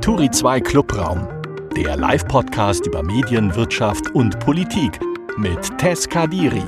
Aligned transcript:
Turi 0.00 0.30
2 0.30 0.60
Clubraum, 0.60 1.28
der 1.76 1.96
Live-Podcast 1.96 2.86
über 2.86 3.02
Medien, 3.02 3.54
Wirtschaft 3.56 4.14
und 4.14 4.38
Politik 4.38 5.00
mit 5.36 5.76
Tess 5.76 6.08
Kadiri. 6.08 6.62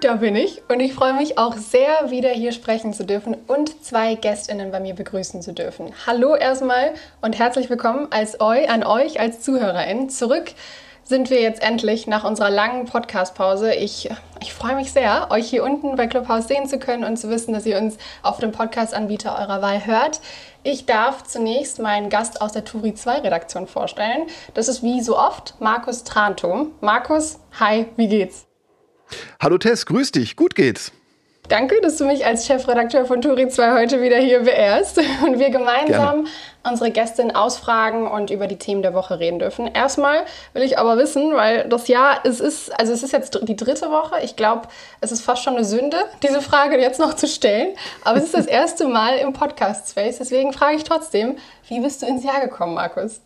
Da 0.00 0.14
bin 0.14 0.36
ich 0.36 0.62
und 0.68 0.80
ich 0.80 0.94
freue 0.94 1.14
mich 1.14 1.38
auch 1.38 1.56
sehr, 1.56 2.10
wieder 2.10 2.30
hier 2.30 2.52
sprechen 2.52 2.92
zu 2.94 3.04
dürfen 3.04 3.36
und 3.46 3.84
zwei 3.84 4.14
GästInnen 4.14 4.70
bei 4.70 4.80
mir 4.80 4.94
begrüßen 4.94 5.42
zu 5.42 5.52
dürfen. 5.52 5.92
Hallo 6.06 6.36
erstmal 6.36 6.94
und 7.20 7.38
herzlich 7.38 7.68
willkommen 7.68 8.06
als 8.10 8.40
eu, 8.40 8.64
an 8.68 8.84
euch 8.84 9.20
als 9.20 9.40
ZuhörerInnen 9.42 10.08
zurück 10.08 10.52
sind 11.04 11.30
wir 11.30 11.40
jetzt 11.40 11.62
endlich 11.62 12.06
nach 12.06 12.24
unserer 12.24 12.50
langen 12.50 12.86
Podcast-Pause. 12.86 13.74
Ich, 13.74 14.10
ich 14.40 14.52
freue 14.52 14.76
mich 14.76 14.92
sehr, 14.92 15.28
euch 15.30 15.48
hier 15.48 15.64
unten 15.64 15.96
bei 15.96 16.06
Clubhouse 16.06 16.48
sehen 16.48 16.66
zu 16.66 16.78
können 16.78 17.04
und 17.04 17.16
zu 17.16 17.28
wissen, 17.28 17.52
dass 17.52 17.66
ihr 17.66 17.78
uns 17.78 17.96
auf 18.22 18.38
dem 18.38 18.52
Podcast-Anbieter 18.52 19.38
eurer 19.38 19.62
Wahl 19.62 19.84
hört. 19.86 20.20
Ich 20.62 20.86
darf 20.86 21.24
zunächst 21.24 21.80
meinen 21.80 22.08
Gast 22.08 22.40
aus 22.40 22.52
der 22.52 22.64
Turi 22.64 22.94
2 22.94 23.20
Redaktion 23.20 23.66
vorstellen. 23.66 24.26
Das 24.54 24.68
ist 24.68 24.82
wie 24.82 25.00
so 25.00 25.18
oft 25.18 25.54
Markus 25.58 26.04
Trantum. 26.04 26.72
Markus, 26.80 27.40
hi, 27.58 27.86
wie 27.96 28.08
geht's? 28.08 28.46
Hallo 29.40 29.58
Tess, 29.58 29.86
grüß 29.86 30.12
dich, 30.12 30.36
gut 30.36 30.54
geht's. 30.54 30.92
Danke, 31.48 31.80
dass 31.82 31.96
du 31.96 32.04
mich 32.04 32.24
als 32.24 32.46
Chefredakteur 32.46 33.04
von 33.04 33.20
Turi 33.20 33.48
2 33.48 33.72
heute 33.72 34.00
wieder 34.00 34.16
hier 34.18 34.40
beehrst 34.40 34.98
und 35.26 35.38
wir 35.38 35.50
gemeinsam 35.50 36.24
Gerne. 36.24 36.28
Unsere 36.64 36.90
Gästin 36.90 37.34
ausfragen 37.34 38.06
und 38.06 38.30
über 38.30 38.46
die 38.46 38.56
Themen 38.56 38.82
der 38.82 38.94
Woche 38.94 39.18
reden 39.18 39.38
dürfen. 39.38 39.66
Erstmal 39.66 40.24
will 40.52 40.62
ich 40.62 40.78
aber 40.78 40.96
wissen, 40.96 41.34
weil 41.34 41.68
das 41.68 41.88
Jahr, 41.88 42.20
es 42.24 42.40
ist, 42.40 42.78
also 42.78 42.92
es 42.92 43.02
ist 43.02 43.12
jetzt 43.12 43.38
die 43.42 43.56
dritte 43.56 43.90
Woche. 43.90 44.16
Ich 44.22 44.36
glaube, 44.36 44.68
es 45.00 45.12
ist 45.12 45.22
fast 45.22 45.42
schon 45.42 45.56
eine 45.56 45.64
Sünde, 45.64 45.96
diese 46.22 46.40
Frage 46.40 46.78
jetzt 46.78 47.00
noch 47.00 47.14
zu 47.14 47.26
stellen. 47.26 47.74
Aber 48.04 48.18
es 48.18 48.24
ist 48.24 48.34
das 48.34 48.46
erste 48.46 48.86
Mal 48.86 49.18
im 49.18 49.32
Podcast-Space. 49.32 50.18
Deswegen 50.18 50.52
frage 50.52 50.76
ich 50.76 50.84
trotzdem, 50.84 51.36
wie 51.68 51.80
bist 51.80 52.02
du 52.02 52.06
ins 52.06 52.24
Jahr 52.24 52.40
gekommen, 52.40 52.74
Markus? 52.74 53.20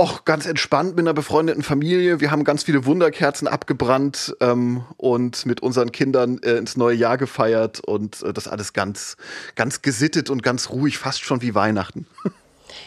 Och, 0.00 0.24
ganz 0.24 0.46
entspannt 0.46 0.96
mit 0.96 1.00
einer 1.00 1.12
befreundeten 1.12 1.62
Familie. 1.62 2.20
Wir 2.20 2.30
haben 2.30 2.42
ganz 2.42 2.62
viele 2.62 2.86
Wunderkerzen 2.86 3.46
abgebrannt 3.46 4.34
ähm, 4.40 4.82
und 4.96 5.44
mit 5.44 5.62
unseren 5.62 5.92
Kindern 5.92 6.38
äh, 6.42 6.52
ins 6.52 6.78
neue 6.78 6.96
Jahr 6.96 7.18
gefeiert 7.18 7.80
und 7.80 8.22
äh, 8.22 8.32
das 8.32 8.48
alles 8.48 8.72
ganz, 8.72 9.18
ganz 9.56 9.82
gesittet 9.82 10.30
und 10.30 10.42
ganz 10.42 10.70
ruhig, 10.70 10.96
fast 10.96 11.22
schon 11.22 11.42
wie 11.42 11.54
Weihnachten. 11.54 12.06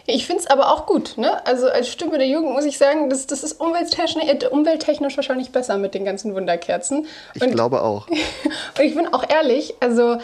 Ich 0.05 0.25
finde 0.25 0.41
es 0.41 0.47
aber 0.47 0.71
auch 0.73 0.85
gut. 0.85 1.17
Ne? 1.17 1.45
Also 1.45 1.69
als 1.69 1.87
Stimme 1.87 2.17
der 2.17 2.27
Jugend 2.27 2.51
muss 2.51 2.65
ich 2.65 2.77
sagen, 2.77 3.09
das, 3.09 3.25
das 3.25 3.43
ist 3.43 3.59
umwelttechnisch, 3.59 4.25
äh, 4.25 4.47
umwelttechnisch 4.47 5.15
wahrscheinlich 5.15 5.51
besser 5.51 5.77
mit 5.77 5.93
den 5.93 6.03
ganzen 6.03 6.35
Wunderkerzen. 6.35 7.07
Ich 7.33 7.41
glaube 7.51 7.81
auch. 7.81 8.07
und 8.77 8.83
ich 8.83 8.95
bin 8.95 9.13
auch 9.13 9.23
ehrlich, 9.29 9.75
also 9.79 10.17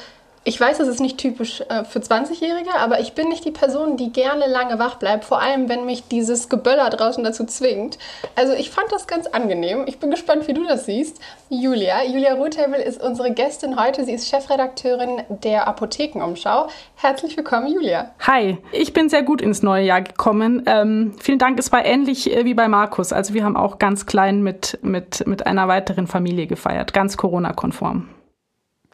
ich 0.45 0.59
weiß, 0.59 0.77
das 0.77 0.87
ist 0.87 1.01
nicht 1.01 1.17
typisch 1.17 1.61
äh, 1.69 1.83
für 1.83 1.99
20-Jährige, 1.99 2.73
aber 2.79 2.99
ich 3.01 3.13
bin 3.13 3.27
nicht 3.27 3.43
die 3.43 3.51
Person, 3.51 3.97
die 3.97 4.11
gerne 4.11 4.47
lange 4.47 4.79
wach 4.79 4.95
bleibt, 4.95 5.25
vor 5.25 5.41
allem 5.41 5.67
wenn 5.67 5.85
mich 5.85 6.07
dieses 6.07 6.47
Geböller 6.47 6.89
draußen 6.89 7.23
dazu 7.23 7.45
zwingt. 7.45 7.97
Also 8.35 8.53
ich 8.53 8.69
fand 8.69 8.91
das 8.91 9.05
ganz 9.05 9.27
angenehm. 9.27 9.83
Ich 9.85 9.99
bin 9.99 10.11
gespannt, 10.11 10.47
wie 10.47 10.53
du 10.53 10.65
das 10.65 10.85
siehst. 10.85 11.19
Julia, 11.49 12.03
Julia 12.03 12.33
Ruthebel 12.35 12.79
ist 12.79 13.01
unsere 13.01 13.31
Gästin 13.31 13.79
heute. 13.79 14.05
Sie 14.05 14.13
ist 14.13 14.29
Chefredakteurin 14.29 15.23
der 15.43 15.67
Apothekenumschau. 15.67 16.67
Herzlich 16.95 17.35
willkommen, 17.35 17.67
Julia. 17.71 18.11
Hi, 18.25 18.57
ich 18.71 18.93
bin 18.93 19.09
sehr 19.09 19.23
gut 19.23 19.41
ins 19.41 19.61
neue 19.61 19.83
Jahr 19.83 20.01
gekommen. 20.01 20.63
Ähm, 20.67 21.15
vielen 21.19 21.39
Dank, 21.39 21.59
es 21.59 21.71
war 21.71 21.85
ähnlich 21.85 22.33
äh, 22.33 22.45
wie 22.45 22.53
bei 22.53 22.69
Markus. 22.69 23.11
Also 23.11 23.33
wir 23.33 23.43
haben 23.43 23.57
auch 23.57 23.77
ganz 23.77 24.05
klein 24.05 24.41
mit, 24.41 24.79
mit, 24.81 25.27
mit 25.27 25.45
einer 25.45 25.67
weiteren 25.67 26.07
Familie 26.07 26.47
gefeiert, 26.47 26.93
ganz 26.93 27.17
Corona-konform. 27.17 28.07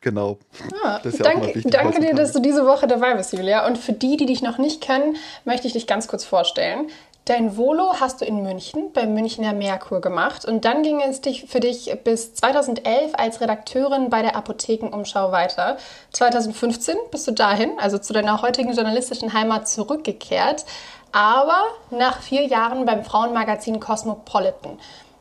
Genau. 0.06 0.38
Ah, 0.84 1.00
ja 1.04 1.12
danke 1.24 1.68
danke 1.68 2.00
dir, 2.00 2.14
dass 2.14 2.32
du 2.32 2.40
diese 2.40 2.64
Woche 2.68 2.86
dabei 2.86 3.16
bist, 3.16 3.34
Julia. 3.34 3.66
Und 3.66 3.80
für 3.80 3.92
die, 3.92 4.18
die 4.18 4.28
dich 4.28 4.44
noch 4.44 4.60
nicht 4.60 4.80
kennen, 4.80 5.16
möchte 5.46 5.66
ich 5.66 5.74
dich 5.74 5.88
ganz 5.88 6.08
kurz 6.08 6.24
vorstellen. 6.24 6.92
Dein 7.26 7.58
Volo 7.58 7.96
hast 8.00 8.22
du 8.22 8.26
in 8.26 8.44
München 8.44 8.94
beim 8.94 9.16
Münchner 9.16 9.54
Merkur 9.54 10.02
gemacht 10.02 10.46
und 10.46 10.64
dann 10.64 10.84
ging 10.84 11.02
es 11.02 11.22
dich 11.22 11.46
für 11.46 11.60
dich 11.60 11.92
bis 12.04 12.36
2011 12.36 13.14
als 13.18 13.42
Redakteurin 13.42 14.12
bei 14.12 14.22
der 14.22 14.36
Apothekenumschau 14.36 15.32
weiter. 15.32 15.78
2015 16.12 16.96
bist 17.10 17.28
du 17.28 17.32
dahin, 17.32 17.72
also 17.80 17.98
zu 17.98 18.14
deiner 18.14 18.44
heutigen 18.44 18.74
journalistischen 18.74 19.34
Heimat 19.34 19.68
zurückgekehrt, 19.68 20.66
aber 21.14 21.64
nach 21.90 22.22
vier 22.22 22.46
Jahren 22.46 22.86
beim 22.86 23.04
Frauenmagazin 23.04 23.80
Cosmopolitan. 23.80 24.78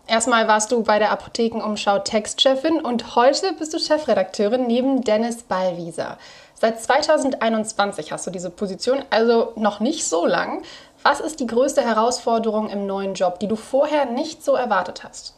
Erstmal 0.07 0.47
warst 0.49 0.71
du 0.71 0.83
bei 0.83 0.99
der 0.99 1.11
Apothekenumschau 1.13 2.01
Textchefin 2.01 2.81
und 2.81 3.17
heute 3.17 3.55
bist 3.59 3.73
du 3.73 3.79
Chefredakteurin 3.79 4.67
neben 4.67 5.03
Dennis 5.03 5.45
Ballwieser. 5.45 6.19
Seit 6.55 6.81
2021 6.81 8.13
hast 8.13 8.27
du 8.27 8.31
diese 8.31 8.51
Position, 8.51 9.03
also 9.09 9.53
noch 9.57 9.81
nicht 9.81 10.05
so 10.05 10.27
lang. 10.27 10.63
Was 11.03 11.21
ist 11.21 11.41
die 11.41 11.47
größte 11.47 11.81
Herausforderung 11.81 12.69
im 12.69 12.87
neuen 12.87 13.15
Job, 13.15 13.39
die 13.39 13.49
du 13.49 13.57
vorher 13.57 14.05
nicht 14.05 14.45
so 14.45 14.55
erwartet 14.55 15.05
hast? 15.05 15.35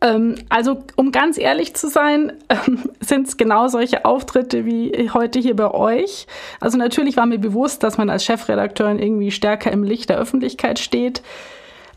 Ähm, 0.00 0.34
also, 0.48 0.82
um 0.96 1.12
ganz 1.12 1.38
ehrlich 1.38 1.74
zu 1.74 1.88
sein, 1.88 2.32
ähm, 2.48 2.90
sind 3.00 3.28
es 3.28 3.36
genau 3.36 3.68
solche 3.68 4.06
Auftritte 4.06 4.64
wie 4.64 5.10
heute 5.12 5.38
hier 5.38 5.56
bei 5.56 5.70
euch. 5.70 6.26
Also 6.58 6.78
natürlich 6.78 7.18
war 7.18 7.26
mir 7.26 7.38
bewusst, 7.38 7.82
dass 7.82 7.98
man 7.98 8.08
als 8.08 8.24
Chefredakteurin 8.24 8.98
irgendwie 8.98 9.30
stärker 9.30 9.70
im 9.70 9.84
Licht 9.84 10.08
der 10.08 10.18
Öffentlichkeit 10.18 10.78
steht. 10.78 11.22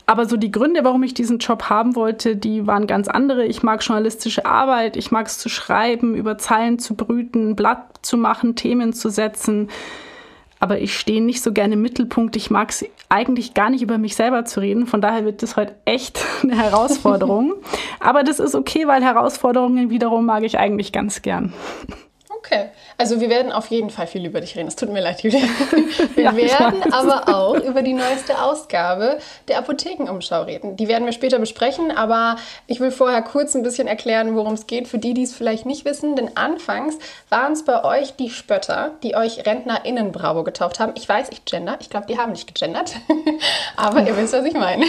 Aber 0.08 0.26
so 0.26 0.36
die 0.36 0.52
Gründe, 0.52 0.84
warum 0.84 1.02
ich 1.02 1.14
diesen 1.14 1.38
Job 1.38 1.64
haben 1.64 1.96
wollte, 1.96 2.36
die 2.36 2.66
waren 2.66 2.86
ganz 2.86 3.08
andere. 3.08 3.44
Ich 3.44 3.64
mag 3.64 3.82
journalistische 3.82 4.46
Arbeit, 4.46 4.96
ich 4.96 5.10
mag 5.10 5.26
es 5.26 5.38
zu 5.38 5.48
schreiben, 5.48 6.14
über 6.14 6.38
Zeilen 6.38 6.78
zu 6.78 6.94
brüten, 6.94 7.56
Blatt 7.56 7.98
zu 8.02 8.16
machen, 8.16 8.54
Themen 8.54 8.92
zu 8.92 9.10
setzen. 9.10 9.68
Aber 10.60 10.78
ich 10.78 10.96
stehe 10.96 11.20
nicht 11.20 11.42
so 11.42 11.52
gerne 11.52 11.74
im 11.74 11.82
Mittelpunkt. 11.82 12.36
Ich 12.36 12.50
mag 12.50 12.70
es 12.70 12.84
eigentlich 13.08 13.52
gar 13.52 13.68
nicht 13.68 13.82
über 13.82 13.98
mich 13.98 14.14
selber 14.16 14.44
zu 14.44 14.60
reden. 14.60 14.86
Von 14.86 15.00
daher 15.00 15.24
wird 15.24 15.42
das 15.42 15.56
heute 15.56 15.74
echt 15.84 16.24
eine 16.42 16.56
Herausforderung. 16.56 17.54
Aber 18.00 18.22
das 18.22 18.38
ist 18.38 18.54
okay, 18.54 18.86
weil 18.86 19.02
Herausforderungen 19.02 19.90
wiederum 19.90 20.24
mag 20.24 20.44
ich 20.44 20.58
eigentlich 20.58 20.92
ganz 20.92 21.20
gern. 21.20 21.52
Okay, 22.28 22.68
also 22.98 23.20
wir 23.20 23.28
werden 23.28 23.52
auf 23.52 23.66
jeden 23.66 23.90
Fall 23.90 24.06
viel 24.06 24.24
über 24.24 24.40
dich 24.40 24.56
reden. 24.56 24.68
Es 24.68 24.76
tut 24.76 24.90
mir 24.90 25.00
leid, 25.00 25.22
Julia. 25.22 25.42
Wir 26.14 26.24
ja, 26.24 26.36
werden 26.36 26.92
aber 26.92 27.28
auch 27.34 27.56
über 27.56 27.82
die 27.82 27.92
neueste 27.92 28.40
Ausgabe 28.40 29.18
der 29.48 29.58
Apothekenumschau 29.58 30.42
reden. 30.42 30.76
Die 30.76 30.88
werden 30.88 31.04
wir 31.04 31.12
später 31.12 31.38
besprechen, 31.38 31.90
aber 31.90 32.36
ich 32.66 32.80
will 32.80 32.90
vorher 32.90 33.22
kurz 33.22 33.54
ein 33.54 33.62
bisschen 33.62 33.86
erklären, 33.86 34.34
worum 34.34 34.54
es 34.54 34.66
geht, 34.66 34.88
für 34.88 34.98
die, 34.98 35.12
die 35.12 35.24
es 35.24 35.34
vielleicht 35.34 35.66
nicht 35.66 35.84
wissen. 35.84 36.16
Denn 36.16 36.36
anfangs 36.36 36.96
waren 37.28 37.52
es 37.52 37.64
bei 37.64 37.84
euch 37.84 38.16
die 38.16 38.30
Spötter, 38.30 38.92
die 39.02 39.14
euch 39.14 39.46
RentnerInnen 39.46 40.12
Bravo 40.12 40.42
getauft 40.42 40.80
haben. 40.80 40.92
Ich 40.96 41.08
weiß, 41.08 41.28
ich 41.30 41.44
gender. 41.44 41.76
Ich 41.80 41.90
glaube, 41.90 42.06
die 42.06 42.18
haben 42.18 42.32
nicht 42.32 42.52
gegendert. 42.52 42.94
aber 43.76 44.06
ihr 44.06 44.16
wisst, 44.16 44.32
was 44.32 44.44
ich 44.44 44.54
meine. 44.54 44.86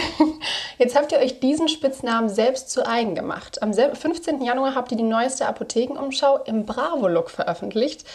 Jetzt 0.78 0.96
habt 0.96 1.12
ihr 1.12 1.18
euch 1.18 1.40
diesen 1.40 1.68
Spitznamen 1.68 2.28
selbst 2.28 2.70
zu 2.70 2.86
eigen 2.86 3.14
gemacht. 3.14 3.62
Am 3.62 3.74
15. 3.74 4.42
Januar 4.42 4.74
habt 4.74 4.92
ihr 4.92 4.96
die 4.96 5.02
neueste 5.02 5.46
Apothekenumschau 5.46 6.38
im 6.44 6.64
Bravo-Look 6.64 7.30
veröffentlicht 7.30 7.97
veröffentlicht. 7.98 8.06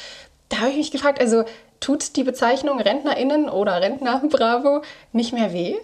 Da 0.49 0.57
habe 0.57 0.69
ich 0.69 0.77
mich 0.77 0.91
gefragt, 0.91 1.19
also 1.19 1.44
tut 1.79 2.16
die 2.16 2.23
Bezeichnung 2.23 2.79
RentnerInnen 2.79 3.49
oder 3.49 3.81
Rentner 3.81 4.21
Bravo 4.29 4.81
nicht 5.11 5.33
mehr 5.33 5.53
weh? 5.53 5.75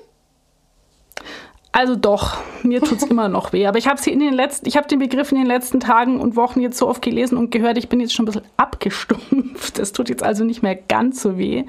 Also 1.72 1.96
doch, 1.96 2.38
mir 2.64 2.82
tut 2.82 2.98
es 2.98 3.04
immer 3.04 3.30
noch 3.30 3.54
weh. 3.54 3.68
Aber 3.68 3.78
ich 3.78 3.88
habe 3.88 4.02
in 4.10 4.20
den 4.20 4.34
letzten, 4.34 4.68
ich 4.68 4.76
habe 4.76 4.88
den 4.88 5.00
Begriff 5.00 5.32
in 5.32 5.38
den 5.38 5.46
letzten 5.46 5.80
Tagen 5.80 6.20
und 6.20 6.36
Wochen 6.36 6.62
jetzt 6.62 6.78
so 6.78 6.88
oft 6.88 7.02
gelesen 7.02 7.38
und 7.38 7.52
gehört, 7.52 7.78
ich 7.78 7.90
bin 7.90 8.00
jetzt 8.00 8.14
schon 8.14 8.24
ein 8.24 8.32
bisschen 8.32 8.48
abgestumpft. 8.58 9.78
Das 9.78 9.92
tut 9.92 10.10
jetzt 10.10 10.24
also 10.24 10.44
nicht 10.44 10.64
mehr 10.64 10.76
ganz 10.76 11.22
so 11.22 11.38
weh. 11.38 11.66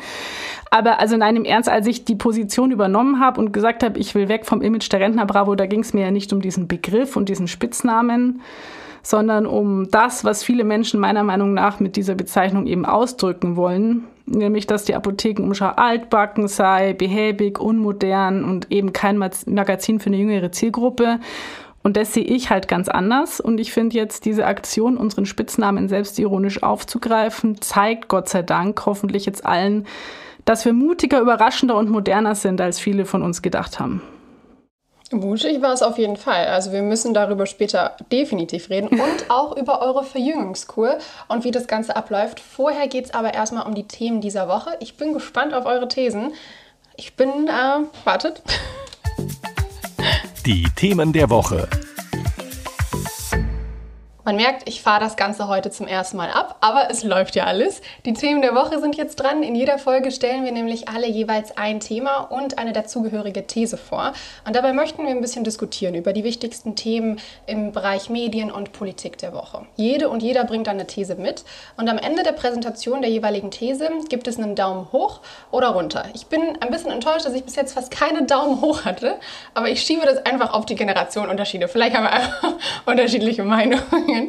Aber 0.71 1.01
also 1.01 1.17
nein, 1.17 1.37
im 1.37 1.45
Ernst, 1.45 1.69
als 1.69 1.87
ich 1.87 2.05
die 2.05 2.15
Position 2.15 2.71
übernommen 2.71 3.21
habe 3.21 3.41
und 3.41 3.53
gesagt 3.53 3.83
habe, 3.83 3.99
ich 3.99 4.15
will 4.15 4.29
weg 4.29 4.47
vom 4.47 4.63
Image 4.63 4.91
der 4.91 5.01
Rentner 5.01 5.27
Bravo, 5.27 5.55
da 5.55 5.67
ging 5.67 5.81
es 5.81 5.93
mir 5.93 6.05
ja 6.05 6.11
nicht 6.11 6.33
um 6.33 6.41
diesen 6.41 6.67
Begriff 6.67 7.17
und 7.17 7.29
diesen 7.29 7.47
Spitznamen, 7.47 8.41
sondern 9.03 9.47
um 9.47 9.91
das, 9.91 10.25
was 10.25 10.43
viele 10.43 10.65
Menschen 10.65 11.01
meiner 11.01 11.23
Meinung 11.23 11.55
nach 11.55 11.81
mit 11.81 11.97
dieser 11.97 12.15
Bezeichnung 12.15 12.67
eben 12.67 12.85
ausdrücken 12.85 13.57
wollen, 13.57 14.05
nämlich 14.27 14.67
dass 14.67 14.85
die 14.85 14.95
Apothekenumschau 14.95 15.69
altbacken 15.77 16.49
sei, 16.49 16.93
behäbig, 16.93 17.59
unmodern 17.59 18.45
und 18.45 18.71
eben 18.71 18.93
kein 18.93 19.19
Magazin 19.19 20.01
für 20.01 20.07
eine 20.07 20.19
jüngere 20.19 20.53
Zielgruppe. 20.53 21.19
Und 21.83 21.97
das 21.97 22.13
sehe 22.13 22.25
ich 22.25 22.51
halt 22.51 22.69
ganz 22.69 22.89
anders. 22.89 23.41
Und 23.41 23.59
ich 23.59 23.73
finde 23.73 23.97
jetzt 23.97 24.27
diese 24.27 24.47
Aktion, 24.47 24.99
unseren 24.99 25.25
Spitznamen 25.25 25.89
selbstironisch 25.89 26.63
aufzugreifen, 26.63 27.61
zeigt 27.63 28.09
Gott 28.09 28.29
sei 28.29 28.43
Dank 28.43 28.85
hoffentlich 28.85 29.25
jetzt 29.25 29.47
allen, 29.47 29.87
dass 30.45 30.65
wir 30.65 30.73
mutiger, 30.73 31.21
überraschender 31.21 31.77
und 31.77 31.91
moderner 31.91 32.35
sind, 32.35 32.61
als 32.61 32.79
viele 32.79 33.07
von 33.07 33.23
uns 33.23 33.41
gedacht 33.41 33.81
haben. 33.81 34.03
Mutig 35.13 35.61
war 35.61 35.73
es 35.73 35.83
auf 35.83 35.99
jeden 35.99 36.17
Fall. 36.17 36.47
Also 36.47 36.71
wir 36.71 36.83
müssen 36.83 37.15
darüber 37.15 37.47
später 37.47 37.97
definitiv 38.13 38.71
reden 38.71 38.89
und 38.91 39.31
auch 39.31 39.57
über 39.57 39.83
eure 39.83 40.05
Verjüngungskur 40.05 40.99
und 41.29 41.45
wie 41.45 41.51
das 41.51 41.67
Ganze 41.67 41.97
abläuft. 41.97 42.39
Vorher 42.39 42.87
geht 42.87 43.07
es 43.07 43.15
aber 43.15 43.35
erstmal 43.35 43.67
um 43.67 43.75
die 43.75 43.89
Themen 43.89 44.21
dieser 44.21 44.49
Woche. 44.49 44.71
Ich 44.79 44.97
bin 44.97 45.13
gespannt 45.13 45.53
auf 45.53 45.67
eure 45.67 45.89
Thesen. 45.89 46.33
Ich 46.97 47.17
bin, 47.17 47.49
äh, 47.49 47.81
wartet. 48.05 48.43
Die 50.47 50.65
Themen 50.77 51.13
der 51.13 51.29
Woche. 51.29 51.69
Man 54.31 54.37
merkt, 54.37 54.69
ich 54.69 54.81
fahre 54.81 55.01
das 55.01 55.17
Ganze 55.17 55.49
heute 55.49 55.73
zum 55.73 55.89
ersten 55.89 56.17
Mal 56.17 56.31
ab, 56.31 56.59
aber 56.61 56.89
es 56.89 57.03
läuft 57.03 57.35
ja 57.35 57.47
alles. 57.47 57.83
Die 58.05 58.13
Themen 58.13 58.43
der 58.43 58.55
Woche 58.55 58.79
sind 58.79 58.97
jetzt 58.97 59.17
dran. 59.17 59.43
In 59.43 59.57
jeder 59.57 59.77
Folge 59.77 60.13
stellen 60.13 60.45
wir 60.45 60.53
nämlich 60.53 60.89
alle 60.89 61.09
jeweils 61.09 61.59
ein 61.59 61.81
Thema 61.81 62.19
und 62.19 62.57
eine 62.57 62.73
dazugehörige 62.73 63.49
These 63.49 63.77
vor. 63.77 64.13
Und 64.47 64.55
dabei 64.55 64.73
möchten 64.73 65.03
wir 65.03 65.11
ein 65.11 65.21
bisschen 65.21 65.43
diskutieren 65.43 65.97
über 65.97 66.13
die 66.13 66.23
wichtigsten 66.23 66.77
Themen 66.77 67.19
im 67.49 67.73
Bereich 67.73 68.09
Medien 68.09 68.53
und 68.53 68.71
Politik 68.71 69.19
der 69.19 69.35
Woche. 69.35 69.67
Jede 69.75 70.09
und 70.09 70.23
jeder 70.23 70.45
bringt 70.45 70.69
eine 70.69 70.87
These 70.87 71.17
mit 71.17 71.43
und 71.77 71.89
am 71.89 71.99
Ende 71.99 72.23
der 72.23 72.31
Präsentation 72.31 73.03
der 73.03 73.11
jeweiligen 73.11 73.51
These 73.51 73.91
gibt 74.09 74.29
es 74.29 74.39
einen 74.39 74.55
Daumen 74.55 74.93
hoch 74.93 75.23
oder 75.51 75.71
runter. 75.71 76.05
Ich 76.15 76.27
bin 76.27 76.41
ein 76.61 76.71
bisschen 76.71 76.93
enttäuscht, 76.93 77.27
dass 77.27 77.35
ich 77.35 77.43
bis 77.43 77.57
jetzt 77.57 77.73
fast 77.73 77.91
keine 77.91 78.27
Daumen 78.27 78.61
hoch 78.61 78.85
hatte, 78.85 79.17
aber 79.55 79.71
ich 79.71 79.83
schiebe 79.83 80.07
das 80.07 80.25
einfach 80.25 80.53
auf 80.53 80.67
die 80.67 80.77
Generationenunterschiede. 80.77 81.67
Vielleicht 81.67 81.97
haben 81.97 82.05
wir 82.05 82.13
einfach 82.13 82.53
unterschiedliche 82.87 83.43
Meinungen. 83.43 84.20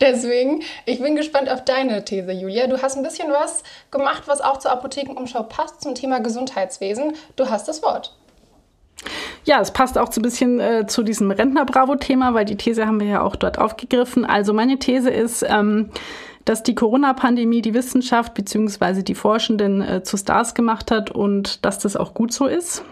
Deswegen, 0.00 0.62
ich 0.86 1.00
bin 1.00 1.16
gespannt 1.16 1.48
auf 1.48 1.64
deine 1.64 2.04
These, 2.04 2.32
Julia. 2.32 2.66
Du 2.66 2.80
hast 2.80 2.96
ein 2.96 3.02
bisschen 3.02 3.30
was 3.30 3.62
gemacht, 3.90 4.24
was 4.26 4.40
auch 4.40 4.58
zur 4.58 4.72
Apothekenumschau 4.72 5.44
passt, 5.44 5.82
zum 5.82 5.94
Thema 5.94 6.20
Gesundheitswesen. 6.20 7.14
Du 7.36 7.48
hast 7.48 7.68
das 7.68 7.82
Wort. 7.82 8.16
Ja, 9.44 9.60
es 9.60 9.70
passt 9.70 9.96
auch 9.96 10.12
so 10.12 10.20
ein 10.20 10.22
bisschen 10.22 10.60
äh, 10.60 10.86
zu 10.86 11.02
diesem 11.02 11.30
Rentner-Bravo-Thema, 11.30 12.34
weil 12.34 12.44
die 12.44 12.56
These 12.56 12.86
haben 12.86 13.00
wir 13.00 13.06
ja 13.06 13.22
auch 13.22 13.36
dort 13.36 13.58
aufgegriffen. 13.58 14.24
Also 14.24 14.52
meine 14.52 14.78
These 14.78 15.10
ist, 15.10 15.44
ähm, 15.48 15.90
dass 16.44 16.62
die 16.62 16.74
Corona-Pandemie 16.74 17.62
die 17.62 17.74
Wissenschaft 17.74 18.34
bzw. 18.34 19.02
die 19.02 19.14
Forschenden 19.14 19.82
äh, 19.82 20.02
zu 20.02 20.16
Stars 20.16 20.54
gemacht 20.54 20.90
hat 20.90 21.10
und 21.10 21.64
dass 21.64 21.78
das 21.78 21.96
auch 21.96 22.12
gut 22.14 22.32
so 22.32 22.46
ist. 22.46 22.84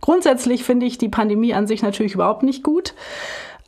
Grundsätzlich 0.00 0.64
finde 0.64 0.86
ich 0.86 0.98
die 0.98 1.08
Pandemie 1.08 1.54
an 1.54 1.66
sich 1.66 1.82
natürlich 1.82 2.14
überhaupt 2.14 2.42
nicht 2.42 2.62
gut. 2.62 2.94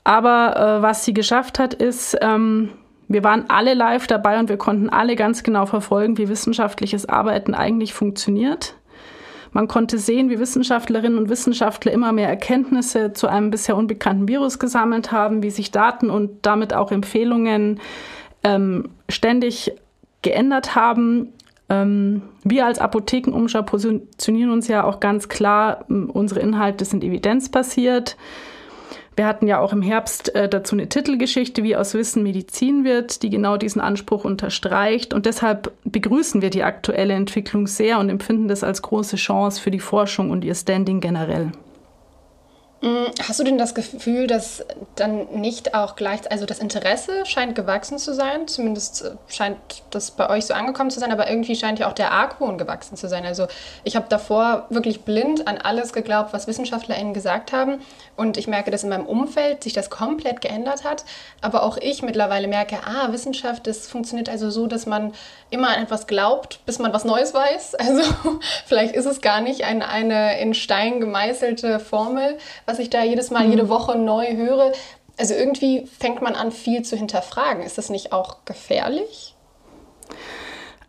Aber 0.04 0.56
äh, 0.56 0.82
was 0.82 1.04
sie 1.04 1.14
geschafft 1.14 1.58
hat, 1.58 1.74
ist, 1.74 2.16
ähm, 2.20 2.70
wir 3.08 3.22
waren 3.22 3.44
alle 3.48 3.74
live 3.74 4.06
dabei 4.06 4.38
und 4.38 4.48
wir 4.48 4.56
konnten 4.56 4.88
alle 4.88 5.16
ganz 5.16 5.42
genau 5.42 5.66
verfolgen, 5.66 6.18
wie 6.18 6.28
wissenschaftliches 6.28 7.08
Arbeiten 7.08 7.54
eigentlich 7.54 7.94
funktioniert. 7.94 8.74
Man 9.52 9.68
konnte 9.68 9.98
sehen, 9.98 10.30
wie 10.30 10.38
Wissenschaftlerinnen 10.38 11.18
und 11.18 11.28
Wissenschaftler 11.28 11.92
immer 11.92 12.12
mehr 12.12 12.28
Erkenntnisse 12.28 13.12
zu 13.12 13.28
einem 13.28 13.50
bisher 13.50 13.76
unbekannten 13.76 14.26
Virus 14.26 14.58
gesammelt 14.58 15.12
haben, 15.12 15.42
wie 15.42 15.50
sich 15.50 15.70
Daten 15.70 16.08
und 16.08 16.46
damit 16.46 16.72
auch 16.72 16.90
Empfehlungen 16.90 17.78
ähm, 18.44 18.88
ständig 19.10 19.72
geändert 20.22 20.74
haben. 20.74 21.34
Ähm, 21.68 22.22
wir 22.44 22.64
als 22.64 22.78
Apothekenumschau 22.78 23.62
positionieren 23.62 24.50
uns 24.50 24.68
ja 24.68 24.84
auch 24.84 25.00
ganz 25.00 25.28
klar, 25.28 25.84
unsere 25.88 26.40
Inhalte 26.40 26.86
sind 26.86 27.04
evidenzbasiert. 27.04 28.16
Wir 29.14 29.26
hatten 29.26 29.46
ja 29.46 29.60
auch 29.60 29.72
im 29.72 29.82
Herbst 29.82 30.34
äh, 30.34 30.48
dazu 30.48 30.74
eine 30.74 30.88
Titelgeschichte, 30.88 31.62
wie 31.62 31.76
aus 31.76 31.92
Wissen 31.94 32.22
Medizin 32.22 32.84
wird, 32.84 33.22
die 33.22 33.30
genau 33.30 33.58
diesen 33.58 33.80
Anspruch 33.80 34.24
unterstreicht. 34.24 35.12
Und 35.12 35.26
deshalb 35.26 35.72
begrüßen 35.84 36.40
wir 36.40 36.50
die 36.50 36.62
aktuelle 36.62 37.14
Entwicklung 37.14 37.66
sehr 37.66 37.98
und 37.98 38.08
empfinden 38.08 38.48
das 38.48 38.64
als 38.64 38.80
große 38.80 39.16
Chance 39.16 39.60
für 39.60 39.70
die 39.70 39.80
Forschung 39.80 40.30
und 40.30 40.44
ihr 40.44 40.54
Standing 40.54 41.00
generell. 41.00 41.52
Mm, 42.82 43.04
hast 43.28 43.38
du 43.38 43.44
denn 43.44 43.58
das 43.58 43.76
Gefühl, 43.76 44.26
dass 44.26 44.64
dann 44.96 45.26
nicht 45.40 45.72
auch 45.72 45.94
gleich, 45.94 46.28
also 46.32 46.46
das 46.46 46.58
Interesse 46.58 47.24
scheint 47.26 47.54
gewachsen 47.54 47.96
zu 47.96 48.12
sein, 48.12 48.48
zumindest 48.48 49.04
äh, 49.04 49.10
scheint 49.28 49.56
das 49.90 50.10
bei 50.10 50.28
euch 50.28 50.46
so 50.46 50.54
angekommen 50.54 50.90
zu 50.90 50.98
sein, 50.98 51.12
aber 51.12 51.30
irgendwie 51.30 51.54
scheint 51.54 51.78
ja 51.78 51.88
auch 51.88 51.92
der 51.92 52.10
Argwohn 52.10 52.58
gewachsen 52.58 52.96
zu 52.96 53.08
sein. 53.08 53.24
Also 53.24 53.46
ich 53.84 53.94
habe 53.94 54.06
davor 54.08 54.66
wirklich 54.68 55.02
blind 55.02 55.46
an 55.46 55.58
alles 55.58 55.92
geglaubt, 55.92 56.32
was 56.32 56.48
WissenschaftlerInnen 56.48 57.14
gesagt 57.14 57.52
haben 57.52 57.80
und 58.16 58.36
ich 58.36 58.48
merke, 58.48 58.72
dass 58.72 58.82
in 58.82 58.88
meinem 58.88 59.06
Umfeld 59.06 59.62
sich 59.62 59.74
das 59.74 59.88
komplett 59.88 60.40
geändert 60.40 60.82
hat, 60.82 61.04
aber 61.40 61.62
auch 61.62 61.76
ich 61.76 62.02
mittlerweile 62.02 62.48
merke, 62.48 62.78
ah, 62.84 63.12
Wissenschaft, 63.12 63.68
das 63.68 63.86
funktioniert 63.86 64.28
also 64.28 64.50
so, 64.50 64.66
dass 64.66 64.86
man 64.86 65.12
immer 65.50 65.68
an 65.68 65.84
etwas 65.84 66.08
glaubt, 66.08 66.58
bis 66.66 66.80
man 66.80 66.92
was 66.92 67.04
Neues 67.04 67.32
weiß. 67.32 67.76
Also 67.92 68.02
vielleicht 68.66 68.94
ist 68.94 69.04
es 69.04 69.20
gar 69.20 69.42
nicht 69.42 69.64
ein, 69.64 69.82
eine 69.82 70.40
in 70.40 70.54
Stein 70.54 70.98
gemeißelte 70.98 71.78
Formel, 71.78 72.38
was 72.72 72.78
ich 72.78 72.88
da 72.88 73.02
jedes 73.04 73.30
Mal, 73.30 73.44
mhm. 73.44 73.50
jede 73.50 73.68
Woche 73.68 73.96
neu 73.96 74.34
höre. 74.34 74.72
Also 75.18 75.34
irgendwie 75.34 75.86
fängt 75.98 76.22
man 76.22 76.34
an, 76.34 76.50
viel 76.50 76.82
zu 76.82 76.96
hinterfragen. 76.96 77.62
Ist 77.62 77.76
das 77.76 77.90
nicht 77.90 78.12
auch 78.12 78.46
gefährlich? 78.46 79.36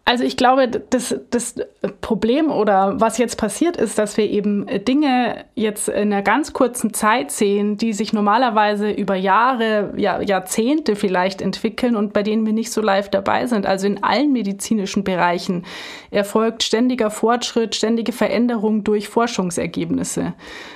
Also 0.06 0.26
ich 0.26 0.36
glaube, 0.36 0.68
das, 0.68 1.16
das 1.30 1.56
Problem 2.02 2.52
oder 2.52 3.00
was 3.00 3.18
jetzt 3.18 3.38
passiert 3.38 3.78
ist, 3.78 3.98
dass 3.98 4.18
wir 4.18 4.30
eben 4.30 4.68
Dinge 4.84 5.46
jetzt 5.56 5.88
in 5.88 6.12
einer 6.12 6.22
ganz 6.22 6.52
kurzen 6.52 6.94
Zeit 6.94 7.32
sehen, 7.32 7.78
die 7.78 7.94
sich 7.94 8.12
normalerweise 8.12 8.92
über 8.92 9.16
Jahre, 9.16 9.94
ja, 9.96 10.20
Jahrzehnte 10.22 10.98
vielleicht 10.98 11.42
entwickeln 11.42 11.96
und 11.96 12.12
bei 12.12 12.22
denen 12.22 12.46
wir 12.46 12.52
nicht 12.52 12.74
so 12.74 12.82
live 12.82 13.10
dabei 13.10 13.48
sind. 13.48 13.66
Also 13.66 13.88
in 13.88 14.04
allen 14.04 14.34
medizinischen 14.34 15.06
Bereichen 15.06 15.64
erfolgt 16.12 16.64
ständiger 16.64 17.10
Fortschritt, 17.10 17.74
ständige 17.74 18.12
Veränderung 18.12 18.84
durch 18.84 19.08
Forschungsergebnisse. 19.08 20.34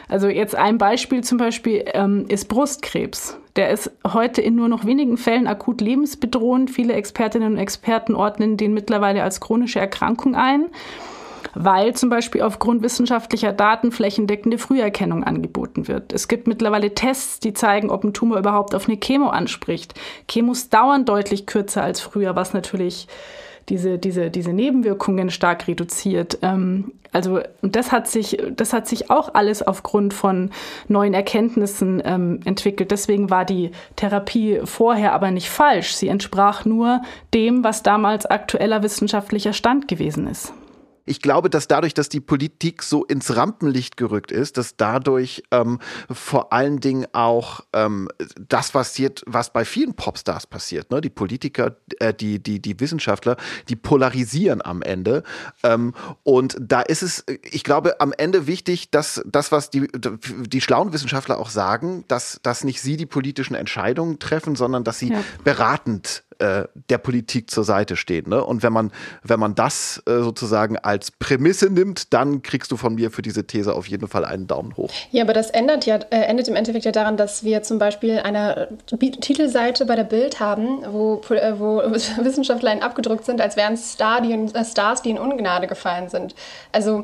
Also 0.07 0.29
jetzt 0.29 0.55
ein 0.55 0.77
Beispiel 0.77 1.21
zum 1.21 1.37
Beispiel 1.37 1.83
ähm, 1.93 2.27
ist 2.29 2.47
Brustkrebs. 2.47 3.37
Der 3.57 3.71
ist 3.71 3.91
heute 4.05 4.39
in 4.41 4.55
nur 4.55 4.67
noch 4.67 4.85
wenigen 4.85 5.17
Fällen 5.17 5.47
akut 5.47 5.81
lebensbedrohend. 5.81 6.69
Viele 6.69 6.93
Expertinnen 6.93 7.53
und 7.53 7.57
Experten 7.57 8.13
ordnen 8.13 8.55
den 8.55 8.73
mittlerweile 8.73 9.23
als 9.23 9.41
chronische 9.41 9.79
Erkrankung 9.79 10.35
ein, 10.35 10.67
weil 11.55 11.95
zum 11.95 12.11
Beispiel 12.11 12.43
aufgrund 12.43 12.83
wissenschaftlicher 12.83 13.53
Daten 13.53 13.91
flächendeckende 13.91 14.59
Früherkennung 14.59 15.23
angeboten 15.23 15.87
wird. 15.87 16.13
Es 16.13 16.27
gibt 16.27 16.47
mittlerweile 16.47 16.93
Tests, 16.93 17.39
die 17.39 17.53
zeigen, 17.53 17.89
ob 17.89 18.03
ein 18.03 18.13
Tumor 18.13 18.37
überhaupt 18.37 18.75
auf 18.75 18.87
eine 18.87 18.97
Chemo 18.97 19.29
anspricht. 19.29 19.95
Chemos 20.29 20.69
dauern 20.69 21.05
deutlich 21.05 21.47
kürzer 21.47 21.81
als 21.81 21.99
früher, 21.99 22.35
was 22.35 22.53
natürlich 22.53 23.07
diese, 23.69 23.97
diese, 23.97 24.29
diese 24.29 24.53
Nebenwirkungen 24.53 25.29
stark 25.29 25.67
reduziert. 25.67 26.39
Ähm, 26.41 26.93
also 27.11 27.39
das 27.61 27.91
hat 27.91 28.07
sich, 28.07 28.37
das 28.55 28.73
hat 28.73 28.87
sich 28.87 29.09
auch 29.09 29.33
alles 29.33 29.61
aufgrund 29.61 30.13
von 30.13 30.51
neuen 30.87 31.13
Erkenntnissen 31.13 32.01
ähm, 32.05 32.39
entwickelt. 32.45 32.91
Deswegen 32.91 33.29
war 33.29 33.45
die 33.45 33.71
Therapie 33.95 34.61
vorher 34.63 35.13
aber 35.13 35.31
nicht 35.31 35.49
falsch. 35.49 35.95
Sie 35.95 36.07
entsprach 36.07 36.65
nur 36.65 37.01
dem, 37.33 37.63
was 37.63 37.83
damals 37.83 38.25
aktueller 38.25 38.83
wissenschaftlicher 38.83 39.53
Stand 39.53 39.87
gewesen 39.87 40.27
ist 40.27 40.53
ich 41.07 41.21
glaube, 41.21 41.49
dass 41.49 41.67
dadurch, 41.67 41.93
dass 41.93 42.09
die 42.09 42.19
Politik 42.19 42.83
so 42.83 43.05
ins 43.05 43.35
Rampenlicht 43.35 43.97
gerückt 43.97 44.31
ist, 44.31 44.57
dass 44.57 44.75
dadurch 44.75 45.43
ähm, 45.51 45.79
vor 46.11 46.53
allen 46.53 46.79
Dingen 46.79 47.07
auch 47.13 47.61
ähm, 47.73 48.09
das 48.47 48.71
passiert, 48.71 49.23
was 49.25 49.51
bei 49.51 49.65
vielen 49.65 49.95
Popstars 49.95 50.45
passiert. 50.47 50.91
Ne? 50.91 51.01
Die 51.01 51.09
Politiker, 51.09 51.77
äh, 51.99 52.13
die, 52.13 52.43
die, 52.43 52.61
die 52.61 52.79
Wissenschaftler, 52.79 53.37
die 53.69 53.75
polarisieren 53.75 54.61
am 54.61 54.81
Ende. 54.81 55.23
Ähm, 55.63 55.93
und 56.23 56.57
da 56.59 56.81
ist 56.81 57.01
es, 57.01 57.23
ich 57.41 57.63
glaube, 57.63 57.99
am 58.01 58.13
Ende 58.15 58.45
wichtig, 58.45 58.91
dass 58.91 59.23
das, 59.25 59.51
was 59.51 59.69
die, 59.69 59.87
die 59.87 60.61
schlauen 60.61 60.93
Wissenschaftler 60.93 61.39
auch 61.39 61.49
sagen, 61.49 62.03
dass, 62.07 62.39
dass 62.43 62.63
nicht 62.63 62.81
sie 62.81 62.97
die 62.97 63.05
politischen 63.05 63.55
Entscheidungen 63.55 64.19
treffen, 64.19 64.55
sondern 64.55 64.83
dass 64.83 64.99
sie 64.99 65.11
ja. 65.11 65.23
beratend 65.43 66.23
äh, 66.39 66.67
der 66.89 66.97
Politik 66.97 67.51
zur 67.51 67.63
Seite 67.63 67.95
steht. 67.95 68.27
Ne? 68.27 68.43
Und 68.43 68.63
wenn 68.63 68.73
man, 68.73 68.91
wenn 69.23 69.39
man 69.39 69.55
das 69.55 70.01
äh, 70.07 70.19
sozusagen 70.19 70.77
als 70.77 71.11
Prämisse 71.11 71.69
nimmt, 71.69 72.13
dann 72.13 72.41
kriegst 72.41 72.71
du 72.71 72.77
von 72.77 72.95
mir 72.95 73.11
für 73.11 73.21
diese 73.21 73.45
These 73.45 73.73
auf 73.73 73.87
jeden 73.87 74.07
Fall 74.07 74.25
einen 74.25 74.47
Daumen 74.47 74.75
hoch. 74.77 74.91
Ja, 75.11 75.23
aber 75.23 75.33
das 75.33 75.49
ändert 75.49 75.85
ja, 75.85 75.95
äh, 75.95 76.21
endet 76.21 76.47
im 76.47 76.55
Endeffekt 76.55 76.85
ja 76.85 76.91
daran, 76.91 77.17
dass 77.17 77.43
wir 77.43 77.63
zum 77.63 77.79
Beispiel 77.79 78.19
eine 78.19 78.69
Titelseite 78.85 79.85
bei 79.85 79.95
der 79.95 80.03
Bild 80.03 80.39
haben, 80.39 80.83
wo, 80.91 81.21
äh, 81.29 81.59
wo 81.59 81.77
WissenschaftlerInnen 82.23 82.83
abgedruckt 82.83 83.25
sind, 83.25 83.41
als 83.41 83.55
wären 83.55 83.73
es 83.73 83.95
äh, 83.95 84.65
Stars, 84.65 85.01
die 85.01 85.09
in 85.09 85.19
Ungnade 85.19 85.67
gefallen 85.67 86.09
sind. 86.09 86.35
Also 86.71 87.03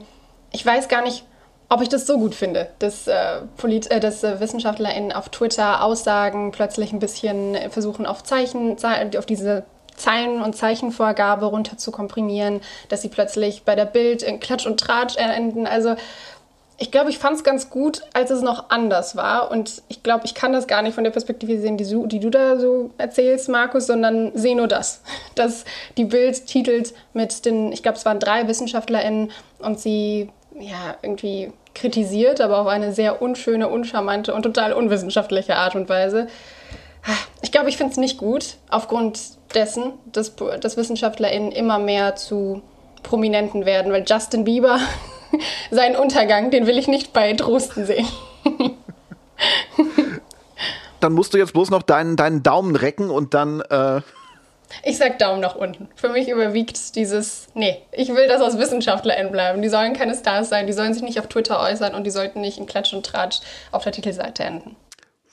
ich 0.51 0.65
weiß 0.65 0.87
gar 0.87 1.01
nicht, 1.01 1.25
ob 1.73 1.81
ich 1.81 1.89
das 1.89 2.05
so 2.05 2.19
gut 2.19 2.35
finde, 2.35 2.69
dass, 2.79 3.07
äh, 3.07 3.41
Polit 3.57 3.89
äh, 3.89 3.99
dass 3.99 4.23
äh, 4.23 4.39
WissenschaftlerInnen 4.39 5.11
auf 5.11 5.29
Twitter 5.29 5.83
Aussagen 5.83 6.51
plötzlich 6.51 6.93
ein 6.93 6.99
bisschen 6.99 7.57
versuchen, 7.71 8.05
auf 8.05 8.23
Zeichen, 8.23 8.77
auf 9.17 9.25
diese 9.25 9.63
Zeilen- 9.95 10.41
und 10.41 10.55
Zeichenvorgabe 10.55 11.45
runter 11.45 11.77
zu 11.77 11.91
komprimieren, 11.91 12.61
dass 12.89 13.01
sie 13.01 13.09
plötzlich 13.09 13.63
bei 13.63 13.75
der 13.75 13.85
Bild 13.85 14.21
in 14.21 14.39
Klatsch 14.39 14.67
und 14.67 14.79
Tratsch 14.79 15.17
enden. 15.17 15.65
Also 15.65 15.95
ich 16.77 16.91
glaube, 16.91 17.09
ich 17.09 17.17
fand 17.17 17.37
es 17.37 17.43
ganz 17.43 17.69
gut, 17.69 18.01
als 18.13 18.29
es 18.29 18.41
noch 18.41 18.69
anders 18.69 19.15
war. 19.15 19.49
Und 19.49 19.81
ich 19.87 20.03
glaube, 20.03 20.25
ich 20.25 20.35
kann 20.35 20.53
das 20.53 20.67
gar 20.67 20.81
nicht 20.81 20.93
von 20.95 21.03
der 21.03 21.11
Perspektive 21.11 21.59
sehen, 21.59 21.77
die, 21.77 22.07
die 22.07 22.19
du 22.19 22.29
da 22.29 22.59
so 22.59 22.91
erzählst, 22.97 23.49
Markus, 23.49 23.87
sondern 23.87 24.31
sehe 24.35 24.55
nur 24.55 24.67
das. 24.67 25.01
Dass 25.35 25.65
die 25.97 26.05
Bild 26.05 26.45
titelt 26.45 26.93
mit 27.13 27.45
den, 27.45 27.71
ich 27.71 27.81
glaube, 27.81 27.97
es 27.97 28.05
waren 28.05 28.19
drei 28.19 28.47
WissenschaftlerInnen 28.47 29.31
und 29.59 29.79
sie 29.79 30.29
ja 30.59 30.95
irgendwie 31.01 31.51
kritisiert, 31.73 32.41
aber 32.41 32.59
auf 32.59 32.67
eine 32.67 32.93
sehr 32.93 33.21
unschöne, 33.21 33.67
uncharmante 33.67 34.33
und 34.33 34.43
total 34.43 34.73
unwissenschaftliche 34.73 35.55
Art 35.55 35.75
und 35.75 35.89
Weise. 35.89 36.27
Ich 37.41 37.51
glaube, 37.51 37.69
ich 37.69 37.77
finde 37.77 37.91
es 37.91 37.97
nicht 37.97 38.17
gut, 38.17 38.57
aufgrund 38.69 39.19
dessen, 39.53 39.93
dass, 40.05 40.35
dass 40.35 40.77
WissenschaftlerInnen 40.77 41.51
immer 41.51 41.79
mehr 41.79 42.15
zu 42.15 42.61
Prominenten 43.01 43.65
werden, 43.65 43.91
weil 43.91 44.05
Justin 44.07 44.45
Bieber, 44.45 44.79
seinen 45.71 45.95
Untergang, 45.95 46.51
den 46.51 46.67
will 46.67 46.77
ich 46.77 46.87
nicht 46.87 47.11
bei 47.11 47.33
Drosten 47.33 47.85
sehen. 47.85 48.07
dann 50.99 51.13
musst 51.13 51.33
du 51.33 51.37
jetzt 51.37 51.53
bloß 51.53 51.69
noch 51.69 51.81
deinen, 51.81 52.15
deinen 52.15 52.43
Daumen 52.43 52.75
recken 52.75 53.09
und 53.09 53.33
dann. 53.33 53.61
Äh 53.61 54.01
ich 54.81 54.97
sag 54.97 55.19
Daumen 55.19 55.41
nach 55.41 55.55
unten. 55.55 55.89
Für 55.95 56.09
mich 56.09 56.27
überwiegt 56.29 56.95
dieses, 56.95 57.47
nee, 57.53 57.81
ich 57.91 58.09
will, 58.09 58.27
dass 58.27 58.41
aus 58.41 58.57
WissenschaftlerInnen 58.57 59.31
bleiben. 59.31 59.61
Die 59.61 59.69
sollen 59.69 59.93
keine 59.93 60.15
Stars 60.15 60.49
sein, 60.49 60.67
die 60.67 60.73
sollen 60.73 60.93
sich 60.93 61.03
nicht 61.03 61.19
auf 61.19 61.27
Twitter 61.27 61.59
äußern 61.59 61.93
und 61.93 62.05
die 62.05 62.11
sollten 62.11 62.41
nicht 62.41 62.57
in 62.57 62.65
Klatsch 62.65 62.93
und 62.93 63.05
Tratsch 63.05 63.41
auf 63.71 63.83
der 63.83 63.91
Titelseite 63.91 64.43
enden. 64.43 64.75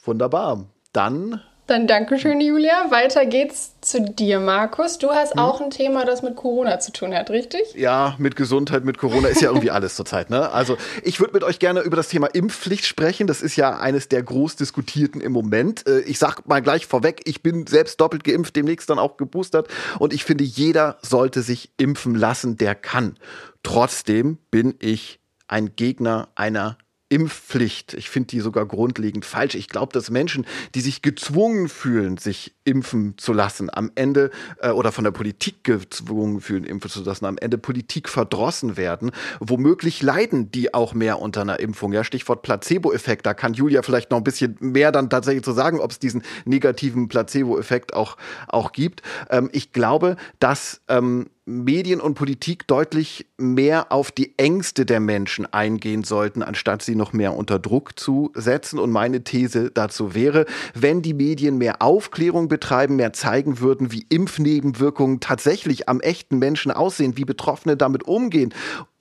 Wunderbar. 0.04 0.66
Dann 0.92 1.40
dann 1.70 1.86
Dankeschön, 1.86 2.40
Julia. 2.40 2.90
Weiter 2.90 3.24
geht's 3.26 3.80
zu 3.80 4.02
dir, 4.02 4.40
Markus. 4.40 4.98
Du 4.98 5.10
hast 5.10 5.34
hm. 5.34 5.38
auch 5.38 5.60
ein 5.60 5.70
Thema, 5.70 6.04
das 6.04 6.22
mit 6.22 6.34
Corona 6.34 6.80
zu 6.80 6.92
tun 6.92 7.14
hat, 7.14 7.30
richtig? 7.30 7.74
Ja, 7.74 8.16
mit 8.18 8.34
Gesundheit, 8.34 8.84
mit 8.84 8.98
Corona 8.98 9.28
ist 9.28 9.40
ja 9.40 9.50
irgendwie 9.50 9.70
alles 9.70 9.94
zurzeit. 9.94 10.30
Ne? 10.30 10.50
Also 10.50 10.76
ich 11.04 11.20
würde 11.20 11.32
mit 11.32 11.44
euch 11.44 11.60
gerne 11.60 11.80
über 11.80 11.96
das 11.96 12.08
Thema 12.08 12.26
Impfpflicht 12.26 12.84
sprechen. 12.84 13.28
Das 13.28 13.40
ist 13.40 13.54
ja 13.54 13.78
eines 13.78 14.08
der 14.08 14.22
groß 14.22 14.56
diskutierten 14.56 15.20
im 15.20 15.32
Moment. 15.32 15.86
Äh, 15.86 16.00
ich 16.00 16.18
sag 16.18 16.46
mal 16.48 16.60
gleich 16.60 16.86
vorweg, 16.86 17.22
ich 17.24 17.42
bin 17.42 17.66
selbst 17.66 18.00
doppelt 18.00 18.24
geimpft, 18.24 18.56
demnächst 18.56 18.90
dann 18.90 18.98
auch 18.98 19.16
geboostert. 19.16 19.68
Und 20.00 20.12
ich 20.12 20.24
finde, 20.24 20.44
jeder 20.44 20.98
sollte 21.02 21.42
sich 21.42 21.70
impfen 21.76 22.16
lassen, 22.16 22.56
der 22.56 22.74
kann. 22.74 23.16
Trotzdem 23.62 24.38
bin 24.50 24.74
ich 24.80 25.20
ein 25.46 25.76
Gegner 25.76 26.28
einer 26.34 26.76
Impfpflicht. 27.10 27.94
Ich 27.94 28.08
finde 28.08 28.28
die 28.28 28.40
sogar 28.40 28.64
grundlegend 28.64 29.24
falsch. 29.24 29.56
Ich 29.56 29.68
glaube, 29.68 29.92
dass 29.92 30.10
Menschen, 30.10 30.46
die 30.74 30.80
sich 30.80 31.02
gezwungen 31.02 31.68
fühlen, 31.68 32.16
sich 32.16 32.54
impfen 32.64 33.18
zu 33.18 33.32
lassen, 33.32 33.68
am 33.70 33.90
Ende 33.96 34.30
äh, 34.60 34.70
oder 34.70 34.92
von 34.92 35.04
der 35.04 35.10
Politik 35.10 35.64
gezwungen 35.64 36.40
fühlen, 36.40 36.64
impfen 36.64 36.88
zu 36.88 37.02
lassen, 37.02 37.26
am 37.26 37.36
Ende 37.36 37.58
Politik 37.58 38.08
verdrossen 38.08 38.76
werden. 38.76 39.10
Womöglich 39.40 40.02
leiden 40.02 40.52
die 40.52 40.72
auch 40.72 40.94
mehr 40.94 41.18
unter 41.18 41.42
einer 41.42 41.58
Impfung. 41.58 41.92
Ja, 41.92 42.04
Stichwort 42.04 42.42
Placebo-Effekt. 42.42 43.26
Da 43.26 43.34
kann 43.34 43.54
Julia 43.54 43.82
vielleicht 43.82 44.12
noch 44.12 44.18
ein 44.18 44.24
bisschen 44.24 44.56
mehr 44.60 44.92
dann 44.92 45.10
tatsächlich 45.10 45.44
zu 45.44 45.52
sagen, 45.52 45.80
ob 45.80 45.90
es 45.90 45.98
diesen 45.98 46.22
negativen 46.44 47.08
Placebo-Effekt 47.08 47.92
auch, 47.92 48.16
auch 48.46 48.70
gibt. 48.70 49.02
Ähm, 49.30 49.50
ich 49.52 49.72
glaube, 49.72 50.16
dass 50.38 50.80
ähm, 50.88 51.28
Medien 51.50 52.00
und 52.00 52.14
Politik 52.14 52.66
deutlich 52.68 53.26
mehr 53.36 53.90
auf 53.90 54.12
die 54.12 54.38
Ängste 54.38 54.86
der 54.86 55.00
Menschen 55.00 55.46
eingehen 55.52 56.04
sollten, 56.04 56.42
anstatt 56.42 56.82
sie 56.82 56.94
noch 56.94 57.12
mehr 57.12 57.34
unter 57.34 57.58
Druck 57.58 57.98
zu 57.98 58.30
setzen. 58.34 58.78
Und 58.78 58.90
meine 58.90 59.24
These 59.24 59.70
dazu 59.72 60.14
wäre, 60.14 60.46
wenn 60.74 61.02
die 61.02 61.14
Medien 61.14 61.58
mehr 61.58 61.82
Aufklärung 61.82 62.48
betreiben, 62.48 62.96
mehr 62.96 63.12
zeigen 63.12 63.60
würden, 63.60 63.90
wie 63.90 64.06
Impfnebenwirkungen 64.08 65.20
tatsächlich 65.20 65.88
am 65.88 66.00
echten 66.00 66.38
Menschen 66.38 66.70
aussehen, 66.70 67.16
wie 67.16 67.24
Betroffene 67.24 67.76
damit 67.76 68.04
umgehen 68.04 68.54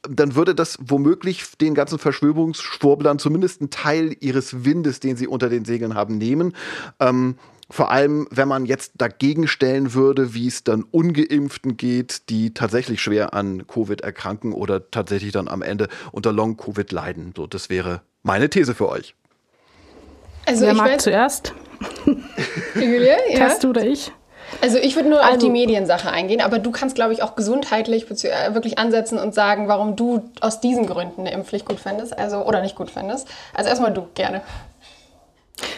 dann 0.04 0.34
würde 0.36 0.56
das 0.56 0.78
womöglich 0.82 1.44
den 1.60 1.76
ganzen 1.76 2.00
Verschwörungsschwurblern 2.00 3.20
zumindest 3.20 3.60
einen 3.60 3.70
Teil 3.70 4.16
ihres 4.22 4.64
Windes, 4.64 5.02
den 5.02 5.18
sie 5.18 5.28
unter 5.28 5.50
den 5.50 5.66
Segeln 5.66 5.94
haben, 5.94 6.18
nehmen. 6.18 6.54
Ähm, 7.02 7.36
vor 7.70 7.92
allem, 7.92 8.28
wenn 8.32 8.48
man 8.48 8.66
jetzt 8.66 8.94
dagegen 8.98 9.48
stellen 9.48 9.94
würde, 9.94 10.34
wie 10.34 10.48
es 10.48 10.64
dann 10.64 10.84
Ungeimpften 10.84 11.78
geht, 11.78 12.30
die 12.30 12.54
tatsächlich 12.54 13.02
schwer 13.02 13.34
an 13.34 13.68
Covid 13.68 14.02
erkranken 14.02 14.54
oder 14.54 14.90
tatsächlich 14.90 15.32
dann 15.32 15.48
am 15.48 15.62
Ende 15.62 15.88
unter 16.12 16.34
Long-Covid 16.34 16.92
leiden. 16.92 17.34
So, 17.36 17.46
das 17.46 17.70
wäre 17.70 18.02
meine 18.24 18.50
These 18.50 18.74
für 18.74 18.90
euch. 18.90 19.14
Also 20.46 20.66
Wer 20.66 20.74
mag 20.74 21.00
zuerst? 21.00 21.54
Julia, 22.76 23.18
ja? 23.30 23.40
Hast 23.42 23.64
du 23.64 23.70
oder 23.70 23.86
ich? 23.86 24.12
Also 24.62 24.78
ich 24.78 24.96
würde 24.96 25.10
nur 25.10 25.22
also, 25.22 25.34
auf 25.34 25.38
die 25.38 25.50
Mediensache 25.52 26.12
eingehen, 26.12 26.42
aber 26.42 26.58
du 26.58 26.72
kannst, 26.72 26.96
glaube 26.96 27.14
ich, 27.14 27.22
auch 27.22 27.36
gesundheitlich 27.36 28.10
äh, 28.10 28.54
wirklich 28.54 28.80
ansetzen 28.80 29.20
und 29.20 29.36
sagen, 29.36 29.68
warum 29.68 29.96
du 29.96 30.24
aus 30.42 30.60
diesen 30.60 30.88
Gründen 30.88 31.22
eine 31.22 31.32
Impfpflicht 31.34 31.66
gut 31.66 31.80
fändest, 31.80 32.18
also 32.18 32.44
oder 32.46 32.62
nicht 32.62 32.76
gut 32.76 32.90
fändest. 32.90 33.28
Also 33.54 33.70
erstmal 33.70 33.94
du 33.94 34.08
gerne. 34.16 34.42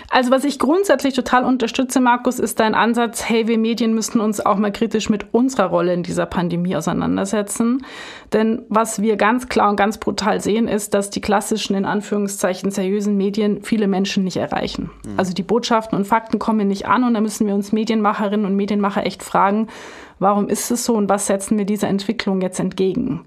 Also 0.09 0.31
was 0.31 0.43
ich 0.43 0.59
grundsätzlich 0.59 1.13
total 1.13 1.45
unterstütze, 1.45 1.99
Markus, 2.01 2.39
ist 2.39 2.59
dein 2.59 2.75
Ansatz, 2.75 3.27
hey, 3.27 3.47
wir 3.47 3.57
Medien 3.57 3.93
müssen 3.93 4.19
uns 4.19 4.45
auch 4.45 4.57
mal 4.57 4.71
kritisch 4.71 5.09
mit 5.09 5.33
unserer 5.33 5.67
Rolle 5.67 5.93
in 5.93 6.03
dieser 6.03 6.25
Pandemie 6.25 6.75
auseinandersetzen. 6.75 7.85
Denn 8.33 8.63
was 8.69 9.01
wir 9.01 9.15
ganz 9.15 9.47
klar 9.47 9.69
und 9.69 9.77
ganz 9.77 9.97
brutal 9.97 10.41
sehen, 10.41 10.67
ist, 10.67 10.93
dass 10.93 11.09
die 11.09 11.21
klassischen, 11.21 11.75
in 11.75 11.85
Anführungszeichen, 11.85 12.71
seriösen 12.71 13.15
Medien 13.15 13.63
viele 13.63 13.87
Menschen 13.87 14.23
nicht 14.23 14.37
erreichen. 14.37 14.91
Mhm. 15.05 15.13
Also 15.17 15.33
die 15.33 15.43
Botschaften 15.43 15.97
und 15.97 16.05
Fakten 16.05 16.39
kommen 16.39 16.67
nicht 16.67 16.87
an 16.87 17.03
und 17.03 17.13
da 17.13 17.21
müssen 17.21 17.47
wir 17.47 17.55
uns 17.55 17.71
Medienmacherinnen 17.71 18.45
und 18.45 18.55
Medienmacher 18.55 19.05
echt 19.05 19.23
fragen, 19.23 19.67
warum 20.19 20.47
ist 20.47 20.71
es 20.71 20.85
so 20.85 20.95
und 20.95 21.09
was 21.09 21.27
setzen 21.27 21.57
wir 21.57 21.65
dieser 21.65 21.87
Entwicklung 21.87 22.41
jetzt 22.41 22.59
entgegen? 22.59 23.25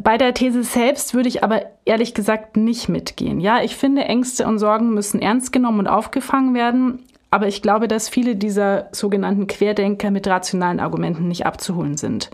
Bei 0.00 0.16
der 0.16 0.34
These 0.34 0.64
selbst 0.64 1.14
würde 1.14 1.28
ich 1.28 1.44
aber 1.44 1.62
ehrlich 1.84 2.14
gesagt 2.14 2.56
nicht 2.56 2.88
mitgehen. 2.88 3.40
Ja, 3.40 3.62
ich 3.62 3.76
finde, 3.76 4.04
Ängste 4.04 4.46
und 4.46 4.58
Sorgen 4.58 4.94
müssen 4.94 5.20
ernst 5.20 5.52
genommen 5.52 5.80
und 5.80 5.86
aufgefangen 5.86 6.54
werden. 6.54 7.00
Aber 7.30 7.48
ich 7.48 7.62
glaube, 7.62 7.88
dass 7.88 8.10
viele 8.10 8.36
dieser 8.36 8.88
sogenannten 8.92 9.46
Querdenker 9.46 10.10
mit 10.10 10.26
rationalen 10.26 10.80
Argumenten 10.80 11.28
nicht 11.28 11.46
abzuholen 11.46 11.96
sind. 11.96 12.28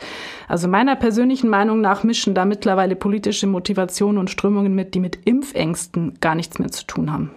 Also 0.48 0.66
meiner 0.66 0.96
persönlichen 0.96 1.48
Meinung 1.48 1.80
nach 1.80 2.02
mischen 2.02 2.34
da 2.34 2.44
mittlerweile 2.44 2.96
politische 2.96 3.46
Motivationen 3.46 4.18
und 4.18 4.28
Strömungen 4.28 4.74
mit, 4.74 4.94
die 4.94 5.00
mit 5.00 5.24
Impfängsten 5.24 6.18
gar 6.20 6.34
nichts 6.34 6.58
mehr 6.58 6.72
zu 6.72 6.84
tun 6.84 7.12
haben. 7.12 7.30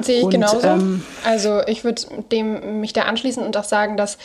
Sehe 0.00 0.18
ich 0.18 0.24
und, 0.24 0.30
genauso. 0.30 0.66
Ähm, 0.66 1.02
also 1.24 1.60
ich 1.68 1.84
würde 1.84 2.02
dem 2.32 2.80
mich 2.80 2.92
da 2.92 3.02
anschließen 3.02 3.44
und 3.44 3.56
auch 3.56 3.64
sagen, 3.64 3.96
dass 3.96 4.18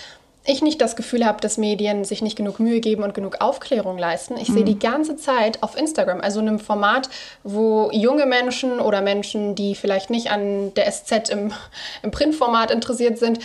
ich 0.45 0.61
nicht 0.61 0.81
das 0.81 0.95
Gefühl 0.95 1.25
habe, 1.25 1.39
dass 1.39 1.57
Medien 1.57 2.03
sich 2.03 2.21
nicht 2.21 2.35
genug 2.35 2.59
Mühe 2.59 2.81
geben 2.81 3.03
und 3.03 3.13
genug 3.13 3.37
Aufklärung 3.39 3.97
leisten. 3.97 4.37
Ich 4.37 4.49
mhm. 4.49 4.53
sehe 4.53 4.63
die 4.65 4.79
ganze 4.79 5.15
Zeit 5.15 5.63
auf 5.63 5.77
Instagram, 5.77 6.21
also 6.21 6.39
in 6.41 6.49
einem 6.49 6.59
Format, 6.59 7.09
wo 7.43 7.89
junge 7.91 8.25
Menschen 8.25 8.79
oder 8.79 9.01
Menschen, 9.01 9.55
die 9.55 9.75
vielleicht 9.75 10.09
nicht 10.09 10.31
an 10.31 10.73
der 10.73 10.91
SZ 10.91 11.29
im, 11.29 11.53
im 12.01 12.11
Printformat 12.11 12.71
interessiert 12.71 13.17
sind, 13.17 13.39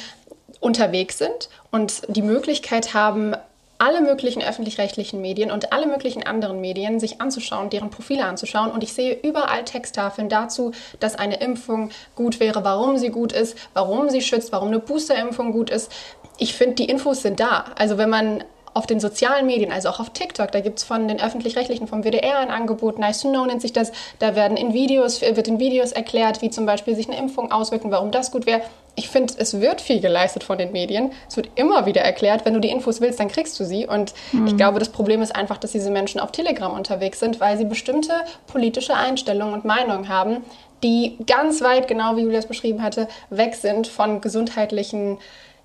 unterwegs 0.60 1.18
sind 1.18 1.48
und 1.70 2.02
die 2.08 2.22
Möglichkeit 2.22 2.94
haben, 2.94 3.34
alle 3.78 4.00
möglichen 4.00 4.42
öffentlich-rechtlichen 4.42 5.20
Medien 5.20 5.52
und 5.52 5.72
alle 5.72 5.86
möglichen 5.86 6.26
anderen 6.26 6.60
Medien 6.60 6.98
sich 6.98 7.20
anzuschauen, 7.20 7.70
deren 7.70 7.90
Profile 7.90 8.24
anzuschauen. 8.24 8.72
Und 8.72 8.82
ich 8.82 8.92
sehe 8.92 9.16
überall 9.22 9.64
Texttafeln 9.64 10.28
dazu, 10.28 10.72
dass 10.98 11.14
eine 11.14 11.40
Impfung 11.40 11.90
gut 12.16 12.40
wäre, 12.40 12.64
warum 12.64 12.98
sie 12.98 13.10
gut 13.10 13.32
ist, 13.32 13.56
warum 13.74 14.10
sie 14.10 14.20
schützt, 14.20 14.50
warum 14.50 14.68
eine 14.68 14.80
Boosterimpfung 14.80 15.52
gut 15.52 15.70
ist 15.70 15.92
ich 16.38 16.54
finde, 16.54 16.76
die 16.76 16.84
Infos 16.84 17.22
sind 17.22 17.40
da. 17.40 17.66
Also 17.76 17.98
wenn 17.98 18.10
man 18.10 18.44
auf 18.74 18.86
den 18.86 19.00
sozialen 19.00 19.46
Medien, 19.46 19.72
also 19.72 19.88
auch 19.88 19.98
auf 19.98 20.10
TikTok, 20.10 20.52
da 20.52 20.60
gibt 20.60 20.78
es 20.78 20.84
von 20.84 21.08
den 21.08 21.20
Öffentlich-Rechtlichen, 21.20 21.88
vom 21.88 22.04
WDR 22.04 22.38
ein 22.38 22.50
Angebot, 22.50 22.98
Nice 22.98 23.22
to 23.22 23.28
Know 23.28 23.44
nennt 23.44 23.60
sich 23.60 23.72
das, 23.72 23.90
da 24.20 24.36
werden 24.36 24.56
in 24.56 24.72
Videos, 24.72 25.20
wird 25.20 25.48
in 25.48 25.58
Videos 25.58 25.90
erklärt, 25.90 26.42
wie 26.42 26.50
zum 26.50 26.64
Beispiel 26.64 26.94
sich 26.94 27.08
eine 27.08 27.18
Impfung 27.18 27.50
auswirkt 27.50 27.84
und 27.84 27.90
warum 27.90 28.12
das 28.12 28.30
gut 28.30 28.46
wäre. 28.46 28.60
Ich 28.94 29.08
finde, 29.08 29.34
es 29.36 29.60
wird 29.60 29.80
viel 29.80 30.00
geleistet 30.00 30.44
von 30.44 30.58
den 30.58 30.70
Medien. 30.70 31.12
Es 31.28 31.36
wird 31.36 31.50
immer 31.56 31.86
wieder 31.86 32.02
erklärt, 32.02 32.44
wenn 32.44 32.54
du 32.54 32.60
die 32.60 32.70
Infos 32.70 33.00
willst, 33.00 33.18
dann 33.18 33.28
kriegst 33.28 33.58
du 33.58 33.64
sie. 33.64 33.86
Und 33.86 34.12
mhm. 34.32 34.46
ich 34.46 34.56
glaube, 34.56 34.78
das 34.78 34.90
Problem 34.90 35.22
ist 35.22 35.34
einfach, 35.34 35.56
dass 35.56 35.72
diese 35.72 35.90
Menschen 35.90 36.20
auf 36.20 36.30
Telegram 36.30 36.72
unterwegs 36.72 37.18
sind, 37.18 37.40
weil 37.40 37.56
sie 37.58 37.64
bestimmte 37.64 38.12
politische 38.46 38.94
Einstellungen 38.94 39.54
und 39.54 39.64
Meinungen 39.64 40.08
haben, 40.08 40.44
die 40.82 41.16
ganz 41.26 41.62
weit, 41.62 41.88
genau 41.88 42.16
wie 42.16 42.22
Julius 42.22 42.46
beschrieben 42.46 42.82
hatte, 42.82 43.08
weg 43.30 43.54
sind 43.54 43.88
von 43.88 44.20
gesundheitlichen 44.20 45.18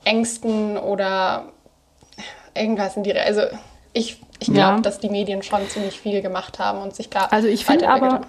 Ängsten 0.03 0.77
oder 0.77 1.45
irgendwas 2.55 2.98
in 2.98 3.03
die 3.03 3.17
Also 3.17 3.41
ich, 3.93 4.22
ich 4.39 4.48
glaube, 4.48 4.60
ja. 4.60 4.79
dass 4.79 5.00
die 5.00 5.10
Medien 5.10 5.43
schon 5.43 5.67
ziemlich 5.69 6.00
viel 6.00 6.22
gemacht 6.22 6.60
haben 6.60 6.81
und 6.81 6.95
sich 6.95 7.10
da. 7.10 7.25
Also 7.25 7.48
ich 7.48 7.65
finde 7.65 7.89
aber 7.89 8.22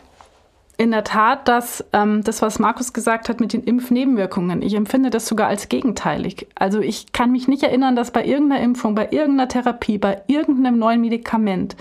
in 0.77 0.91
der 0.91 1.05
Tat, 1.05 1.47
dass 1.47 1.85
ähm, 1.93 2.23
das, 2.25 2.43
was 2.43 2.59
Markus 2.59 2.93
gesagt 2.93 3.29
hat 3.29 3.41
mit 3.41 3.53
den 3.53 3.63
Impfnebenwirkungen, 3.63 4.61
ich 4.61 4.75
empfinde 4.75 5.11
das 5.11 5.27
sogar 5.27 5.49
als 5.49 5.69
gegenteilig. 5.69 6.49
Also 6.57 6.81
ich 6.81 7.13
kann 7.13 7.31
mich 7.31 7.47
nicht 7.47 7.63
erinnern, 7.63 7.95
dass 7.95 8.11
bei 8.11 8.25
irgendeiner 8.25 8.63
Impfung, 8.63 8.95
bei 8.95 9.09
irgendeiner 9.11 9.49
Therapie, 9.49 9.99
bei 9.99 10.23
irgendeinem 10.27 10.79
neuen 10.79 11.01
Medikament 11.01 11.77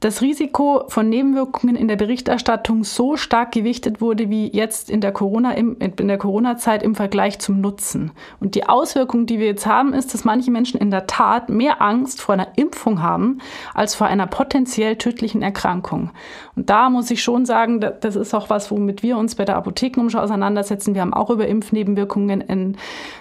das 0.00 0.22
Risiko 0.22 0.84
von 0.88 1.08
Nebenwirkungen 1.08 1.74
in 1.74 1.88
der 1.88 1.96
Berichterstattung 1.96 2.84
so 2.84 3.16
stark 3.16 3.52
gewichtet 3.52 4.00
wurde 4.00 4.30
wie 4.30 4.48
jetzt 4.54 4.90
in 4.90 5.00
der 5.00 5.12
Corona-Zeit 5.12 6.82
im 6.82 6.94
Vergleich 6.94 7.40
zum 7.40 7.60
Nutzen. 7.60 8.12
Und 8.38 8.54
die 8.54 8.68
Auswirkung, 8.68 9.26
die 9.26 9.38
wir 9.38 9.46
jetzt 9.46 9.66
haben, 9.66 9.92
ist, 9.92 10.14
dass 10.14 10.24
manche 10.24 10.50
Menschen 10.50 10.80
in 10.80 10.90
der 10.90 11.06
Tat 11.06 11.48
mehr 11.48 11.82
Angst 11.82 12.20
vor 12.20 12.34
einer 12.34 12.48
Impfung 12.56 13.02
haben 13.02 13.38
als 13.74 13.94
vor 13.94 14.06
einer 14.06 14.26
potenziell 14.26 14.96
tödlichen 14.96 15.42
Erkrankung. 15.42 16.10
Und 16.54 16.70
da 16.70 16.90
muss 16.90 17.10
ich 17.10 17.22
schon 17.22 17.44
sagen, 17.44 17.80
das 17.80 18.14
ist 18.14 18.34
auch 18.34 18.50
was, 18.50 18.70
womit 18.70 19.02
wir 19.02 19.18
uns 19.18 19.34
bei 19.34 19.44
der 19.44 19.56
Apothekenumschau 19.56 20.20
auseinandersetzen. 20.20 20.94
Wir 20.94 21.02
haben 21.02 21.14
auch 21.14 21.30
über 21.30 21.48
Impfnebenwirkungen 21.48 22.76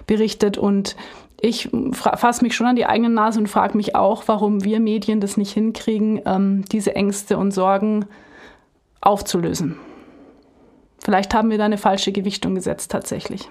berichtet 0.05 0.57
und 0.57 0.95
ich 1.39 1.69
fasse 1.93 2.43
mich 2.43 2.55
schon 2.55 2.67
an 2.67 2.75
die 2.75 2.85
eigene 2.85 3.09
Nase 3.09 3.39
und 3.39 3.47
frage 3.47 3.77
mich 3.77 3.95
auch, 3.95 4.23
warum 4.27 4.63
wir 4.63 4.79
Medien 4.79 5.21
das 5.21 5.37
nicht 5.37 5.53
hinkriegen, 5.53 6.21
ähm, 6.25 6.65
diese 6.71 6.95
Ängste 6.95 7.37
und 7.37 7.51
Sorgen 7.51 8.05
aufzulösen. 9.01 9.77
Vielleicht 10.99 11.33
haben 11.33 11.51
wir 11.51 11.57
da 11.57 11.65
eine 11.65 11.77
falsche 11.77 12.11
Gewichtung 12.11 12.55
gesetzt 12.55 12.91
tatsächlich. 12.91 13.49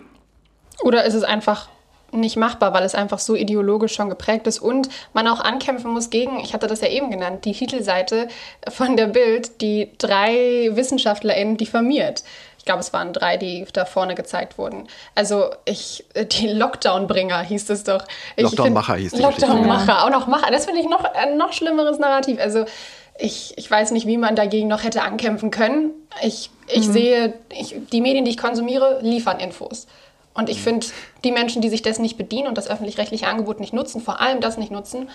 Oder 0.83 1.05
ist 1.05 1.15
es 1.15 1.23
einfach 1.23 1.69
nicht 2.13 2.37
machbar, 2.37 2.73
weil 2.73 2.85
es 2.85 2.95
einfach 2.95 3.19
so 3.19 3.35
ideologisch 3.35 3.95
schon 3.95 4.09
geprägt 4.09 4.47
ist 4.47 4.59
und 4.59 4.89
man 5.13 5.29
auch 5.29 5.41
ankämpfen 5.41 5.93
muss 5.93 6.11
gegen, 6.11 6.39
ich 6.41 6.55
hatte 6.55 6.67
das 6.67 6.81
ja 6.81 6.89
eben 6.89 7.11
genannt, 7.11 7.45
die 7.45 7.53
Titelseite 7.53 8.29
von 8.69 8.97
der 8.97 9.09
Bild, 9.09 9.61
die 9.61 9.91
drei 9.99 10.71
WissenschaftlerInnen 10.73 11.57
diffamiert 11.57 12.25
glaube, 12.67 12.81
es 12.81 12.93
waren 12.93 13.15
drei, 13.15 13.39
die 13.39 13.67
da 13.73 13.87
vorne 13.87 14.15
gezeigt 14.15 14.59
wurden. 14.59 14.89
Also 15.15 15.51
ich, 15.65 16.05
die 16.15 16.49
Lockdown-Bringer 16.49 17.41
hieß 17.41 17.71
es 17.71 17.85
doch. 17.85 18.05
Lockdown-Macher 18.37 18.97
hieß 18.97 19.15
es. 19.15 19.21
Lockdown-Macher, 19.21 20.05
auch 20.05 20.11
noch 20.11 20.27
Macher. 20.27 20.51
Das 20.51 20.67
finde 20.67 20.83
ich 20.83 20.89
noch 20.89 21.05
ein 21.05 21.39
noch 21.39 21.55
schlimmeres 21.55 21.99
Narrativ. 21.99 22.39
Also 22.39 22.67
ich, 23.19 23.55
ich 23.57 23.71
weiß 23.71 23.93
nicht, 23.93 24.07
wie 24.07 24.19
man 24.19 24.37
dagegen 24.37 24.69
noch 24.69 24.85
hätte 24.85 25.03
ankämpfen 25.03 25.51
können. 25.51 25.93
Ich, 26.23 26.51
ich 26.69 26.89
mhm. 26.89 26.93
sehe, 26.93 27.35
ich, 27.51 27.77
die 27.91 28.03
Medien, 28.03 28.27
die 28.27 28.33
ich 28.33 28.39
konsumiere, 28.39 28.99
liefern 29.01 29.41
Infos. 29.41 29.87
Und 30.35 30.51
ich 30.51 30.61
finde, 30.61 30.87
die 31.25 31.33
Menschen, 31.33 31.63
die 31.63 31.71
sich 31.71 31.81
dessen 31.81 32.03
nicht 32.03 32.19
bedienen 32.19 32.47
und 32.49 32.59
das 32.59 32.69
öffentlich-rechtliche 32.69 33.27
Angebot 33.27 33.59
nicht 33.59 33.73
nutzen, 33.73 34.03
vor 34.03 34.21
allem 34.21 34.41
das 34.41 34.59
nicht 34.59 34.71
nutzen, 34.71 35.09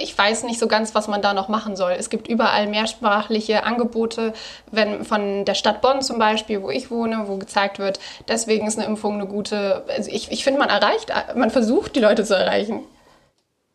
ich 0.00 0.16
weiß 0.16 0.44
nicht 0.44 0.58
so 0.58 0.66
ganz, 0.66 0.94
was 0.94 1.08
man 1.08 1.22
da 1.22 1.34
noch 1.34 1.48
machen 1.48 1.76
soll. 1.76 1.92
Es 1.92 2.10
gibt 2.10 2.28
überall 2.28 2.66
mehrsprachliche 2.66 3.64
Angebote, 3.64 4.32
wenn 4.70 5.04
von 5.04 5.44
der 5.44 5.54
Stadt 5.54 5.80
Bonn 5.80 6.02
zum 6.02 6.18
Beispiel, 6.18 6.62
wo 6.62 6.70
ich 6.70 6.90
wohne, 6.90 7.24
wo 7.26 7.36
gezeigt 7.36 7.78
wird, 7.78 8.00
deswegen 8.28 8.66
ist 8.66 8.78
eine 8.78 8.86
Impfung 8.86 9.14
eine 9.14 9.26
gute. 9.26 9.84
Also 9.88 10.10
ich, 10.10 10.30
ich 10.30 10.44
finde, 10.44 10.60
man 10.60 10.68
erreicht, 10.68 11.12
man 11.36 11.50
versucht, 11.50 11.96
die 11.96 12.00
Leute 12.00 12.24
zu 12.24 12.34
erreichen. 12.34 12.84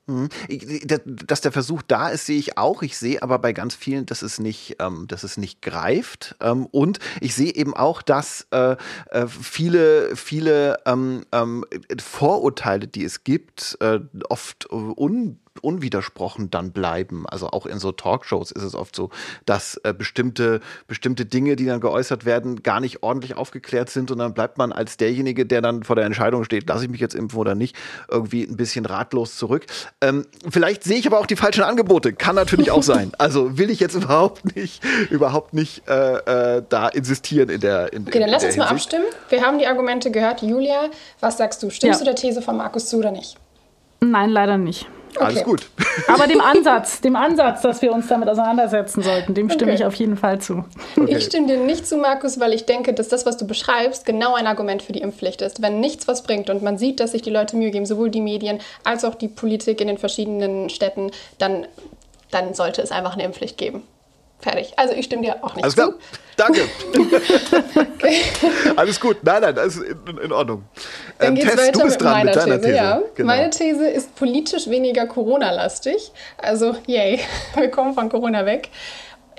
Mhm. 0.09 0.29
Dass 1.27 1.41
der 1.41 1.51
Versuch 1.51 1.81
da 1.83 2.09
ist, 2.09 2.25
sehe 2.25 2.39
ich 2.39 2.57
auch. 2.57 2.81
Ich 2.81 2.97
sehe 2.97 3.21
aber 3.21 3.37
bei 3.39 3.53
ganz 3.53 3.75
vielen, 3.75 4.05
dass 4.07 4.21
es 4.21 4.39
nicht, 4.39 4.77
ähm, 4.79 5.05
dass 5.07 5.23
es 5.23 5.37
nicht 5.37 5.61
greift. 5.61 6.35
Ähm, 6.41 6.65
und 6.71 6.99
ich 7.21 7.35
sehe 7.35 7.53
eben 7.53 7.75
auch, 7.75 8.01
dass 8.01 8.47
äh, 8.51 8.75
äh, 9.11 9.27
viele, 9.27 10.15
viele 10.15 10.79
ähm, 10.85 11.23
ähm 11.31 11.63
Vorurteile, 12.01 12.87
die 12.87 13.03
es 13.03 13.23
gibt, 13.23 13.77
äh, 13.81 13.99
oft 14.29 14.71
un 14.71 15.39
unwidersprochen 15.61 16.49
dann 16.49 16.71
bleiben. 16.71 17.25
Also 17.27 17.47
auch 17.47 17.65
in 17.65 17.79
so 17.79 17.91
Talkshows 17.91 18.51
ist 18.51 18.63
es 18.63 18.75
oft 18.75 18.95
so, 18.95 19.09
dass 19.45 19.77
äh, 19.83 19.93
bestimmte, 19.93 20.61
bestimmte 20.87 21.25
Dinge, 21.25 21.55
die 21.55 21.65
dann 21.65 21.79
geäußert 21.79 22.25
werden, 22.25 22.63
gar 22.63 22.79
nicht 22.79 23.03
ordentlich 23.03 23.35
aufgeklärt 23.35 23.89
sind 23.89 24.11
und 24.11 24.19
dann 24.19 24.33
bleibt 24.33 24.57
man 24.57 24.71
als 24.71 24.97
derjenige, 24.97 25.45
der 25.45 25.61
dann 25.61 25.83
vor 25.83 25.95
der 25.95 26.05
Entscheidung 26.05 26.43
steht, 26.43 26.67
lasse 26.67 26.85
ich 26.85 26.89
mich 26.89 27.01
jetzt 27.01 27.15
impfen 27.15 27.39
oder 27.39 27.55
nicht, 27.55 27.75
irgendwie 28.09 28.43
ein 28.43 28.57
bisschen 28.57 28.85
ratlos 28.85 29.35
zurück. 29.35 29.65
Ähm, 30.01 30.25
vielleicht 30.49 30.83
sehe 30.83 30.97
ich 30.97 31.07
aber 31.07 31.19
auch 31.19 31.25
die 31.27 31.35
falschen 31.35 31.63
Angebote, 31.63 32.13
kann 32.13 32.35
natürlich 32.35 32.71
auch 32.71 32.83
sein. 32.83 33.11
Also 33.19 33.57
will 33.57 33.69
ich 33.69 33.79
jetzt 33.79 33.95
überhaupt 33.95 34.55
nicht, 34.55 34.81
überhaupt 35.09 35.53
nicht 35.53 35.87
äh, 35.87 36.57
äh, 36.57 36.63
da 36.67 36.87
insistieren 36.87 37.49
in 37.49 37.59
der 37.59 37.91
in, 37.91 38.07
Okay, 38.07 38.19
dann 38.19 38.29
lass 38.29 38.43
uns 38.43 38.55
mal 38.55 38.67
abstimmen. 38.67 39.05
Wir 39.29 39.41
haben 39.41 39.59
die 39.59 39.67
Argumente 39.67 40.09
gehört. 40.09 40.41
Julia, 40.41 40.89
was 41.19 41.37
sagst 41.37 41.61
du? 41.61 41.69
Stimmst 41.69 41.99
ja. 41.99 42.05
du 42.05 42.11
der 42.11 42.15
These 42.15 42.41
von 42.41 42.57
Markus 42.57 42.87
zu 42.87 42.97
oder 42.97 43.11
nicht? 43.11 43.37
Nein, 44.01 44.29
leider 44.29 44.57
nicht. 44.57 44.87
Okay. 45.15 45.23
Alles 45.23 45.43
gut. 45.43 45.69
Aber 46.07 46.27
dem 46.27 46.41
Ansatz, 46.41 47.01
dem 47.01 47.15
Ansatz, 47.15 47.61
dass 47.61 47.81
wir 47.81 47.91
uns 47.91 48.07
damit 48.07 48.29
auseinandersetzen 48.29 49.01
sollten, 49.01 49.33
dem 49.33 49.49
stimme 49.49 49.71
okay. 49.71 49.81
ich 49.81 49.85
auf 49.85 49.95
jeden 49.95 50.17
Fall 50.17 50.39
zu. 50.39 50.65
Okay. 50.95 51.17
Ich 51.17 51.25
stimme 51.25 51.47
dir 51.47 51.57
nicht 51.57 51.87
zu, 51.87 51.97
Markus, 51.97 52.39
weil 52.39 52.53
ich 52.53 52.65
denke, 52.65 52.93
dass 52.93 53.07
das, 53.07 53.25
was 53.25 53.37
du 53.37 53.47
beschreibst, 53.47 54.05
genau 54.05 54.35
ein 54.35 54.47
Argument 54.47 54.81
für 54.81 54.93
die 54.93 55.01
Impfpflicht 55.01 55.41
ist. 55.41 55.61
Wenn 55.61 55.79
nichts 55.79 56.07
was 56.07 56.23
bringt 56.23 56.49
und 56.49 56.61
man 56.61 56.77
sieht, 56.77 56.99
dass 56.99 57.11
sich 57.11 57.21
die 57.21 57.29
Leute 57.31 57.55
Mühe 57.55 57.71
geben, 57.71 57.85
sowohl 57.85 58.09
die 58.09 58.21
Medien 58.21 58.59
als 58.83 59.03
auch 59.03 59.15
die 59.15 59.27
Politik 59.27 59.81
in 59.81 59.87
den 59.87 59.97
verschiedenen 59.97 60.69
Städten, 60.69 61.11
dann, 61.37 61.67
dann 62.31 62.53
sollte 62.53 62.81
es 62.81 62.91
einfach 62.91 63.13
eine 63.13 63.23
Impfpflicht 63.23 63.57
geben. 63.57 63.83
Fertig. 64.39 64.73
Also 64.77 64.93
ich 64.93 65.05
stimme 65.05 65.23
dir 65.23 65.43
auch 65.43 65.53
nicht 65.55 65.63
Alles 65.63 65.75
zu. 65.75 65.81
Klar. 65.81 65.93
Danke. 66.37 66.61
okay. 67.75 68.21
Alles 68.77 68.99
gut. 68.99 69.17
Nein, 69.23 69.41
nein, 69.41 69.55
das 69.55 69.75
ist 69.75 69.83
in, 69.83 70.17
in 70.17 70.31
Ordnung. 70.31 70.63
Dann 71.17 71.29
ähm, 71.29 71.35
geht's 71.35 71.53
Tess, 71.53 71.67
weiter 71.67 71.85
mit 71.85 72.01
meiner 72.01 72.23
mit 72.23 72.33
These. 72.33 72.61
These. 72.61 72.75
Ja. 72.75 73.01
Genau. 73.15 73.27
Meine 73.27 73.49
These 73.49 73.89
ist 73.89 74.15
politisch 74.15 74.67
weniger 74.69 75.05
Corona-lastig. 75.07 76.11
Also, 76.37 76.75
yay, 76.87 77.19
wir 77.55 77.69
kommen 77.69 77.93
von 77.93 78.07
Corona 78.07 78.45
weg. 78.45 78.69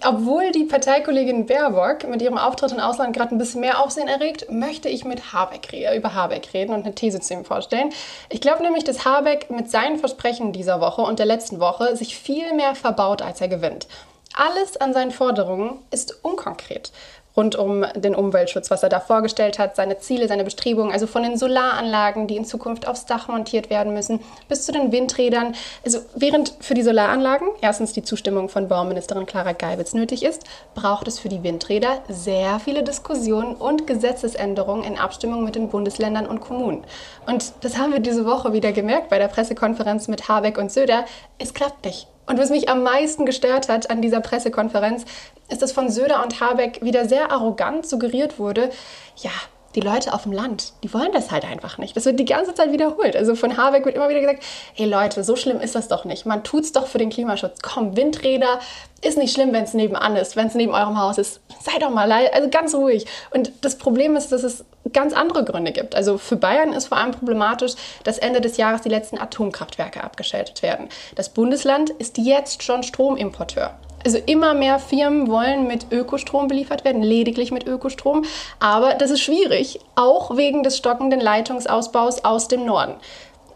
Obwohl 0.03 0.51
die 0.53 0.65
Parteikollegin 0.65 1.45
Baerbock 1.45 2.09
mit 2.09 2.23
ihrem 2.23 2.39
Auftritt 2.39 2.73
im 2.73 2.81
Ausland 2.81 3.15
gerade 3.15 3.35
ein 3.35 3.39
bisschen 3.39 3.61
mehr 3.61 3.81
Aufsehen 3.81 4.09
erregt, 4.09 4.51
möchte 4.51 4.89
ich 4.89 5.05
mit 5.05 5.35
Habeck 5.35 5.75
über 5.95 6.15
Habeck 6.15 6.55
reden 6.55 6.75
und 6.75 6.85
eine 6.85 6.95
These 6.95 7.21
zu 7.21 7.35
ihm 7.35 7.45
vorstellen. 7.45 7.91
Ich 8.31 8.41
glaube 8.41 8.63
nämlich, 8.63 8.85
dass 8.85 9.05
Habeck 9.05 9.51
mit 9.51 9.71
seinen 9.71 9.99
Versprechen 9.99 10.53
dieser 10.53 10.81
Woche 10.81 11.03
und 11.03 11.19
der 11.19 11.27
letzten 11.27 11.61
Woche 11.61 11.97
sich 11.97 12.17
viel 12.17 12.55
mehr 12.55 12.75
verbaut, 12.75 13.21
als 13.21 13.43
er 13.43 13.49
gewinnt. 13.49 13.87
Alles 14.35 14.77
an 14.77 14.93
seinen 14.93 15.11
Forderungen 15.11 15.79
ist 15.91 16.25
unkonkret 16.25 16.93
rund 17.37 17.57
um 17.57 17.85
den 17.95 18.15
Umweltschutz, 18.15 18.71
was 18.71 18.83
er 18.83 18.89
da 18.89 19.01
vorgestellt 19.01 19.59
hat, 19.59 19.77
seine 19.77 19.99
Ziele, 19.99 20.29
seine 20.29 20.45
Bestrebungen, 20.45 20.93
also 20.93 21.07
von 21.07 21.23
den 21.23 21.37
Solaranlagen, 21.37 22.27
die 22.27 22.37
in 22.37 22.45
Zukunft 22.45 22.89
aufs 22.89 23.07
Dach 23.07 23.29
montiert 23.29 23.71
werden 23.71 23.95
müssen, 23.95 24.21
bis 24.49 24.67
zu 24.67 24.73
den 24.73 24.93
Windrädern. 24.93 25.55
Also 25.85 26.01
während 26.15 26.55
für 26.61 26.75
die 26.75 26.83
Solaranlagen 26.83 27.49
erstens 27.61 27.93
die 27.93 28.03
Zustimmung 28.03 28.49
von 28.49 28.69
Bauministerin 28.69 29.27
Clara 29.27 29.53
Geiwitz 29.53 29.95
nötig 29.95 30.25
ist, 30.25 30.45
braucht 30.75 31.07
es 31.09 31.19
für 31.19 31.29
die 31.29 31.43
Windräder 31.43 32.03
sehr 32.09 32.61
viele 32.61 32.83
Diskussionen 32.83 33.55
und 33.55 33.87
Gesetzesänderungen 33.87 34.85
in 34.85 34.99
Abstimmung 34.99 35.45
mit 35.45 35.55
den 35.55 35.69
Bundesländern 35.69 36.27
und 36.27 36.41
Kommunen. 36.41 36.85
Und 37.27 37.53
das 37.63 37.79
haben 37.79 37.93
wir 37.93 38.01
diese 38.01 38.27
Woche 38.27 38.53
wieder 38.53 38.73
gemerkt 38.73 39.09
bei 39.09 39.19
der 39.19 39.29
Pressekonferenz 39.29 40.09
mit 40.09 40.29
Habeck 40.29 40.59
und 40.59 40.73
Söder. 40.73 41.05
Es 41.39 41.55
klappt 41.55 41.85
nicht. 41.85 42.09
Und 42.31 42.39
was 42.39 42.51
mich 42.51 42.69
am 42.69 42.85
meisten 42.85 43.27
gestört 43.27 43.69
hat 43.69 43.91
an 43.91 44.03
dieser 44.03 44.21
Pressekonferenz, 44.21 45.05
ist, 45.49 45.63
dass 45.63 45.73
von 45.73 45.91
Söder 45.91 46.23
und 46.23 46.41
Habeck 46.41 46.81
wieder 46.81 47.09
sehr 47.09 47.33
arrogant 47.33 47.85
suggeriert 47.89 48.39
wurde, 48.39 48.71
ja, 49.17 49.33
die 49.75 49.81
Leute 49.81 50.13
auf 50.13 50.25
dem 50.25 50.33
Land, 50.33 50.73
die 50.83 50.93
wollen 50.93 51.13
das 51.13 51.31
halt 51.31 51.45
einfach 51.45 51.79
nicht. 51.79 51.97
Das 51.97 52.05
wird 52.05 52.19
die 52.19 52.25
ganze 52.25 52.55
Zeit 52.55 52.73
wiederholt. 52.73 53.15
Also 53.15 53.35
von 53.35 53.57
Habeck 53.57 53.85
wird 53.85 53.95
immer 53.95 54.09
wieder 54.09 54.21
gesagt, 54.21 54.43
hey 54.75 54.87
Leute, 54.87 55.23
so 55.23 55.37
schlimm 55.37 55.61
ist 55.61 55.75
das 55.75 55.89
doch 55.89 56.05
nicht. 56.05 56.27
Man 56.27 56.43
tut's 56.43 56.73
doch 56.73 56.87
für 56.87 56.99
den 56.99 57.11
Klimaschutz. 57.11 57.61
Komm, 57.63 57.97
Windräder 57.97 58.59
ist 59.03 59.17
nicht 59.17 59.33
schlimm, 59.33 59.53
wenn 59.53 59.65
es 59.65 59.75
nebenan 59.75 60.17
ist, 60.17 60.37
wenn 60.37 60.49
es 60.49 60.55
neben 60.55 60.75
eurem 60.75 61.01
Haus 61.01 61.19
ist. 61.19 61.41
Sei 61.61 61.79
doch 61.79 61.91
mal 61.91 62.07
leid, 62.07 62.35
also 62.35 62.49
ganz 62.51 62.75
ruhig. 62.75 63.07
Und 63.31 63.53
das 63.61 63.79
Problem 63.79 64.17
ist, 64.17 64.33
dass 64.33 64.43
es 64.43 64.65
ganz 64.93 65.13
andere 65.13 65.45
Gründe 65.45 65.73
gibt. 65.73 65.95
Also 65.95 66.19
für 66.19 66.37
Bayern 66.37 66.73
ist 66.73 66.89
vor 66.89 66.99
allem 66.99 67.13
problematisch, 67.13 67.73
dass 68.03 68.19
Ende 68.19 68.41
des 68.41 68.57
Jahres 68.57 68.83
die 68.83 68.89
letzten 68.89 69.19
Atomkraftwerke 69.19 70.03
abgeschaltet 70.03 70.63
werden. 70.63 70.89
Das 71.15 71.29
Bundesland 71.29 71.91
ist 71.91 72.19
jetzt 72.19 72.63
schon 72.63 72.83
Stromimporteur. 72.83 73.79
Also 74.05 74.19
immer 74.27 74.55
mehr 74.55 74.79
Firmen 74.79 75.29
wollen 75.29 75.67
mit 75.67 75.93
Ökostrom 75.93 76.49
beliefert 76.49 76.85
werden, 76.85 77.03
lediglich 77.03 77.51
mit 77.51 77.67
Ökostrom. 77.67 78.25
Aber 78.59 78.95
das 78.95 79.11
ist 79.11 79.21
schwierig, 79.21 79.81
auch 79.95 80.37
wegen 80.37 80.63
des 80.63 80.77
stockenden 80.77 81.21
Leitungsausbaus 81.21 82.25
aus 82.25 82.49
dem 82.49 82.65
Norden 82.65 82.95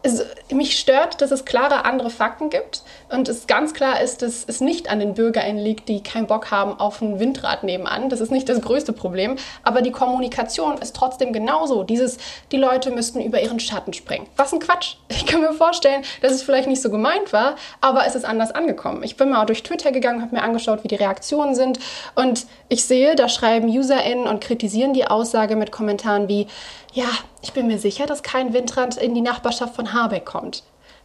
es, 0.04 0.22
mich 0.52 0.78
stört, 0.78 1.20
dass 1.20 1.30
es 1.30 1.44
klare 1.44 1.84
andere 1.84 2.10
Fakten 2.10 2.50
gibt 2.50 2.82
und 3.10 3.28
es 3.28 3.46
ganz 3.46 3.74
klar 3.74 4.00
ist, 4.00 4.22
dass 4.22 4.44
es 4.46 4.60
nicht 4.60 4.90
an 4.90 5.00
den 5.00 5.14
BürgerInnen 5.14 5.62
liegt, 5.62 5.88
die 5.88 6.02
keinen 6.02 6.26
Bock 6.26 6.50
haben 6.50 6.78
auf 6.78 7.00
ein 7.00 7.20
Windrad 7.20 7.62
nebenan. 7.62 8.08
Das 8.08 8.20
ist 8.20 8.30
nicht 8.30 8.48
das 8.48 8.60
größte 8.60 8.92
Problem, 8.92 9.36
aber 9.62 9.82
die 9.82 9.90
Kommunikation 9.90 10.78
ist 10.78 10.96
trotzdem 10.96 11.32
genauso. 11.32 11.82
Dieses, 11.82 12.18
die 12.52 12.56
Leute 12.56 12.90
müssten 12.90 13.20
über 13.20 13.40
ihren 13.40 13.60
Schatten 13.60 13.92
springen. 13.92 14.26
Was 14.36 14.52
ein 14.52 14.60
Quatsch. 14.60 14.96
Ich 15.24 15.30
kann 15.30 15.40
mir 15.40 15.54
vorstellen, 15.54 16.02
dass 16.20 16.32
es 16.32 16.42
vielleicht 16.42 16.68
nicht 16.68 16.82
so 16.82 16.90
gemeint 16.90 17.32
war, 17.32 17.56
aber 17.80 18.06
es 18.06 18.14
ist 18.14 18.26
anders 18.26 18.50
angekommen. 18.50 19.02
Ich 19.02 19.16
bin 19.16 19.30
mal 19.30 19.46
durch 19.46 19.62
Twitter 19.62 19.90
gegangen, 19.90 20.20
habe 20.20 20.34
mir 20.34 20.42
angeschaut, 20.42 20.84
wie 20.84 20.88
die 20.88 20.96
Reaktionen 20.96 21.54
sind 21.54 21.78
und 22.14 22.46
ich 22.68 22.84
sehe, 22.84 23.16
da 23.16 23.28
schreiben 23.28 23.68
UserInnen 23.68 24.26
und 24.26 24.42
kritisieren 24.42 24.92
die 24.92 25.06
Aussage 25.06 25.56
mit 25.56 25.72
Kommentaren 25.72 26.28
wie, 26.28 26.46
ja, 26.92 27.06
ich 27.42 27.52
bin 27.52 27.66
mir 27.66 27.78
sicher, 27.78 28.06
dass 28.06 28.22
kein 28.22 28.52
Windrad 28.52 28.96
in 28.96 29.14
die 29.14 29.20
Nachbarschaft 29.20 29.74
von 29.74 29.92
Habeck 29.92 30.24
kommt. 30.24 30.62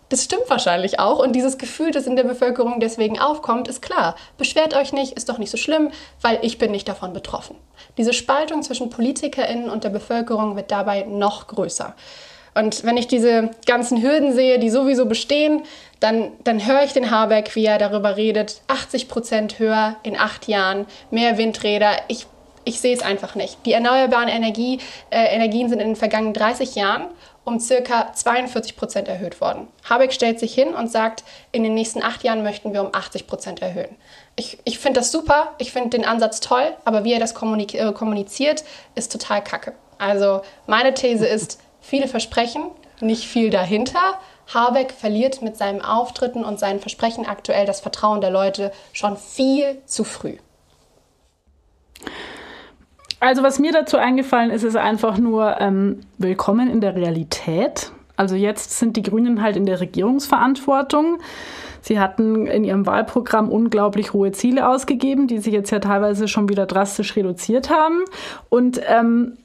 Das 0.09 0.23
stimmt 0.23 0.49
wahrscheinlich 0.49 0.99
auch 0.99 1.19
und 1.19 1.33
dieses 1.33 1.59
Gefühl, 1.59 1.91
das 1.91 2.07
in 2.07 2.15
der 2.15 2.23
Bevölkerung 2.23 2.79
deswegen 2.79 3.19
aufkommt, 3.19 3.67
ist 3.67 3.81
klar. 3.81 4.15
Beschwert 4.37 4.75
euch 4.75 4.91
nicht, 4.91 5.13
ist 5.13 5.29
doch 5.29 5.37
nicht 5.37 5.51
so 5.51 5.57
schlimm, 5.57 5.91
weil 6.21 6.39
ich 6.41 6.57
bin 6.57 6.71
nicht 6.71 6.87
davon 6.87 7.13
betroffen. 7.13 7.55
Diese 7.97 8.13
Spaltung 8.13 8.63
zwischen 8.63 8.89
PolitikerInnen 8.89 9.69
und 9.69 9.83
der 9.83 9.89
Bevölkerung 9.89 10.55
wird 10.55 10.71
dabei 10.71 11.03
noch 11.03 11.45
größer. 11.47 11.95
Und 12.55 12.83
wenn 12.83 12.97
ich 12.97 13.07
diese 13.07 13.51
ganzen 13.67 14.01
Hürden 14.01 14.33
sehe, 14.33 14.57
die 14.57 14.71
sowieso 14.71 15.05
bestehen, 15.05 15.61
dann, 15.99 16.31
dann 16.43 16.65
höre 16.65 16.83
ich 16.83 16.93
den 16.93 17.11
Habeck, 17.11 17.55
wie 17.55 17.65
er 17.65 17.77
darüber 17.77 18.17
redet, 18.17 18.61
80 18.67 19.07
Prozent 19.07 19.59
höher 19.59 19.95
in 20.01 20.17
acht 20.17 20.47
Jahren, 20.47 20.87
mehr 21.11 21.37
Windräder. 21.37 21.91
Ich 22.07 22.25
ich 22.65 22.79
sehe 22.81 22.93
es 22.93 23.01
einfach 23.01 23.35
nicht. 23.35 23.57
Die 23.65 23.73
erneuerbaren 23.73 24.29
Energie, 24.29 24.79
äh, 25.09 25.33
Energien 25.33 25.69
sind 25.69 25.79
in 25.79 25.87
den 25.87 25.95
vergangenen 25.95 26.33
30 26.33 26.75
Jahren 26.75 27.07
um 27.49 27.59
circa 27.59 28.13
42 28.13 28.77
Prozent 28.77 29.07
erhöht 29.07 29.41
worden. 29.41 29.67
Habeck 29.89 30.13
stellt 30.13 30.39
sich 30.39 30.53
hin 30.53 30.75
und 30.75 30.91
sagt, 30.91 31.23
in 31.51 31.63
den 31.63 31.73
nächsten 31.73 32.03
acht 32.03 32.23
Jahren 32.23 32.43
möchten 32.43 32.73
wir 32.73 32.81
um 32.81 32.93
80 32.93 33.25
Prozent 33.25 33.62
erhöhen. 33.62 33.95
Ich, 34.35 34.59
ich 34.65 34.77
finde 34.77 34.99
das 34.99 35.12
super, 35.12 35.55
ich 35.57 35.71
finde 35.71 35.89
den 35.89 36.05
Ansatz 36.05 36.39
toll, 36.39 36.75
aber 36.85 37.03
wie 37.03 37.13
er 37.13 37.19
das 37.19 37.31
äh, 37.31 37.91
kommuniziert, 37.93 38.63
ist 38.93 39.12
total 39.12 39.43
kacke. 39.43 39.73
Also 39.97 40.41
meine 40.67 40.93
These 40.93 41.25
ist, 41.25 41.59
viele 41.81 42.07
Versprechen, 42.07 42.69
nicht 43.01 43.27
viel 43.27 43.49
dahinter. 43.49 44.19
Habeck 44.53 44.91
verliert 44.91 45.41
mit 45.41 45.57
seinen 45.57 45.81
Auftritten 45.81 46.45
und 46.45 46.59
seinen 46.59 46.79
Versprechen 46.79 47.25
aktuell 47.25 47.65
das 47.65 47.81
Vertrauen 47.81 48.21
der 48.21 48.29
Leute 48.29 48.71
schon 48.93 49.17
viel 49.17 49.81
zu 49.85 50.03
früh. 50.03 50.38
Also 53.19 53.43
was 53.43 53.60
mir 53.60 53.71
dazu 53.71 53.97
eingefallen 53.97 54.49
ist, 54.49 54.63
ist 54.63 54.77
einfach 54.77 55.17
nur 55.17 55.60
ähm, 55.60 55.99
willkommen 56.17 56.69
in 56.69 56.79
der 56.79 56.95
Realität. 56.95 57.91
Also 58.15 58.36
jetzt 58.36 58.77
sind 58.79 58.95
die 58.97 59.01
Grünen 59.01 59.41
halt 59.41 59.58
in 59.58 59.65
der 59.65 59.79
Regierungsverantwortung. 59.79 61.19
Sie 61.82 61.99
hatten 61.99 62.47
in 62.47 62.63
ihrem 62.63 62.86
Wahlprogramm 62.86 63.49
unglaublich 63.49 64.13
hohe 64.13 64.32
Ziele 64.32 64.67
ausgegeben, 64.67 65.27
die 65.27 65.39
sich 65.39 65.53
jetzt 65.53 65.71
ja 65.71 65.79
teilweise 65.79 66.27
schon 66.27 66.49
wieder 66.49 66.65
drastisch 66.65 67.15
reduziert 67.15 67.69
haben. 67.69 68.03
Und 68.49 68.82
ähm, 68.88 69.38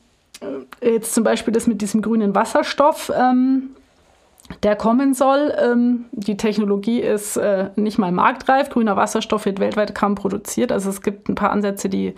jetzt 0.81 1.15
zum 1.15 1.25
Beispiel 1.25 1.53
das 1.53 1.67
mit 1.67 1.83
diesem 1.83 2.03
grünen 2.03 2.35
Wasserstoff. 2.35 3.13
Ähm, 3.17 3.71
der 4.63 4.77
kommen 4.77 5.15
soll. 5.15 5.55
Ähm, 5.59 6.05
die 6.13 6.37
Technologie 6.37 7.01
ist 7.01 7.37
äh, 7.37 7.71
nicht 7.77 7.99
mal 7.99 8.13
marktreif. 8.13 8.71
Grüner 8.71 8.97
Wasserstoff 8.97 9.47
wird 9.47 9.59
weltweit 9.59 9.95
kaum 9.95 10.15
produziert. 10.17 10.71
Also 10.71 10.91
es 10.91 11.01
gibt 11.01 11.29
ein 11.29 11.35
paar 11.35 11.51
Ansätze, 11.51 11.89
die 11.89 12.15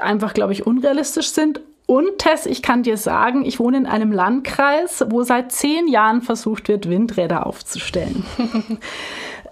einfach, 0.00 0.34
glaube 0.34 0.52
ich, 0.52 0.66
unrealistisch 0.66 1.30
sind. 1.30 1.60
Und 1.86 2.18
Tess, 2.18 2.46
ich 2.46 2.62
kann 2.62 2.82
dir 2.82 2.96
sagen, 2.96 3.44
ich 3.44 3.58
wohne 3.58 3.76
in 3.76 3.86
einem 3.86 4.12
Landkreis, 4.12 5.04
wo 5.08 5.24
seit 5.24 5.52
zehn 5.52 5.88
Jahren 5.88 6.22
versucht 6.22 6.68
wird, 6.68 6.88
Windräder 6.88 7.46
aufzustellen. 7.46 8.24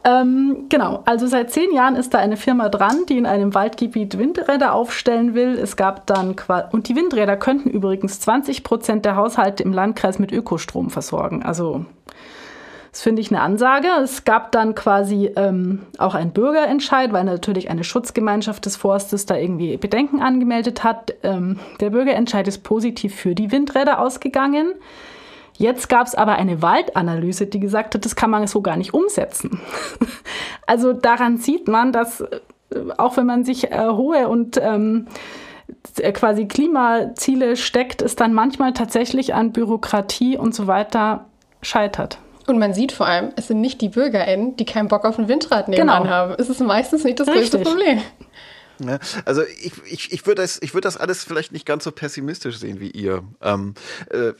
ähm, 0.04 0.66
genau, 0.68 1.02
also 1.06 1.26
seit 1.26 1.50
zehn 1.50 1.72
Jahren 1.74 1.96
ist 1.96 2.14
da 2.14 2.18
eine 2.18 2.36
Firma 2.36 2.68
dran, 2.68 3.04
die 3.08 3.18
in 3.18 3.26
einem 3.26 3.52
Waldgebiet 3.54 4.16
Windräder 4.16 4.74
aufstellen 4.74 5.34
will. 5.34 5.58
Es 5.58 5.76
gab 5.76 6.06
dann 6.06 6.36
und 6.70 6.88
die 6.88 6.96
Windräder 6.96 7.36
könnten 7.36 7.68
übrigens 7.68 8.20
20 8.20 8.62
Prozent 8.62 9.04
der 9.04 9.16
Haushalte 9.16 9.62
im 9.64 9.72
Landkreis 9.72 10.18
mit 10.18 10.32
Ökostrom 10.32 10.88
versorgen. 10.88 11.42
Also 11.42 11.84
das 12.90 13.02
finde 13.02 13.22
ich 13.22 13.30
eine 13.30 13.40
Ansage. 13.40 13.86
Es 14.02 14.24
gab 14.24 14.50
dann 14.50 14.74
quasi 14.74 15.30
ähm, 15.36 15.82
auch 15.98 16.14
einen 16.14 16.32
Bürgerentscheid, 16.32 17.12
weil 17.12 17.24
natürlich 17.24 17.70
eine 17.70 17.84
Schutzgemeinschaft 17.84 18.66
des 18.66 18.76
Forstes 18.76 19.26
da 19.26 19.36
irgendwie 19.36 19.76
Bedenken 19.76 20.20
angemeldet 20.20 20.82
hat. 20.82 21.14
Ähm, 21.22 21.60
der 21.78 21.90
Bürgerentscheid 21.90 22.48
ist 22.48 22.64
positiv 22.64 23.14
für 23.14 23.34
die 23.34 23.52
Windräder 23.52 24.00
ausgegangen. 24.00 24.74
Jetzt 25.56 25.88
gab 25.88 26.06
es 26.06 26.14
aber 26.14 26.36
eine 26.36 26.62
Waldanalyse, 26.62 27.46
die 27.46 27.60
gesagt 27.60 27.94
hat, 27.94 28.04
das 28.04 28.16
kann 28.16 28.30
man 28.30 28.46
so 28.46 28.60
gar 28.60 28.76
nicht 28.76 28.92
umsetzen. 28.92 29.60
also 30.66 30.92
daran 30.92 31.36
sieht 31.36 31.68
man, 31.68 31.92
dass 31.92 32.22
äh, 32.22 32.40
auch 32.98 33.16
wenn 33.16 33.26
man 33.26 33.44
sich 33.44 33.70
äh, 33.70 33.88
hohe 33.88 34.28
und 34.28 34.58
ähm, 34.60 35.06
äh, 35.98 36.10
quasi 36.10 36.46
Klimaziele 36.46 37.54
steckt, 37.54 38.02
es 38.02 38.16
dann 38.16 38.34
manchmal 38.34 38.72
tatsächlich 38.72 39.34
an 39.34 39.52
Bürokratie 39.52 40.36
und 40.36 40.54
so 40.54 40.66
weiter 40.66 41.26
scheitert. 41.62 42.18
Und 42.50 42.58
man 42.58 42.74
sieht 42.74 42.92
vor 42.92 43.06
allem, 43.06 43.30
es 43.36 43.46
sind 43.46 43.60
nicht 43.60 43.80
die 43.80 43.88
BürgerInnen, 43.88 44.56
die 44.56 44.64
keinen 44.64 44.88
Bock 44.88 45.04
auf 45.04 45.18
ein 45.18 45.28
Windrad 45.28 45.68
nebenan 45.68 46.02
genau. 46.02 46.14
haben. 46.14 46.34
Es 46.36 46.48
ist 46.48 46.60
meistens 46.60 47.04
nicht 47.04 47.20
das 47.20 47.28
Richtig. 47.28 47.52
größte 47.52 47.58
Problem. 47.58 48.02
Ja, 48.88 48.98
also 49.24 49.42
ich, 49.42 49.72
ich, 49.86 50.12
ich 50.12 50.26
würde 50.26 50.42
das, 50.42 50.60
würd 50.60 50.84
das 50.84 50.96
alles 50.96 51.24
vielleicht 51.24 51.52
nicht 51.52 51.66
ganz 51.66 51.84
so 51.84 51.92
pessimistisch 51.92 52.58
sehen 52.58 52.80
wie 52.80 52.90
ihr. 52.90 53.22
Ähm, 53.40 53.74
äh, 54.10 54.32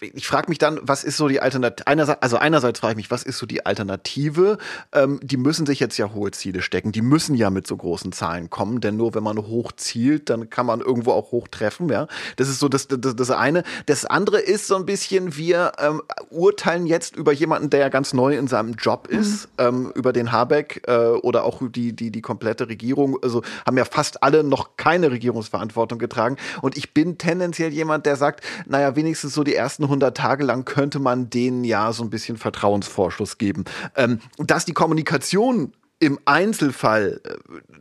ich 0.00 0.26
frage 0.26 0.48
mich 0.48 0.58
dann, 0.58 0.78
was 0.82 1.04
ist 1.04 1.16
so 1.16 1.28
die 1.28 1.40
Alternative? 1.40 1.86
Einerseits, 1.86 2.22
also 2.22 2.36
einerseits 2.36 2.80
frage 2.80 2.92
ich 2.92 2.96
mich, 2.96 3.10
was 3.10 3.22
ist 3.22 3.38
so 3.38 3.46
die 3.46 3.66
Alternative? 3.66 4.58
Ähm, 4.92 5.20
die 5.22 5.36
müssen 5.36 5.66
sich 5.66 5.80
jetzt 5.80 5.96
ja 5.98 6.12
hohe 6.12 6.30
Ziele 6.30 6.62
stecken. 6.62 6.92
Die 6.92 7.02
müssen 7.02 7.34
ja 7.34 7.50
mit 7.50 7.66
so 7.66 7.76
großen 7.76 8.12
Zahlen 8.12 8.50
kommen, 8.50 8.80
denn 8.80 8.96
nur 8.96 9.14
wenn 9.14 9.22
man 9.22 9.38
hoch 9.38 9.72
zielt, 9.72 10.30
dann 10.30 10.50
kann 10.50 10.66
man 10.66 10.80
irgendwo 10.80 11.12
auch 11.12 11.32
hoch 11.32 11.48
treffen. 11.48 11.88
Ja, 11.88 12.06
das 12.36 12.48
ist 12.48 12.60
so 12.60 12.68
das, 12.68 12.88
das, 12.88 13.16
das 13.16 13.30
eine. 13.30 13.64
Das 13.86 14.04
andere 14.04 14.38
ist 14.38 14.66
so 14.66 14.76
ein 14.76 14.86
bisschen, 14.86 15.36
wir 15.36 15.72
ähm, 15.78 16.02
urteilen 16.30 16.86
jetzt 16.86 17.16
über 17.16 17.32
jemanden, 17.32 17.70
der 17.70 17.80
ja 17.80 17.88
ganz 17.88 18.12
neu 18.12 18.36
in 18.36 18.48
seinem 18.48 18.74
Job 18.74 19.08
ist, 19.08 19.48
mhm. 19.58 19.66
ähm, 19.66 19.92
über 19.94 20.12
den 20.12 20.32
Habeck 20.32 20.82
äh, 20.86 21.08
oder 21.08 21.44
auch 21.44 21.62
die, 21.68 21.94
die, 21.94 22.10
die 22.10 22.22
komplette 22.22 22.68
Regierung. 22.68 23.18
Also 23.22 23.42
haben 23.66 23.76
ja 23.76 23.84
fast 23.84 24.22
alle 24.22 24.44
noch 24.44 24.76
keine 24.76 25.10
Regierungsverantwortung 25.10 25.98
getragen. 25.98 26.36
Und 26.62 26.76
ich 26.76 26.94
bin 26.94 27.18
tendenziell 27.18 27.72
jemand, 27.72 28.06
der 28.06 28.16
sagt, 28.16 28.44
naja, 28.66 28.96
wenigstens 28.96 29.34
so 29.34 29.44
die 29.44 29.54
ersten 29.54 29.84
100 29.84 30.16
Tage 30.16 30.44
lang 30.44 30.64
könnte 30.64 30.98
man 30.98 31.30
denen 31.30 31.64
ja 31.64 31.92
so 31.92 32.02
ein 32.02 32.10
bisschen 32.10 32.36
Vertrauensvorschuss 32.36 33.38
geben. 33.38 33.64
Ähm, 33.96 34.20
dass 34.38 34.64
die 34.64 34.72
Kommunikation 34.72 35.72
im 36.00 36.18
Einzelfall 36.26 37.20
äh, 37.24 37.34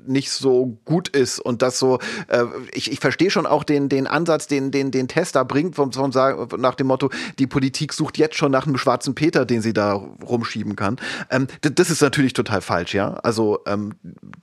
nicht 0.08 0.32
so 0.32 0.78
gut 0.86 1.08
ist 1.10 1.40
und 1.40 1.62
das 1.62 1.78
so, 1.78 2.00
äh, 2.28 2.46
ich, 2.74 2.92
ich 2.92 3.00
verstehe 3.00 3.30
schon 3.30 3.46
auch 3.46 3.64
den, 3.64 3.90
den 3.90 4.08
Ansatz, 4.08 4.48
den, 4.48 4.72
den, 4.72 4.92
den 4.92 5.08
Tester 5.08 5.46
bringt, 5.46 5.76
vom, 5.76 5.92
vom, 5.92 6.12
nach 6.58 6.76
dem 6.76 6.88
Motto, 6.88 7.10
die 7.38 7.48
Politik 7.48 7.94
sucht 7.94 8.18
jetzt 8.18 8.36
schon 8.36 8.52
nach 8.52 8.66
einem 8.66 8.78
schwarzen 8.78 9.14
Peter, 9.14 9.46
den 9.46 9.62
sie 9.62 9.74
da 9.74 9.94
rumschieben 9.94 10.76
kann. 10.76 10.98
Ähm, 11.30 11.48
das 11.62 11.90
ist 11.90 12.02
natürlich 12.02 12.34
total 12.34 12.62
falsch, 12.62 12.96
ja. 12.96 13.14
Also 13.16 13.60
ähm, 13.68 13.94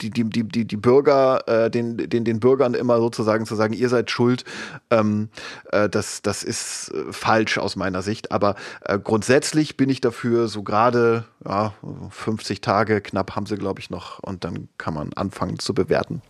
die, 0.00 0.10
die, 0.10 0.24
die, 0.24 0.44
die, 0.44 0.64
die 0.66 0.76
Bürger, 0.76 1.48
äh, 1.48 1.70
den, 1.70 1.96
den, 1.96 2.24
den 2.24 2.40
Bürgern 2.40 2.74
immer 2.74 2.98
sozusagen 2.98 3.44
zu 3.46 3.56
sagen, 3.56 3.74
ihr 3.74 3.88
seid 3.88 4.10
schuld, 4.10 4.44
ähm, 4.90 5.30
äh, 5.72 5.88
das, 5.88 6.22
das 6.22 6.44
ist 6.44 6.92
äh, 6.94 7.12
falsch 7.12 7.58
aus 7.58 7.74
meiner 7.74 8.02
Sicht. 8.02 8.30
Aber 8.30 8.54
äh, 8.82 8.98
grundsätzlich 8.98 9.76
bin 9.76 9.90
ich 9.90 10.00
dafür, 10.00 10.46
so 10.46 10.62
gerade 10.62 11.24
ja, 11.44 11.74
50 12.10 12.60
Tage 12.60 13.00
knapp 13.00 13.34
haben 13.34 13.46
sie, 13.46 13.63
glaube 13.64 13.80
ich, 13.80 13.88
noch 13.88 14.18
und 14.20 14.44
dann 14.44 14.68
kann 14.76 14.92
man 14.92 15.14
anfangen 15.14 15.58
zu 15.58 15.72
bewerten. 15.72 16.20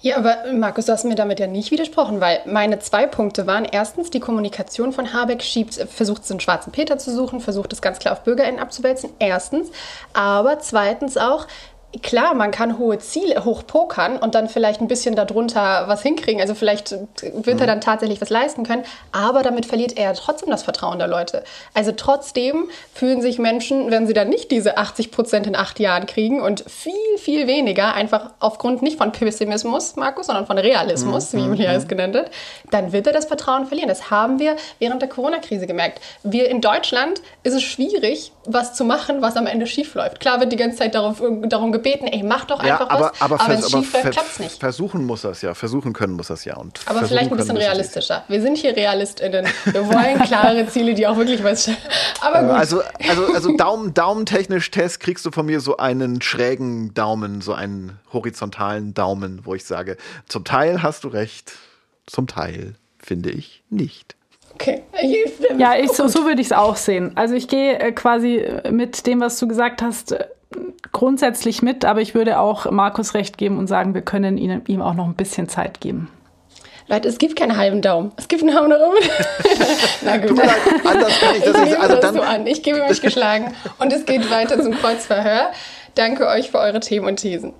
Ja, 0.00 0.16
aber 0.16 0.52
Markus, 0.54 0.86
du 0.86 0.92
hast 0.92 1.04
mir 1.04 1.14
damit 1.14 1.38
ja 1.38 1.46
nicht 1.46 1.70
widersprochen, 1.70 2.18
weil 2.20 2.40
meine 2.46 2.78
zwei 2.78 3.06
Punkte 3.06 3.46
waren 3.46 3.66
erstens, 3.66 4.08
die 4.08 4.20
Kommunikation 4.20 4.92
von 4.92 5.12
Habeck 5.12 5.42
schiebt, 5.42 5.74
versucht 5.74 6.24
es 6.24 6.30
einen 6.30 6.40
schwarzen 6.40 6.72
Peter 6.72 6.96
zu 6.98 7.14
suchen, 7.14 7.40
versucht 7.40 7.74
es 7.74 7.82
ganz 7.82 7.98
klar 7.98 8.14
auf 8.14 8.24
BürgerInnen 8.24 8.58
abzuwälzen, 8.58 9.10
erstens. 9.18 9.70
Aber 10.14 10.58
zweitens 10.60 11.18
auch, 11.18 11.46
Klar, 12.02 12.34
man 12.34 12.50
kann 12.50 12.78
hohe 12.78 12.98
Ziele 12.98 13.46
hochpokern 13.46 14.18
und 14.18 14.34
dann 14.34 14.50
vielleicht 14.50 14.82
ein 14.82 14.88
bisschen 14.88 15.16
darunter 15.16 15.84
was 15.88 16.02
hinkriegen. 16.02 16.38
Also 16.38 16.54
vielleicht 16.54 16.90
wird 16.92 17.46
mhm. 17.46 17.60
er 17.60 17.66
dann 17.66 17.80
tatsächlich 17.80 18.20
was 18.20 18.28
leisten 18.28 18.62
können, 18.64 18.84
aber 19.10 19.42
damit 19.42 19.64
verliert 19.64 19.96
er 19.96 20.12
trotzdem 20.12 20.50
das 20.50 20.62
Vertrauen 20.62 20.98
der 20.98 21.08
Leute. 21.08 21.44
Also 21.72 21.92
trotzdem 21.92 22.68
fühlen 22.92 23.22
sich 23.22 23.38
Menschen, 23.38 23.90
wenn 23.90 24.06
sie 24.06 24.12
dann 24.12 24.28
nicht 24.28 24.50
diese 24.50 24.76
80 24.76 25.10
Prozent 25.10 25.46
in 25.46 25.56
acht 25.56 25.80
Jahren 25.80 26.04
kriegen 26.04 26.42
und 26.42 26.62
viel, 26.68 26.92
viel 27.16 27.46
weniger, 27.46 27.94
einfach 27.94 28.32
aufgrund 28.38 28.82
nicht 28.82 28.98
von 28.98 29.10
Pessimismus, 29.10 29.96
Markus, 29.96 30.26
sondern 30.26 30.46
von 30.46 30.58
Realismus, 30.58 31.32
mhm. 31.32 31.38
wie 31.38 31.44
Julia 31.46 31.72
es 31.72 31.88
genannt 31.88 32.14
hat, 32.14 32.30
dann 32.70 32.92
wird 32.92 33.06
er 33.06 33.14
das 33.14 33.24
Vertrauen 33.24 33.64
verlieren. 33.64 33.88
Das 33.88 34.10
haben 34.10 34.38
wir 34.38 34.56
während 34.78 35.00
der 35.00 35.08
Corona-Krise 35.08 35.66
gemerkt. 35.66 36.02
Wir 36.22 36.50
in 36.50 36.60
Deutschland 36.60 37.22
ist 37.44 37.54
es 37.54 37.62
schwierig, 37.62 38.32
was 38.44 38.74
zu 38.74 38.84
machen, 38.84 39.22
was 39.22 39.36
am 39.36 39.46
Ende 39.46 39.66
schief 39.66 39.94
läuft. 39.94 40.20
Klar 40.20 40.40
wird 40.40 40.52
die 40.52 40.56
ganze 40.56 40.76
Zeit 40.76 40.94
darauf, 40.94 41.22
darum 41.44 41.77
gebeten, 41.78 42.06
ey, 42.06 42.22
mach 42.22 42.44
doch 42.44 42.60
einfach 42.60 42.80
ja, 42.80 42.90
aber, 42.90 43.12
was. 43.12 43.20
Aber, 43.20 43.40
aber, 43.40 43.52
wenn 43.52 43.58
es 43.58 43.70
schief 43.70 43.92
läuft, 43.92 44.10
klappt 44.10 44.30
es 44.32 44.38
nicht. 44.38 44.60
Versuchen 44.60 45.04
muss 45.04 45.22
das 45.22 45.42
ja, 45.42 45.54
versuchen 45.54 45.92
können 45.92 46.14
muss 46.14 46.28
das 46.28 46.44
ja. 46.44 46.56
Und 46.56 46.80
aber 46.86 47.04
vielleicht 47.04 47.30
ein 47.30 47.36
bisschen 47.36 47.56
realistischer. 47.56 48.24
Wir 48.28 48.40
sind 48.42 48.58
hier 48.58 48.76
RealistInnen. 48.76 49.46
Wir 49.64 49.86
wollen 49.86 50.18
klare 50.24 50.66
Ziele, 50.68 50.94
die 50.94 51.06
auch 51.06 51.16
wirklich 51.16 51.42
was 51.42 51.70
Aber 52.20 52.42
gut. 52.42 52.50
Also, 52.50 52.82
also, 53.08 53.32
also 53.32 53.56
Daumen, 53.56 53.94
daumentechnisch 53.94 54.70
Test 54.70 55.00
kriegst 55.00 55.24
du 55.26 55.30
von 55.30 55.46
mir 55.46 55.60
so 55.60 55.76
einen 55.76 56.20
schrägen 56.20 56.94
Daumen, 56.94 57.40
so 57.40 57.54
einen 57.54 57.98
horizontalen 58.12 58.94
Daumen, 58.94 59.40
wo 59.44 59.54
ich 59.54 59.64
sage, 59.64 59.96
zum 60.28 60.44
Teil 60.44 60.82
hast 60.82 61.04
du 61.04 61.08
recht, 61.08 61.52
zum 62.06 62.26
Teil 62.26 62.74
finde 62.98 63.30
ich 63.30 63.62
nicht. 63.70 64.16
Okay. 64.54 64.82
Ja, 65.56 65.76
ich, 65.76 65.92
so, 65.92 66.08
so 66.08 66.24
würde 66.24 66.40
ich 66.40 66.48
es 66.48 66.52
auch 66.52 66.76
sehen. 66.76 67.12
Also 67.14 67.34
ich 67.34 67.46
gehe 67.46 67.78
äh, 67.78 67.92
quasi 67.92 68.44
mit 68.70 69.06
dem, 69.06 69.20
was 69.20 69.38
du 69.38 69.46
gesagt 69.46 69.82
hast, 69.82 70.12
äh, 70.12 70.24
grundsätzlich 70.92 71.62
mit, 71.62 71.84
aber 71.84 72.00
ich 72.00 72.14
würde 72.14 72.38
auch 72.38 72.70
Markus 72.70 73.14
recht 73.14 73.38
geben 73.38 73.58
und 73.58 73.66
sagen, 73.66 73.94
wir 73.94 74.02
können 74.02 74.38
ihm, 74.38 74.62
ihm 74.66 74.82
auch 74.82 74.94
noch 74.94 75.06
ein 75.06 75.14
bisschen 75.14 75.48
Zeit 75.48 75.80
geben. 75.80 76.10
Leute, 76.90 77.06
es 77.08 77.18
gibt 77.18 77.36
keinen 77.36 77.56
halben 77.58 77.82
Daumen. 77.82 78.12
Es 78.16 78.28
gibt 78.28 78.42
einen 78.42 78.54
Daumen 78.54 78.70
nach 78.70 78.80
oben. 78.80 78.96
Na 80.02 80.16
gut. 80.16 80.38
Leid, 80.38 80.50
anders 80.84 81.20
kann 81.20 81.34
ich 81.36 81.44
das 81.44 81.54
ich 81.54 81.64
nicht. 81.64 81.80
Also 81.80 81.96
dann 81.96 82.14
so 82.14 82.22
an. 82.22 82.46
Ich 82.46 82.62
gebe 82.62 82.82
mich 82.88 83.02
geschlagen. 83.02 83.54
Und 83.78 83.92
es 83.92 84.06
geht 84.06 84.30
weiter 84.30 84.58
zum 84.62 84.72
Kreuzverhör. 84.72 85.50
Danke 85.96 86.26
euch 86.26 86.50
für 86.50 86.58
eure 86.58 86.80
Themen 86.80 87.06
und 87.06 87.16
Thesen. 87.16 87.52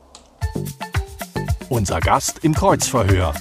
Unser 1.69 2.01
Gast 2.01 2.43
im 2.43 2.55
Kreuzverhör. 2.55 3.35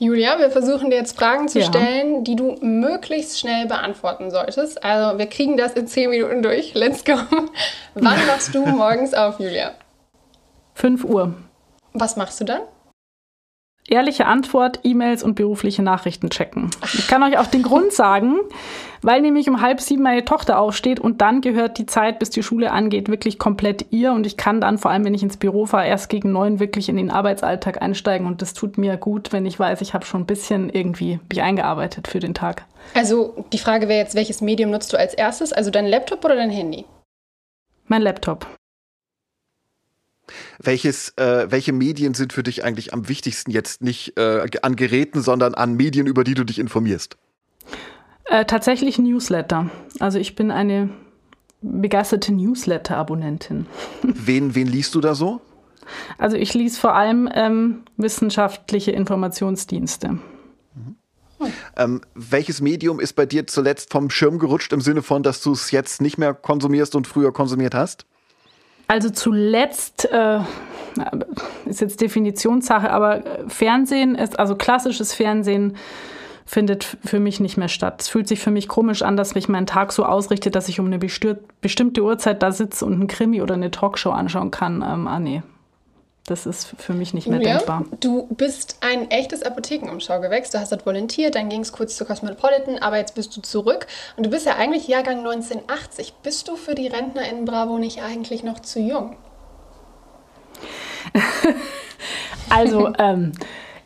Julia, 0.00 0.38
wir 0.38 0.50
versuchen 0.50 0.88
dir 0.88 0.96
jetzt 0.96 1.14
Fragen 1.14 1.46
zu 1.46 1.58
ja. 1.58 1.66
stellen, 1.66 2.24
die 2.24 2.34
du 2.34 2.56
möglichst 2.62 3.38
schnell 3.38 3.66
beantworten 3.66 4.30
solltest. 4.30 4.82
Also 4.82 5.18
wir 5.18 5.26
kriegen 5.26 5.58
das 5.58 5.74
in 5.74 5.86
zehn 5.86 6.08
Minuten 6.08 6.42
durch. 6.42 6.72
Let's 6.72 7.04
go. 7.04 7.12
Wann 7.94 8.26
machst 8.26 8.54
du 8.54 8.64
morgens 8.64 9.12
auf, 9.12 9.38
Julia? 9.38 9.72
5 10.72 11.04
Uhr. 11.04 11.34
Was 11.92 12.16
machst 12.16 12.40
du 12.40 12.44
dann? 12.44 12.62
Ehrliche 13.88 14.24
Antwort, 14.24 14.80
E-Mails 14.84 15.22
und 15.22 15.34
berufliche 15.34 15.82
Nachrichten 15.82 16.30
checken. 16.30 16.70
Ich 16.94 17.06
kann 17.06 17.22
euch 17.22 17.36
auch 17.36 17.48
den 17.48 17.62
Grund 17.62 17.92
sagen, 17.92 18.38
weil 19.02 19.20
nämlich 19.20 19.48
um 19.48 19.60
halb 19.60 19.80
sieben 19.80 20.02
meine 20.02 20.24
Tochter 20.24 20.58
aufsteht 20.58 21.00
und 21.00 21.20
dann 21.20 21.40
gehört 21.40 21.78
die 21.78 21.86
Zeit, 21.86 22.18
bis 22.18 22.30
die 22.30 22.42
Schule 22.42 22.72
angeht, 22.72 23.08
wirklich 23.08 23.38
komplett 23.38 23.86
ihr 23.90 24.12
und 24.12 24.26
ich 24.26 24.36
kann 24.36 24.60
dann, 24.60 24.78
vor 24.78 24.90
allem 24.90 25.04
wenn 25.04 25.14
ich 25.14 25.22
ins 25.22 25.36
Büro 25.36 25.66
fahre, 25.66 25.86
erst 25.86 26.08
gegen 26.08 26.32
neun 26.32 26.60
wirklich 26.60 26.88
in 26.88 26.96
den 26.96 27.10
Arbeitsalltag 27.10 27.82
einsteigen 27.82 28.26
und 28.26 28.42
das 28.42 28.54
tut 28.54 28.78
mir 28.78 28.96
gut, 28.96 29.32
wenn 29.32 29.46
ich 29.46 29.58
weiß, 29.58 29.80
ich 29.80 29.94
habe 29.94 30.06
schon 30.06 30.22
ein 30.22 30.26
bisschen 30.26 30.70
irgendwie 30.70 31.20
mich 31.28 31.42
eingearbeitet 31.42 32.08
für 32.08 32.20
den 32.20 32.34
Tag. 32.34 32.64
Also 32.94 33.44
die 33.52 33.58
Frage 33.58 33.88
wäre 33.88 34.00
jetzt, 34.00 34.14
welches 34.14 34.40
Medium 34.40 34.70
nutzt 34.70 34.92
du 34.92 34.98
als 34.98 35.14
erstes? 35.14 35.52
Also 35.52 35.70
dein 35.70 35.86
Laptop 35.86 36.24
oder 36.24 36.36
dein 36.36 36.50
Handy? 36.50 36.84
Mein 37.86 38.02
Laptop. 38.02 38.46
Welches, 40.58 41.10
äh, 41.16 41.50
welche 41.50 41.72
Medien 41.72 42.14
sind 42.14 42.32
für 42.32 42.42
dich 42.42 42.64
eigentlich 42.64 42.92
am 42.92 43.08
wichtigsten 43.08 43.50
jetzt 43.50 43.82
nicht 43.82 44.16
äh, 44.16 44.46
an 44.62 44.76
Geräten, 44.76 45.22
sondern 45.22 45.54
an 45.54 45.74
Medien, 45.74 46.06
über 46.06 46.22
die 46.22 46.34
du 46.34 46.44
dich 46.44 46.58
informierst? 46.58 47.16
Äh, 48.30 48.44
tatsächlich 48.44 48.96
Newsletter. 48.98 49.68
Also 49.98 50.20
ich 50.20 50.36
bin 50.36 50.52
eine 50.52 50.88
begeisterte 51.62 52.32
Newsletter-Abonnentin. 52.32 53.66
Wen, 54.02 54.54
wen 54.54 54.68
liest 54.68 54.94
du 54.94 55.00
da 55.00 55.16
so? 55.16 55.40
Also 56.16 56.36
ich 56.36 56.54
lese 56.54 56.78
vor 56.78 56.94
allem 56.94 57.28
ähm, 57.34 57.82
wissenschaftliche 57.96 58.92
Informationsdienste. 58.92 60.18
Ähm, 61.76 62.02
welches 62.14 62.60
Medium 62.60 63.00
ist 63.00 63.14
bei 63.14 63.26
dir 63.26 63.48
zuletzt 63.48 63.90
vom 63.90 64.10
Schirm 64.10 64.38
gerutscht 64.38 64.72
im 64.72 64.80
Sinne 64.80 65.02
von, 65.02 65.24
dass 65.24 65.42
du 65.42 65.50
es 65.52 65.72
jetzt 65.72 66.00
nicht 66.00 66.16
mehr 66.16 66.32
konsumierst 66.32 66.94
und 66.94 67.08
früher 67.08 67.32
konsumiert 67.32 67.74
hast? 67.74 68.06
Also 68.86 69.10
zuletzt 69.10 70.08
äh, 70.12 70.40
ist 71.64 71.80
jetzt 71.80 72.00
Definitionssache, 72.00 72.90
aber 72.90 73.24
Fernsehen 73.48 74.14
ist, 74.14 74.38
also 74.38 74.54
klassisches 74.54 75.14
Fernsehen 75.14 75.76
findet 76.46 76.98
für 77.04 77.20
mich 77.20 77.40
nicht 77.40 77.56
mehr 77.56 77.68
statt. 77.68 78.02
Es 78.02 78.08
fühlt 78.08 78.28
sich 78.28 78.40
für 78.40 78.50
mich 78.50 78.68
komisch 78.68 79.02
an, 79.02 79.16
dass 79.16 79.34
mich 79.34 79.48
mein 79.48 79.66
Tag 79.66 79.92
so 79.92 80.04
ausrichtet, 80.04 80.54
dass 80.54 80.68
ich 80.68 80.80
um 80.80 80.86
eine 80.86 80.98
bestimmte 80.98 82.02
Uhrzeit 82.02 82.42
da 82.42 82.52
sitze 82.52 82.84
und 82.84 82.94
einen 82.94 83.06
Krimi 83.06 83.42
oder 83.42 83.54
eine 83.54 83.70
Talkshow 83.70 84.10
anschauen 84.10 84.50
kann. 84.50 84.82
Ähm, 84.82 85.06
ah 85.06 85.20
nee, 85.20 85.42
das 86.30 86.46
ist 86.46 86.74
für 86.78 86.92
mich 86.92 87.12
nicht 87.12 87.26
mehr 87.26 87.38
Julia, 87.38 87.56
denkbar. 87.56 87.84
Du 87.98 88.28
bist 88.28 88.76
ein 88.82 89.10
echtes 89.10 89.42
Apothekenumschau-Gewächs. 89.42 90.50
Du 90.50 90.60
hast 90.60 90.70
dort 90.70 90.86
volontiert, 90.86 91.34
dann 91.34 91.48
ging 91.48 91.62
es 91.62 91.72
kurz 91.72 91.96
zu 91.96 92.04
Cosmopolitan, 92.04 92.78
aber 92.78 92.98
jetzt 92.98 93.16
bist 93.16 93.36
du 93.36 93.40
zurück. 93.40 93.86
Und 94.16 94.26
du 94.26 94.30
bist 94.30 94.46
ja 94.46 94.54
eigentlich 94.56 94.86
Jahrgang 94.86 95.18
1980. 95.18 96.14
Bist 96.22 96.46
du 96.46 96.56
für 96.56 96.74
die 96.74 96.86
Rentner 96.86 97.28
in 97.28 97.44
Bravo 97.46 97.78
nicht 97.78 98.02
eigentlich 98.02 98.44
noch 98.44 98.60
zu 98.60 98.78
jung? 98.78 99.16
also, 102.48 102.92
ähm, 102.98 103.32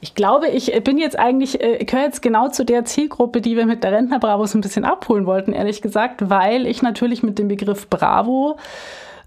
ich 0.05 0.15
glaube, 0.15 0.49
ich 0.49 0.71
bin 0.85 0.99
jetzt 0.99 1.19
eigentlich, 1.19 1.63
äh, 1.63 1.77
ich 1.77 1.87
gehöre 1.87 2.05
jetzt 2.05 2.21
genau 2.21 2.49
zu 2.49 2.67
der 2.67 2.85
Zielgruppe, 2.85 3.41
die 3.41 3.57
wir 3.57 3.65
mit 3.65 3.83
der 3.83 3.93
Rentner 3.93 4.19
Bravo 4.19 4.45
so 4.45 4.59
ein 4.59 4.61
bisschen 4.61 4.85
abholen 4.85 5.25
wollten, 5.25 5.55
ehrlich 5.55 5.81
gesagt, 5.81 6.29
weil 6.29 6.67
ich 6.67 6.83
natürlich 6.83 7.23
mit 7.23 7.39
dem 7.39 7.49
Begriff 7.49 7.89
Bravo 7.89 8.59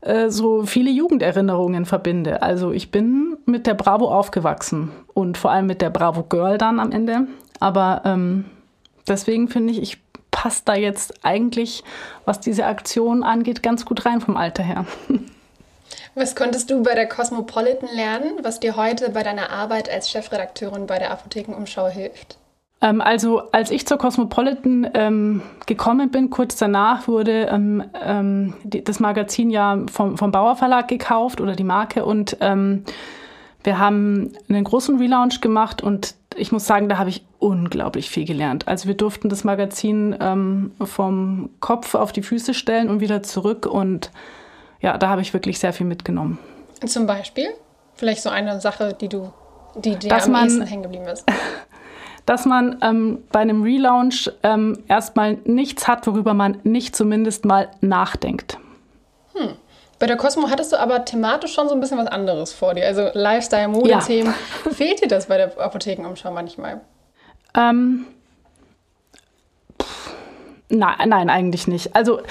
äh, 0.01 0.29
so 0.29 0.67
viele 0.67 0.91
Jugenderinnerungen 0.91 1.85
verbinde. 1.85 2.43
Also 2.43 2.71
ich 2.71 2.91
bin 2.91 3.37
mit 3.47 3.65
der 3.65 3.73
Bravo 3.73 4.13
aufgewachsen 4.13 4.91
und 5.15 5.39
vor 5.39 5.49
allem 5.49 5.65
mit 5.65 5.81
der 5.81 5.89
Bravo 5.89 6.21
Girl 6.21 6.59
dann 6.59 6.79
am 6.79 6.91
Ende. 6.91 7.25
Aber 7.59 8.03
ähm, 8.05 8.45
deswegen 9.07 9.47
finde 9.47 9.73
ich, 9.73 9.81
ich 9.81 9.97
passe 10.29 10.61
da 10.63 10.75
jetzt 10.75 11.25
eigentlich, 11.25 11.83
was 12.25 12.39
diese 12.39 12.67
Aktion 12.67 13.23
angeht, 13.23 13.63
ganz 13.63 13.83
gut 13.83 14.05
rein 14.05 14.21
vom 14.21 14.37
Alter 14.37 14.61
her. 14.61 14.85
Was 16.17 16.35
konntest 16.35 16.71
du 16.71 16.81
bei 16.81 16.95
der 16.95 17.07
Cosmopolitan 17.07 17.89
lernen, 17.93 18.39
was 18.41 18.59
dir 18.59 18.75
heute 18.75 19.11
bei 19.11 19.21
deiner 19.21 19.51
Arbeit 19.51 19.87
als 19.87 20.09
Chefredakteurin 20.09 20.87
bei 20.87 20.97
der 20.97 21.11
Apothekenumschau 21.11 21.89
hilft? 21.89 22.39
Ähm, 22.81 23.01
also 23.01 23.51
als 23.51 23.69
ich 23.69 23.85
zur 23.85 23.99
Cosmopolitan 23.99 24.89
ähm, 24.95 25.43
gekommen 25.67 26.09
bin, 26.09 26.31
kurz 26.31 26.55
danach 26.55 27.07
wurde 27.07 27.49
ähm, 27.51 27.83
ähm 28.03 28.55
die, 28.63 28.83
das 28.83 28.99
Magazin 28.99 29.51
ja 29.51 29.83
vom, 29.91 30.17
vom 30.17 30.31
Bauer 30.31 30.55
Verlag 30.55 30.87
gekauft 30.87 31.39
oder 31.39 31.55
die 31.55 31.63
Marke 31.63 32.03
und 32.03 32.37
ähm, 32.41 32.83
wir 33.63 33.77
haben 33.77 34.33
einen 34.49 34.63
großen 34.63 34.97
Relaunch 34.97 35.39
gemacht 35.39 35.83
und 35.83 36.15
ich 36.35 36.51
muss 36.51 36.65
sagen, 36.65 36.89
da 36.89 36.97
habe 36.97 37.11
ich 37.11 37.23
unglaublich 37.37 38.09
viel 38.09 38.25
gelernt. 38.25 38.67
Also 38.67 38.87
wir 38.87 38.95
durften 38.95 39.29
das 39.29 39.43
Magazin 39.43 40.15
ähm, 40.19 40.71
vom 40.83 41.51
Kopf 41.59 41.93
auf 41.93 42.11
die 42.11 42.23
Füße 42.23 42.55
stellen 42.55 42.89
und 42.89 43.01
wieder 43.01 43.21
zurück 43.21 43.67
und 43.67 44.09
ja, 44.81 44.97
da 44.97 45.09
habe 45.09 45.21
ich 45.21 45.33
wirklich 45.33 45.59
sehr 45.59 45.73
viel 45.73 45.85
mitgenommen. 45.85 46.39
Zum 46.85 47.07
Beispiel? 47.07 47.49
Vielleicht 47.95 48.21
so 48.21 48.29
eine 48.29 48.59
Sache, 48.61 48.93
die 48.93 49.09
du, 49.09 49.33
die 49.75 49.95
dir 49.95 50.09
Dass 50.09 50.25
am 50.25 50.33
man, 50.33 50.61
hängen 50.61 50.83
geblieben 50.83 51.07
ist. 51.07 51.25
dass 52.25 52.45
man 52.45 52.77
ähm, 52.81 53.23
bei 53.31 53.39
einem 53.39 53.63
Relaunch 53.63 54.31
ähm, 54.43 54.83
erstmal 54.87 55.37
nichts 55.45 55.87
hat, 55.87 56.05
worüber 56.05 56.33
man 56.33 56.59
nicht 56.63 56.95
zumindest 56.95 57.45
mal 57.45 57.69
nachdenkt. 57.81 58.57
Hm. 59.33 59.53
Bei 59.99 60.05
der 60.05 60.17
Cosmo 60.17 60.49
hattest 60.49 60.73
du 60.73 60.79
aber 60.79 61.05
thematisch 61.05 61.53
schon 61.53 61.67
so 61.69 61.73
ein 61.73 61.79
bisschen 61.79 61.97
was 61.97 62.07
anderes 62.07 62.53
vor 62.53 62.75
dir. 62.75 62.85
Also 62.85 63.09
Lifestyle, 63.13 63.67
Modethemen. 63.67 64.33
Ja. 64.65 64.71
Fehlt 64.71 65.01
dir 65.01 65.07
das 65.07 65.25
bei 65.25 65.37
der 65.37 65.57
Apothekenumschau 65.59 66.31
manchmal? 66.31 66.81
Ähm, 67.55 68.05
Nein, 70.69 71.07
nein, 71.07 71.29
eigentlich 71.29 71.67
nicht. 71.67 71.95
Also 71.95 72.21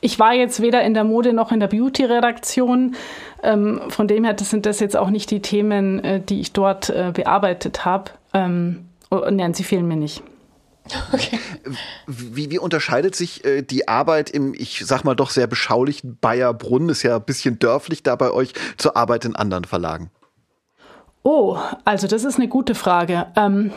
ich 0.00 0.18
war 0.18 0.34
jetzt 0.34 0.60
weder 0.60 0.82
in 0.82 0.94
der 0.94 1.04
Mode 1.04 1.32
noch 1.32 1.52
in 1.52 1.60
der 1.60 1.68
Beauty-Redaktion. 1.68 2.96
Ähm, 3.42 3.80
von 3.88 4.08
dem 4.08 4.24
her 4.24 4.34
das 4.34 4.50
sind 4.50 4.66
das 4.66 4.80
jetzt 4.80 4.96
auch 4.96 5.10
nicht 5.10 5.30
die 5.30 5.40
Themen, 5.40 6.02
äh, 6.02 6.20
die 6.20 6.40
ich 6.40 6.52
dort 6.52 6.90
äh, 6.90 7.12
bearbeitet 7.14 7.84
habe. 7.84 8.10
Ähm, 8.34 8.86
nein, 9.10 9.54
sie 9.54 9.62
fehlen 9.62 9.86
mir 9.86 9.96
nicht. 9.96 10.22
Okay. 11.12 11.38
Wie, 12.06 12.50
wie, 12.50 12.58
unterscheidet 12.58 13.14
sich 13.14 13.44
äh, 13.44 13.62
die 13.62 13.88
Arbeit 13.88 14.30
im, 14.30 14.54
ich 14.54 14.84
sag 14.84 15.04
mal 15.04 15.14
doch 15.14 15.30
sehr 15.30 15.46
beschaulichen 15.46 16.16
Bayerbrunn, 16.20 16.88
ist 16.88 17.02
ja 17.02 17.16
ein 17.16 17.24
bisschen 17.24 17.58
dörflich 17.58 18.02
da 18.02 18.14
bei 18.16 18.30
euch, 18.30 18.52
zur 18.76 18.96
Arbeit 18.96 19.24
in 19.24 19.34
anderen 19.34 19.64
Verlagen? 19.64 20.10
Oh, 21.22 21.58
also 21.84 22.06
das 22.06 22.22
ist 22.22 22.36
eine 22.36 22.46
gute 22.46 22.76
Frage. 22.76 23.26
Ähm, 23.34 23.72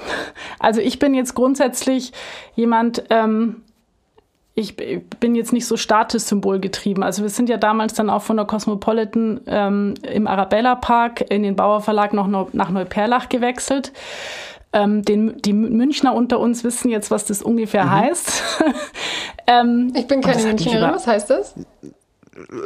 also 0.60 0.82
ich 0.82 1.00
bin 1.00 1.16
jetzt 1.16 1.34
grundsätzlich 1.34 2.14
jemand, 2.56 3.04
ähm, 3.10 3.64
ich 4.60 4.76
bin 4.76 5.36
jetzt 5.36 5.54
nicht 5.54 5.66
so 5.66 5.78
Statussymbol 5.78 6.60
getrieben. 6.60 7.02
Also 7.02 7.24
wir 7.24 7.30
sind 7.30 7.48
ja 7.48 7.58
damals 7.58 7.94
dann 7.94 8.10
auch 8.10 8.22
von 8.22 8.36
der 8.36 8.46
Cosmopolitan 8.46 9.40
ähm, 9.48 9.94
im 10.04 10.28
Arabella 10.28 10.76
Park 10.76 11.24
in 11.30 11.44
den 11.44 11.56
Bauer 11.56 11.82
Verlag 11.82 12.14
noch 12.14 12.28
nach 12.52 12.70
Neuperlach 12.70 13.30
gewechselt. 13.30 13.94
Ähm, 14.72 15.04
den, 15.04 15.42
die 15.42 15.54
Münchner 15.54 16.14
unter 16.14 16.40
uns 16.40 16.64
wissen 16.64 16.90
jetzt, 16.90 17.10
was 17.10 17.26
das 17.26 17.42
ungefähr 17.42 17.86
mhm. 17.86 17.92
heißt. 17.92 18.44
ähm, 19.48 19.94
ich 19.96 20.08
bin 20.08 20.22
keine 20.22 20.44
Münchnerin, 20.44 20.92
was 20.94 21.08
heißt 21.08 21.30
das? 21.30 21.56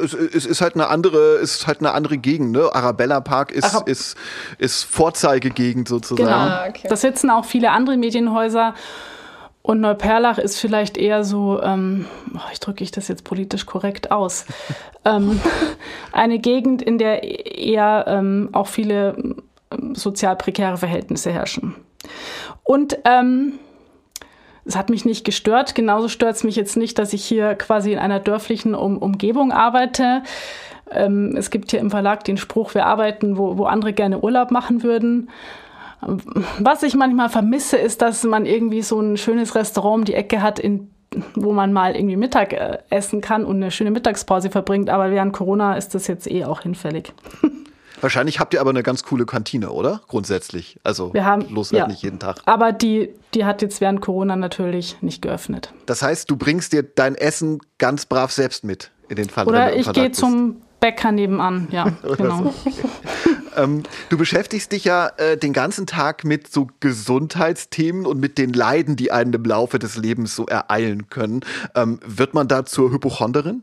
Es, 0.02 0.12
es, 0.12 0.46
ist 0.46 0.60
halt 0.60 0.74
eine 0.74 0.88
andere, 0.88 1.36
ist 1.36 1.66
halt 1.66 1.78
eine 1.78 1.92
andere 1.92 2.18
Gegend, 2.18 2.52
ne? 2.52 2.70
Arabella 2.72 3.20
Park 3.20 3.52
ist, 3.52 3.64
Arab 3.64 3.88
ist, 3.88 4.16
ist 4.58 4.84
Vorzeigegegend 4.84 5.88
sozusagen. 5.88 6.28
Genau. 6.28 6.36
Ah, 6.36 6.66
okay. 6.68 6.86
Da 6.88 6.96
sitzen 6.96 7.30
auch 7.30 7.44
viele 7.44 7.70
andere 7.70 7.96
Medienhäuser. 7.96 8.74
Und 9.66 9.80
Neuperlach 9.80 10.36
ist 10.36 10.60
vielleicht 10.60 10.98
eher 10.98 11.24
so, 11.24 11.58
ähm, 11.62 12.04
oh, 12.34 12.50
ich 12.52 12.60
drücke 12.60 12.84
ich 12.84 12.90
das 12.90 13.08
jetzt 13.08 13.24
politisch 13.24 13.64
korrekt 13.64 14.10
aus, 14.10 14.44
ähm, 15.06 15.40
eine 16.12 16.38
Gegend, 16.38 16.82
in 16.82 16.98
der 16.98 17.22
eher 17.58 18.04
ähm, 18.06 18.50
auch 18.52 18.66
viele 18.66 19.16
ähm, 19.72 19.94
sozial 19.94 20.36
prekäre 20.36 20.76
Verhältnisse 20.76 21.32
herrschen. 21.32 21.74
Und 22.62 22.98
ähm, 23.06 23.54
es 24.66 24.76
hat 24.76 24.90
mich 24.90 25.06
nicht 25.06 25.24
gestört. 25.24 25.74
Genauso 25.74 26.08
stört 26.08 26.36
es 26.36 26.44
mich 26.44 26.56
jetzt 26.56 26.76
nicht, 26.76 26.98
dass 26.98 27.14
ich 27.14 27.24
hier 27.24 27.54
quasi 27.54 27.94
in 27.94 27.98
einer 27.98 28.20
dörflichen 28.20 28.74
um 28.74 28.98
Umgebung 28.98 29.50
arbeite. 29.50 30.24
Ähm, 30.90 31.36
es 31.38 31.50
gibt 31.50 31.70
hier 31.70 31.80
im 31.80 31.90
Verlag 31.90 32.22
den 32.24 32.36
Spruch, 32.36 32.74
wir 32.74 32.84
arbeiten, 32.84 33.38
wo, 33.38 33.56
wo 33.56 33.64
andere 33.64 33.94
gerne 33.94 34.20
Urlaub 34.20 34.50
machen 34.50 34.82
würden. 34.82 35.30
Was 36.58 36.82
ich 36.82 36.94
manchmal 36.94 37.28
vermisse, 37.28 37.76
ist, 37.76 38.02
dass 38.02 38.24
man 38.24 38.46
irgendwie 38.46 38.82
so 38.82 39.00
ein 39.00 39.16
schönes 39.16 39.54
Restaurant 39.54 40.00
um 40.00 40.04
die 40.04 40.14
Ecke 40.14 40.42
hat, 40.42 40.58
in, 40.58 40.90
wo 41.34 41.52
man 41.52 41.72
mal 41.72 41.96
irgendwie 41.96 42.16
Mittag 42.16 42.52
äh, 42.52 42.78
essen 42.90 43.20
kann 43.20 43.44
und 43.44 43.56
eine 43.56 43.70
schöne 43.70 43.90
Mittagspause 43.90 44.50
verbringt. 44.50 44.90
Aber 44.90 45.10
während 45.10 45.32
Corona 45.32 45.76
ist 45.76 45.94
das 45.94 46.06
jetzt 46.06 46.30
eh 46.30 46.44
auch 46.44 46.62
hinfällig. 46.62 47.12
Wahrscheinlich 48.00 48.38
habt 48.38 48.52
ihr 48.52 48.60
aber 48.60 48.70
eine 48.70 48.82
ganz 48.82 49.02
coole 49.02 49.24
Kantine, 49.24 49.70
oder? 49.70 50.02
Grundsätzlich. 50.08 50.78
Also 50.82 51.14
wir 51.14 51.24
haben, 51.24 51.48
los 51.48 51.72
halt 51.72 51.78
ja, 51.78 51.86
nicht 51.86 52.02
jeden 52.02 52.18
Tag. 52.18 52.36
Aber 52.44 52.72
die, 52.72 53.14
die 53.32 53.46
hat 53.46 53.62
jetzt 53.62 53.80
während 53.80 54.02
Corona 54.02 54.36
natürlich 54.36 55.00
nicht 55.00 55.22
geöffnet. 55.22 55.72
Das 55.86 56.02
heißt, 56.02 56.30
du 56.30 56.36
bringst 56.36 56.74
dir 56.74 56.82
dein 56.82 57.14
Essen 57.14 57.60
ganz 57.78 58.04
brav 58.04 58.30
selbst 58.30 58.62
mit 58.62 58.90
in 59.08 59.16
den 59.16 59.30
Fall. 59.30 59.46
Oder 59.46 59.74
ich 59.74 59.90
gehe 59.92 60.12
zum 60.12 60.60
Bäcker 60.84 61.12
nebenan, 61.12 61.68
ja, 61.70 61.84
genau. 62.18 62.52
ähm, 63.56 63.84
du 64.10 64.18
beschäftigst 64.18 64.70
dich 64.70 64.84
ja 64.84 65.08
äh, 65.16 65.38
den 65.38 65.54
ganzen 65.54 65.86
Tag 65.86 66.24
mit 66.24 66.52
so 66.52 66.68
Gesundheitsthemen 66.80 68.04
und 68.04 68.20
mit 68.20 68.36
den 68.36 68.52
Leiden, 68.52 68.94
die 68.94 69.10
einen 69.10 69.32
im 69.32 69.44
Laufe 69.44 69.78
des 69.78 69.96
Lebens 69.96 70.36
so 70.36 70.44
ereilen 70.44 71.08
können. 71.08 71.40
Ähm, 71.74 72.00
wird 72.04 72.34
man 72.34 72.48
da 72.48 72.66
zur 72.66 72.92
Hypochonderin? 72.92 73.62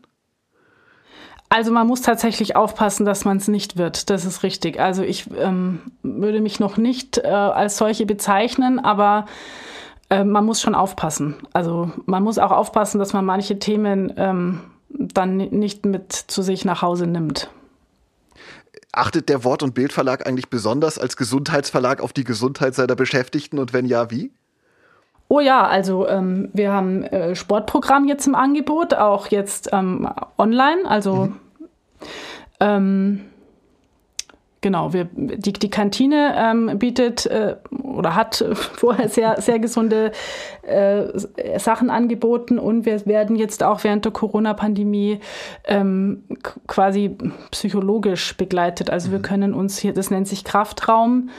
Also 1.50 1.72
man 1.72 1.86
muss 1.86 2.02
tatsächlich 2.02 2.56
aufpassen, 2.56 3.06
dass 3.06 3.24
man 3.24 3.38
es 3.38 3.48
nicht 3.48 3.78
wird. 3.78 4.10
Das 4.10 4.26
ist 4.26 4.42
richtig. 4.42 4.80
Also 4.80 5.04
ich 5.04 5.30
ähm, 5.38 5.80
würde 6.02 6.42
mich 6.42 6.60
noch 6.60 6.78
nicht 6.78 7.20
äh, 7.20 7.28
als 7.28 7.78
solche 7.78 8.08
bezeichnen, 8.08 8.80
aber 8.80 9.28
äh, 10.10 10.24
man 10.24 10.44
muss 10.44 10.60
schon 10.60 10.74
aufpassen. 10.74 11.36
Also 11.54 11.92
man 12.08 12.24
muss 12.24 12.40
auch 12.40 12.52
aufpassen, 12.52 12.98
dass 12.98 13.14
man 13.14 13.26
manche 13.26 13.60
Themen 13.60 14.12
ähm, 14.18 14.62
dann 14.98 15.38
nicht 15.38 15.86
mit 15.86 16.14
zu 16.14 16.42
sich 16.42 16.66
nach 16.66 16.82
Hause 16.82 17.08
nimmt. 17.08 17.50
Achtet 18.94 19.30
der 19.30 19.44
Wort- 19.44 19.64
und 19.64 19.74
Bildverlag 19.74 20.28
eigentlich 20.28 20.50
besonders 20.50 20.98
als 20.98 21.16
Gesundheitsverlag 21.16 22.02
auf 22.02 22.14
die 22.14 22.26
Gesundheit 22.26 22.76
seiner 22.76 22.96
Beschäftigten 22.96 23.58
und 23.58 23.74
wenn 23.74 23.86
ja, 23.86 24.12
wie? 24.12 24.32
Oh 25.30 25.40
ja, 25.40 25.66
also 25.66 26.08
ähm, 26.10 26.50
wir 26.52 26.74
haben 26.74 27.04
äh, 27.04 27.36
Sportprogramm 27.36 28.06
jetzt 28.06 28.28
im 28.28 28.36
Angebot, 28.36 28.94
auch 28.94 29.28
jetzt 29.28 29.70
ähm, 29.72 30.10
online. 30.38 30.82
Also 30.86 31.28
mhm. 31.28 31.40
ähm, 32.60 33.22
genau, 34.62 34.94
wir, 34.94 35.10
die, 35.14 35.54
die 35.54 35.70
Kantine 35.70 36.36
ähm, 36.38 36.80
bietet 36.80 37.26
äh, 37.26 37.58
oder 37.84 38.16
hat 38.16 38.46
vorher 38.54 39.10
sehr, 39.10 39.42
sehr 39.42 39.60
gesunde 39.60 40.12
äh, 40.62 41.60
Sachen 41.60 41.90
angeboten 41.90 42.60
und 42.60 42.86
wir 42.86 43.06
werden 43.06 43.36
jetzt 43.36 43.64
auch 43.64 43.84
während 43.84 44.06
der 44.06 44.12
Corona-Pandemie 44.12 45.20
ähm, 45.66 46.24
quasi 46.68 47.18
psychologisch 47.50 48.38
begleitet. 48.38 48.90
Also 48.90 49.10
mhm. 49.10 49.14
wir 49.14 49.22
können 49.22 49.54
uns 49.54 49.78
hier, 49.80 49.94
das 49.94 50.12
nennt 50.12 50.28
sich 50.28 50.44
Kraftraum, 50.44 51.30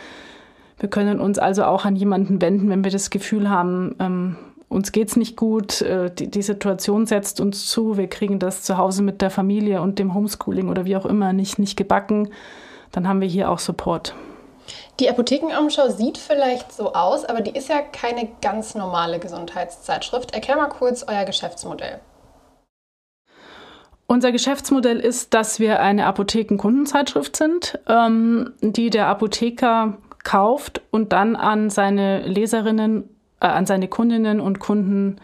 wir 0.79 0.91
können 0.91 1.21
uns 1.21 1.39
also 1.39 1.65
auch 1.65 1.85
an 1.85 1.95
jemanden 1.95 2.43
wenden, 2.43 2.69
wenn 2.69 2.83
wir 2.83 2.91
das 2.91 3.11
Gefühl 3.11 3.49
haben, 3.49 3.95
ähm, 4.01 4.37
uns 4.69 4.91
geht's 4.91 5.17
nicht 5.17 5.37
gut, 5.37 5.83
äh, 5.83 6.11
die, 6.13 6.31
die, 6.31 6.43
Situation 6.43 7.07
setzt 7.07 7.41
uns 7.41 7.67
zu, 7.67 7.99
wir 7.99 8.09
kriegen 8.09 8.39
das 8.39 8.63
zu 8.63 8.79
Hause 8.79 9.03
mit 9.03 9.21
der 9.21 9.31
Familie 9.31 9.83
und 9.83 9.99
dem 9.99 10.15
Homeschooling 10.15 10.69
oder 10.71 10.87
wie 10.87 10.97
auch 10.97 11.05
immer 11.05 11.33
nicht, 11.35 11.59
nicht 11.59 11.77
gebacken 11.77 12.31
dann 12.93 13.09
haben 13.09 13.21
wir 13.21 13.29
hier 13.29 13.51
auch 13.51 13.59
Support. 13.59 14.15
Die 15.01 15.09
Apothekenumschau 15.09 15.89
sieht 15.89 16.19
vielleicht 16.19 16.73
so 16.73 16.93
aus, 16.93 17.25
aber 17.25 17.41
die 17.41 17.57
ist 17.57 17.69
ja 17.69 17.81
keine 17.81 18.29
ganz 18.41 18.75
normale 18.75 19.19
Gesundheitszeitschrift. 19.19 20.35
Erklär 20.35 20.57
mal 20.57 20.69
kurz 20.69 21.03
euer 21.03 21.25
Geschäftsmodell. 21.25 22.01
Unser 24.07 24.31
Geschäftsmodell 24.31 25.01
ist, 25.01 25.33
dass 25.33 25.59
wir 25.59 25.81
eine 25.81 26.07
Apothekenkundenzeitschrift 26.07 27.35
sind, 27.35 27.79
ähm, 27.89 28.53
die 28.61 28.91
der 28.91 29.07
Apotheker 29.07 29.97
kauft 30.23 30.83
und 30.91 31.13
dann 31.13 31.35
an 31.35 31.71
seine 31.71 32.21
Leserinnen, 32.21 33.09
äh, 33.41 33.47
an 33.47 33.65
seine 33.65 33.89
Kundinnen 33.89 34.41
und 34.41 34.61
Kunden 34.61 35.17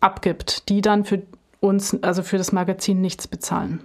abgibt, 0.00 0.68
die 0.68 0.80
dann 0.80 1.04
für 1.04 1.22
uns, 1.60 1.96
also 2.02 2.22
für 2.22 2.38
das 2.38 2.50
Magazin 2.52 3.00
nichts 3.00 3.28
bezahlen. 3.28 3.84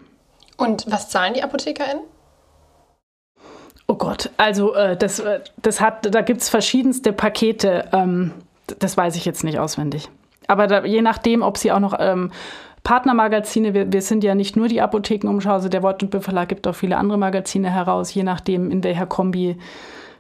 Und 0.58 0.90
was 0.90 1.10
zahlen 1.10 1.36
die 1.36 1.44
ApothekerInnen? 1.44 2.04
Oh 3.94 3.96
Gott, 3.96 4.32
also 4.38 4.74
äh, 4.74 4.98
das, 4.98 5.20
äh, 5.20 5.42
das 5.62 5.80
hat, 5.80 6.16
da 6.16 6.22
gibt 6.22 6.42
es 6.42 6.50
verschiedenste 6.50 7.14
Pakete. 7.14 7.90
Ähm, 7.92 8.32
das 8.80 8.98
weiß 8.98 9.16
ich 9.16 9.24
jetzt 9.24 9.44
nicht 9.44 9.60
auswendig. 9.60 10.10
Aber 10.48 10.66
da, 10.66 10.84
je 10.84 11.04
nachdem, 11.04 11.44
ob 11.44 11.60
sie 11.60 11.72
auch 11.72 11.80
noch 11.80 11.94
ähm, 12.00 12.32
Partnermagazine, 12.84 13.76
wir, 13.76 13.94
wir, 13.94 14.02
sind 14.02 14.24
ja 14.24 14.34
nicht 14.34 14.56
nur 14.56 14.68
die 14.68 14.82
Apothekenumschau, 14.82 15.52
also 15.52 15.70
der 15.70 15.84
Wort- 15.84 16.02
und 16.02 16.10
Bildverlag 16.10 16.50
gibt 16.50 16.66
auch 16.66 16.74
viele 16.74 16.98
andere 16.98 17.20
Magazine 17.20 17.70
heraus, 17.70 18.12
je 18.12 18.24
nachdem, 18.24 18.72
in 18.72 18.84
welcher 18.84 19.06
Kombi 19.06 19.60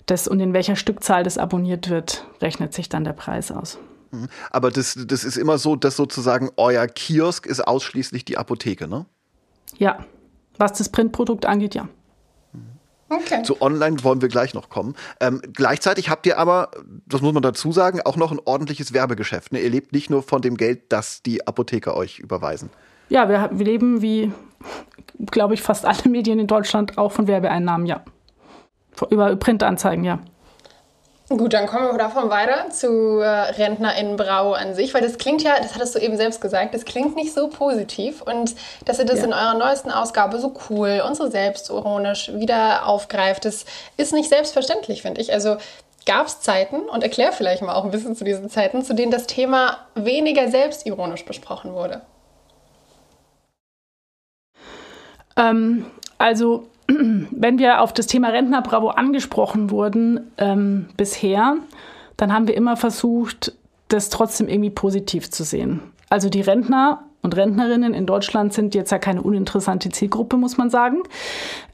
das 0.06 0.28
und 0.28 0.40
in 0.40 0.54
welcher 0.54 0.76
Stückzahl 0.76 1.24
das 1.24 1.40
abonniert 1.40 1.90
wird, 1.90 2.28
rechnet 2.44 2.76
sich 2.76 2.90
dann 2.90 3.04
der 3.04 3.14
Preis 3.14 3.52
aus. 3.52 3.80
Mhm. 4.12 4.28
Aber 4.52 4.70
das, 4.70 5.00
das 5.08 5.24
ist 5.24 5.38
immer 5.38 5.58
so, 5.58 5.76
dass 5.76 5.96
sozusagen 5.96 6.52
euer 6.58 6.86
Kiosk 6.86 7.48
ist 7.48 7.68
ausschließlich 7.68 8.24
die 8.24 8.38
Apotheke, 8.38 8.88
ne? 8.88 9.08
Ja, 9.80 10.06
was 10.60 10.74
das 10.74 10.90
Printprodukt 10.90 11.48
angeht, 11.48 11.74
ja. 11.74 11.90
Okay. 13.14 13.44
Zu 13.44 13.62
online 13.62 14.04
wollen 14.04 14.22
wir 14.22 14.30
gleich 14.30 14.54
noch 14.54 14.70
kommen. 14.70 14.96
Ähm, 15.20 15.42
gleichzeitig 15.54 16.10
habt 16.10 16.26
ihr 16.26 16.38
aber, 16.38 16.72
das 17.06 17.22
muss 17.22 17.34
man 17.34 17.44
dazu 17.44 17.72
sagen, 17.72 18.02
auch 18.02 18.16
noch 18.16 18.32
ein 18.32 18.40
ordentliches 18.44 18.94
Werbegeschäft. 18.94 19.54
Ne? 19.54 19.60
Ihr 19.60 19.70
lebt 19.70 19.94
nicht 19.94 20.10
nur 20.10 20.24
von 20.24 20.42
dem 20.42 20.58
Geld, 20.58 20.92
das 20.92 21.22
die 21.22 21.46
Apotheker 21.46 21.96
euch 21.96 22.20
überweisen. 22.20 22.70
Ja, 23.10 23.30
wir, 23.30 23.50
wir 23.52 23.66
leben 23.66 24.02
wie, 24.02 24.32
glaube 25.32 25.54
ich, 25.54 25.62
fast 25.62 25.86
alle 25.86 26.10
Medien 26.10 26.40
in 26.40 26.48
Deutschland 26.48 26.98
auch 26.98 27.12
von 27.12 27.28
Werbeeinnahmen, 27.28 27.86
ja. 27.86 28.04
Über 29.10 29.36
Printanzeigen, 29.36 30.04
ja. 30.04 30.20
Gut, 31.30 31.54
dann 31.54 31.68
kommen 31.68 31.88
wir 31.88 31.98
davon 31.98 32.30
weiter 32.30 32.70
zu 32.70 33.20
äh, 33.20 33.26
RentnerInnenbrau 33.26 34.54
an 34.54 34.76
sich, 34.76 34.94
weil 34.94 35.02
das 35.02 35.18
klingt 35.18 35.42
ja, 35.42 35.56
das 35.58 35.74
hattest 35.74 35.96
du 35.96 36.00
eben 36.00 36.18
selbst 36.18 36.42
gesagt, 36.42 36.76
das 36.76 36.84
klingt 36.84 37.16
nicht 37.16 37.34
so 37.34 37.48
positiv 37.48 38.22
und 38.22 38.56
dass 38.86 39.00
ihr 39.00 39.06
das 39.06 39.20
ja. 39.20 39.26
in 39.26 39.34
eurer 39.34 39.54
neuesten 39.54 39.90
Ausgabe 39.90 40.38
so 40.40 40.54
cool 40.70 41.02
und 41.08 41.16
so 41.16 41.30
selbstironisch 41.30 42.34
wieder 42.34 42.86
aufgreift, 42.86 43.46
das 43.46 43.66
ist 43.96 44.12
nicht 44.12 44.28
selbstverständlich, 44.28 45.02
finde 45.02 45.22
ich. 45.22 45.32
Also 45.32 45.58
gab 46.06 46.28
es 46.28 46.42
Zeiten, 46.42 46.82
und 46.82 47.04
erklär 47.04 47.32
vielleicht 47.32 47.62
mal 47.62 47.74
auch 47.74 47.86
ein 47.86 47.92
bisschen 47.92 48.18
zu 48.18 48.26
diesen 48.26 48.50
Zeiten, 48.50 48.84
zu 48.84 48.94
denen 48.94 49.12
das 49.12 49.26
Thema 49.26 49.78
weniger 49.96 50.50
selbstironisch 50.50 51.24
besprochen 51.24 51.74
wurde? 51.74 52.02
Ähm, 55.38 55.86
also 56.18 56.68
wenn 56.88 57.60
wir 57.60 57.82
auf 57.82 57.94
das 57.94 58.08
Thema 58.08 58.30
Rentner 58.30 58.62
Bravo 58.62 58.90
angesprochen 58.90 59.70
wurden 59.70 60.32
ähm, 60.38 60.88
bisher, 60.98 61.58
dann 62.18 62.34
haben 62.34 62.48
wir 62.48 62.56
immer 62.56 62.78
versucht, 62.78 63.54
das 63.88 64.10
trotzdem 64.10 64.48
irgendwie 64.48 64.70
positiv 64.70 65.30
zu 65.30 65.44
sehen. 65.44 65.82
Also 66.10 66.30
die 66.30 66.42
Rentner 66.42 67.04
und 67.22 67.36
Rentnerinnen 67.36 67.94
in 67.94 68.06
Deutschland 68.06 68.54
sind 68.54 68.76
jetzt 68.76 68.92
ja 68.92 69.00
keine 69.00 69.22
uninteressante 69.22 69.90
Zielgruppe, 69.90 70.38
muss 70.38 70.58
man 70.58 70.70
sagen. 70.70 71.04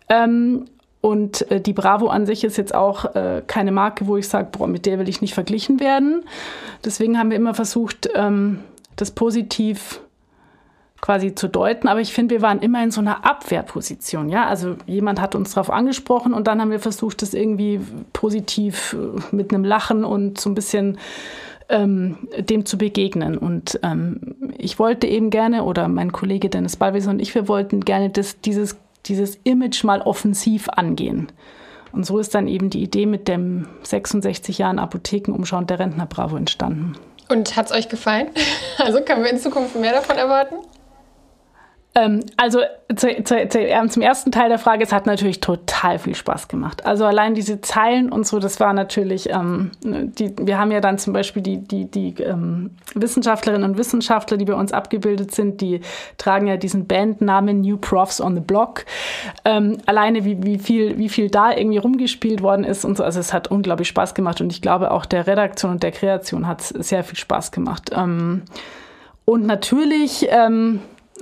Ähm, 0.07 0.65
und 1.01 1.49
äh, 1.49 1.61
die 1.61 1.73
Bravo 1.73 2.07
an 2.07 2.25
sich 2.25 2.43
ist 2.43 2.57
jetzt 2.57 2.75
auch 2.75 3.15
äh, 3.15 3.41
keine 3.47 3.71
Marke, 3.71 4.07
wo 4.07 4.17
ich 4.17 4.27
sage, 4.27 4.49
boah, 4.51 4.67
mit 4.67 4.85
der 4.85 4.99
will 4.99 5.09
ich 5.09 5.21
nicht 5.21 5.33
verglichen 5.33 5.79
werden. 5.79 6.23
Deswegen 6.83 7.17
haben 7.17 7.29
wir 7.29 7.37
immer 7.37 7.53
versucht, 7.53 8.09
ähm, 8.15 8.59
das 8.95 9.11
positiv 9.11 10.01
quasi 11.01 11.35
zu 11.35 11.47
deuten. 11.47 11.87
Aber 11.87 12.01
ich 12.01 12.13
finde, 12.13 12.35
wir 12.35 12.41
waren 12.41 12.59
immer 12.59 12.83
in 12.83 12.91
so 12.91 13.01
einer 13.01 13.25
Abwehrposition. 13.25 14.29
Ja, 14.29 14.47
also 14.47 14.75
jemand 14.85 15.21
hat 15.21 15.35
uns 15.35 15.53
darauf 15.53 15.69
angesprochen 15.71 16.33
und 16.33 16.47
dann 16.47 16.61
haben 16.61 16.71
wir 16.71 16.79
versucht, 16.79 17.21
das 17.21 17.33
irgendwie 17.33 17.79
positiv 18.13 18.93
äh, 18.93 19.35
mit 19.35 19.53
einem 19.53 19.63
Lachen 19.63 20.03
und 20.03 20.39
so 20.39 20.49
ein 20.49 20.55
bisschen 20.55 20.97
ähm, 21.69 22.17
dem 22.37 22.65
zu 22.65 22.77
begegnen. 22.77 23.37
Und 23.37 23.79
ähm, 23.83 24.35
ich 24.57 24.79
wollte 24.79 25.07
eben 25.07 25.29
gerne, 25.29 25.63
oder 25.63 25.87
mein 25.87 26.11
Kollege 26.11 26.49
Dennis 26.49 26.75
Ballwieser 26.75 27.11
und 27.11 27.21
ich, 27.21 27.33
wir 27.35 27.47
wollten 27.47 27.81
gerne 27.81 28.09
das, 28.09 28.41
dieses, 28.41 28.77
dieses 29.05 29.39
Image 29.43 29.83
mal 29.83 30.01
offensiv 30.01 30.67
angehen. 30.69 31.31
Und 31.91 32.05
so 32.05 32.19
ist 32.19 32.35
dann 32.35 32.47
eben 32.47 32.69
die 32.69 32.83
Idee 32.83 33.05
mit 33.05 33.27
dem 33.27 33.67
66 33.83 34.57
Jahren 34.57 34.79
Apothekenumschau 34.79 35.57
und 35.57 35.69
der 35.69 35.79
Rentner 35.79 36.05
Bravo 36.05 36.35
entstanden. 36.35 36.93
Und 37.29 37.55
hat 37.55 37.67
es 37.67 37.71
euch 37.71 37.89
gefallen? 37.89 38.27
Also 38.79 39.01
können 39.01 39.23
wir 39.23 39.29
in 39.29 39.37
Zukunft 39.37 39.75
mehr 39.75 39.91
davon 39.91 40.17
erwarten? 40.17 40.55
Ähm, 41.95 42.19
also 42.37 42.59
zu, 42.95 43.23
zu, 43.23 43.47
zu, 43.49 43.59
ähm, 43.59 43.89
zum 43.89 44.03
ersten 44.03 44.31
Teil 44.31 44.49
der 44.49 44.59
Frage, 44.59 44.83
es 44.83 44.91
hat 44.91 45.07
natürlich 45.07 45.41
total 45.41 45.97
viel 45.97 46.13
Spaß 46.13 46.47
gemacht. 46.47 46.85
Also 46.85 47.05
allein 47.05 47.33
diese 47.33 47.61
Zeilen 47.61 48.11
und 48.11 48.27
so, 48.27 48.39
das 48.39 48.59
war 48.59 48.73
natürlich, 48.73 49.29
ähm, 49.29 49.71
die, 49.83 50.33
wir 50.39 50.59
haben 50.59 50.71
ja 50.71 50.81
dann 50.81 50.99
zum 50.99 51.13
Beispiel 51.13 51.41
die, 51.41 51.57
die, 51.57 51.85
die 51.85 52.21
ähm, 52.21 52.71
Wissenschaftlerinnen 52.93 53.67
und 53.69 53.77
Wissenschaftler, 53.77 54.37
die 54.37 54.45
bei 54.45 54.53
uns 54.53 54.71
abgebildet 54.71 55.33
sind, 55.33 55.61
die 55.61 55.81
tragen 56.17 56.45
ja 56.45 56.57
diesen 56.57 56.85
Bandnamen 56.85 57.61
New 57.61 57.77
Profs 57.77 58.21
on 58.21 58.35
the 58.35 58.41
Block. 58.41 58.85
Ähm, 59.43 59.79
alleine 59.87 60.25
wie, 60.25 60.43
wie, 60.43 60.59
viel, 60.59 60.97
wie 60.99 61.09
viel 61.09 61.29
da 61.29 61.51
irgendwie 61.51 61.79
rumgespielt 61.79 62.43
worden 62.43 62.65
ist 62.65 62.85
und 62.85 62.97
so, 62.97 63.03
also 63.03 63.19
es 63.19 63.33
hat 63.33 63.49
unglaublich 63.49 63.87
Spaß 63.87 64.13
gemacht 64.13 64.41
und 64.41 64.51
ich 64.51 64.61
glaube 64.61 64.91
auch 64.91 65.05
der 65.05 65.25
Redaktion 65.25 65.71
und 65.71 65.83
der 65.83 65.91
Kreation 65.91 66.47
hat 66.47 66.61
es 66.61 66.69
sehr 66.69 67.03
viel 67.03 67.17
Spaß 67.17 67.51
gemacht. 67.51 67.91
Ähm, 67.95 68.43
und 69.25 69.45
natürlich, 69.45 70.27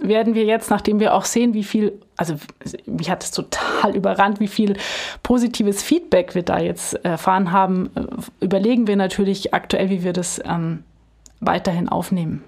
werden 0.01 0.35
wir 0.35 0.43
jetzt, 0.45 0.69
nachdem 0.69 0.99
wir 0.99 1.13
auch 1.13 1.25
sehen, 1.25 1.53
wie 1.53 1.63
viel, 1.63 1.99
also 2.15 2.35
mich 2.85 3.09
hat 3.09 3.23
es 3.23 3.31
total 3.31 3.95
überrannt, 3.95 4.39
wie 4.39 4.47
viel 4.47 4.77
positives 5.23 5.81
Feedback 5.83 6.35
wir 6.35 6.43
da 6.43 6.59
jetzt 6.59 6.93
erfahren 7.05 7.51
haben, 7.51 7.89
überlegen 8.39 8.87
wir 8.87 8.95
natürlich 8.95 9.53
aktuell, 9.53 9.89
wie 9.89 10.03
wir 10.03 10.13
das 10.13 10.41
ähm, 10.45 10.83
weiterhin 11.39 11.89
aufnehmen. 11.89 12.43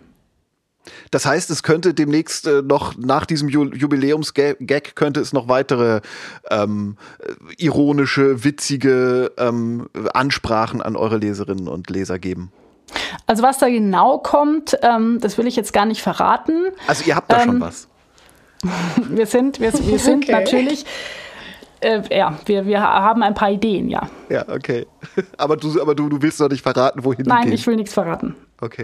Das 1.12 1.26
heißt, 1.26 1.50
es 1.50 1.64
könnte 1.64 1.94
demnächst 1.94 2.48
äh, 2.48 2.62
noch 2.62 2.98
nach 2.98 3.26
diesem 3.26 3.50
Jubiläumsgag 3.50 4.96
könnte 4.96 5.20
es 5.20 5.34
noch 5.34 5.48
weitere 5.48 6.02
ähm, 6.50 6.98
ironische, 7.58 8.44
witzige 8.44 9.32
ähm, 9.38 9.90
Ansprachen 10.14 10.82
an 10.82 10.96
eure 10.96 11.18
Leserinnen 11.18 11.68
und 11.68 11.90
Leser 11.90 12.20
geben. 12.20 12.52
Also 13.28 13.44
was 13.44 13.58
da 13.58 13.70
genau 13.70 14.18
kommt, 14.20 14.78
ähm, 14.82 15.20
das 15.22 15.38
will 15.38 15.48
ich 15.48 15.56
jetzt 15.56 15.74
gar 15.74 15.86
nicht 15.86 16.02
verraten. 16.02 16.70
Also 16.88 17.04
ihr 17.06 17.16
habt 17.16 17.32
da 17.32 17.42
ähm, 17.42 17.46
schon 17.46 17.62
was. 17.62 17.88
wir 19.10 19.26
sind, 19.26 19.60
wir, 19.60 19.74
wir 19.74 20.00
sind 20.00 20.24
okay. 20.24 20.32
natürlich, 20.32 20.86
äh, 21.82 22.02
ja, 22.16 22.38
wir, 22.46 22.66
wir 22.66 22.82
haben 22.82 23.24
ein 23.24 23.34
paar 23.34 23.52
Ideen, 23.52 23.90
ja. 23.90 24.10
Ja, 24.30 24.48
okay. 24.50 24.86
Aber 25.38 25.58
du, 25.58 25.82
aber 25.82 25.96
du, 25.96 26.10
du 26.10 26.22
willst 26.22 26.40
doch 26.40 26.50
nicht 26.50 26.62
verraten, 26.62 27.04
wohin 27.04 27.26
Nein, 27.26 27.46
gehen. 27.46 27.54
ich 27.54 27.66
will 27.68 27.76
nichts 27.76 27.94
verraten. 27.94 28.36
Okay. 28.62 28.84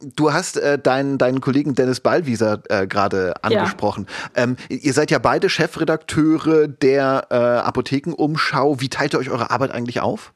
Du 0.00 0.32
hast 0.32 0.56
äh, 0.56 0.78
deinen, 0.78 1.16
deinen 1.16 1.40
Kollegen 1.40 1.74
Dennis 1.74 2.00
Ballwieser 2.00 2.62
äh, 2.68 2.86
gerade 2.86 3.34
angesprochen. 3.42 4.06
Ja. 4.36 4.42
Ähm, 4.42 4.56
ihr 4.68 4.92
seid 4.92 5.10
ja 5.10 5.18
beide 5.18 5.48
Chefredakteure 5.48 6.68
der 6.68 7.26
äh, 7.30 7.34
Apothekenumschau. 7.34 8.80
Wie 8.80 8.88
teilt 8.88 9.14
ihr 9.14 9.20
euch 9.20 9.30
eure 9.30 9.50
Arbeit 9.50 9.70
eigentlich 9.70 10.00
auf? 10.00 10.34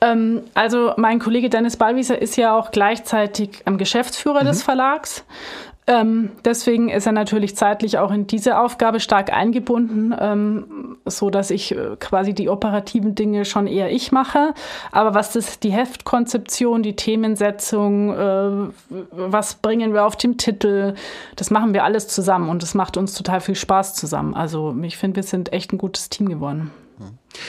Ähm, 0.00 0.42
also 0.54 0.92
mein 0.96 1.18
Kollege 1.18 1.48
Dennis 1.48 1.76
Ballwieser 1.76 2.20
ist 2.20 2.36
ja 2.36 2.56
auch 2.56 2.70
gleichzeitig 2.70 3.62
ähm, 3.66 3.78
Geschäftsführer 3.78 4.42
mhm. 4.42 4.48
des 4.48 4.62
Verlags. 4.62 5.24
Ähm, 5.88 6.30
deswegen 6.44 6.88
ist 6.88 7.06
er 7.06 7.12
natürlich 7.12 7.56
zeitlich 7.56 7.98
auch 7.98 8.10
in 8.10 8.26
diese 8.26 8.58
Aufgabe 8.58 8.98
stark 8.98 9.32
eingebunden, 9.32 10.12
ähm, 10.18 10.98
so 11.04 11.30
dass 11.30 11.52
ich 11.52 11.76
äh, 11.76 11.96
quasi 12.00 12.34
die 12.34 12.48
operativen 12.48 13.14
Dinge 13.14 13.44
schon 13.44 13.68
eher 13.68 13.92
ich 13.92 14.10
mache. 14.10 14.52
Aber 14.90 15.14
was 15.14 15.32
das, 15.32 15.60
die 15.60 15.70
Heftkonzeption, 15.70 16.82
die 16.82 16.96
Themensetzung, 16.96 18.12
äh, 18.12 18.72
was 19.12 19.54
bringen 19.54 19.94
wir 19.94 20.06
auf 20.06 20.16
dem 20.16 20.38
Titel, 20.38 20.94
das 21.36 21.50
machen 21.50 21.72
wir 21.72 21.84
alles 21.84 22.08
zusammen 22.08 22.48
und 22.48 22.64
das 22.64 22.74
macht 22.74 22.96
uns 22.96 23.14
total 23.14 23.40
viel 23.40 23.54
Spaß 23.54 23.94
zusammen. 23.94 24.34
Also 24.34 24.74
ich 24.82 24.96
finde, 24.96 25.16
wir 25.16 25.22
sind 25.22 25.52
echt 25.52 25.72
ein 25.72 25.78
gutes 25.78 26.10
Team 26.10 26.28
geworden. 26.28 26.72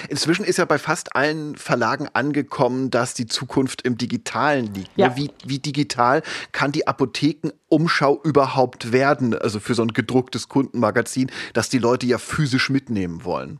Inzwischen 0.09 0.45
ist 0.45 0.57
ja 0.57 0.65
bei 0.65 0.77
fast 0.77 1.15
allen 1.15 1.55
Verlagen 1.55 2.07
angekommen, 2.13 2.89
dass 2.89 3.13
die 3.13 3.25
Zukunft 3.25 3.81
im 3.83 3.97
Digitalen 3.97 4.73
liegt. 4.73 4.97
Ne? 4.97 5.05
Ja. 5.05 5.15
Wie, 5.15 5.31
wie 5.45 5.59
digital 5.59 6.21
kann 6.51 6.71
die 6.71 6.87
Apothekenumschau 6.87 8.21
überhaupt 8.23 8.91
werden? 8.91 9.37
Also 9.37 9.59
für 9.59 9.73
so 9.73 9.81
ein 9.81 9.89
gedrucktes 9.89 10.49
Kundenmagazin, 10.49 11.31
das 11.53 11.69
die 11.69 11.79
Leute 11.79 12.05
ja 12.05 12.17
physisch 12.17 12.69
mitnehmen 12.69 13.23
wollen. 13.23 13.59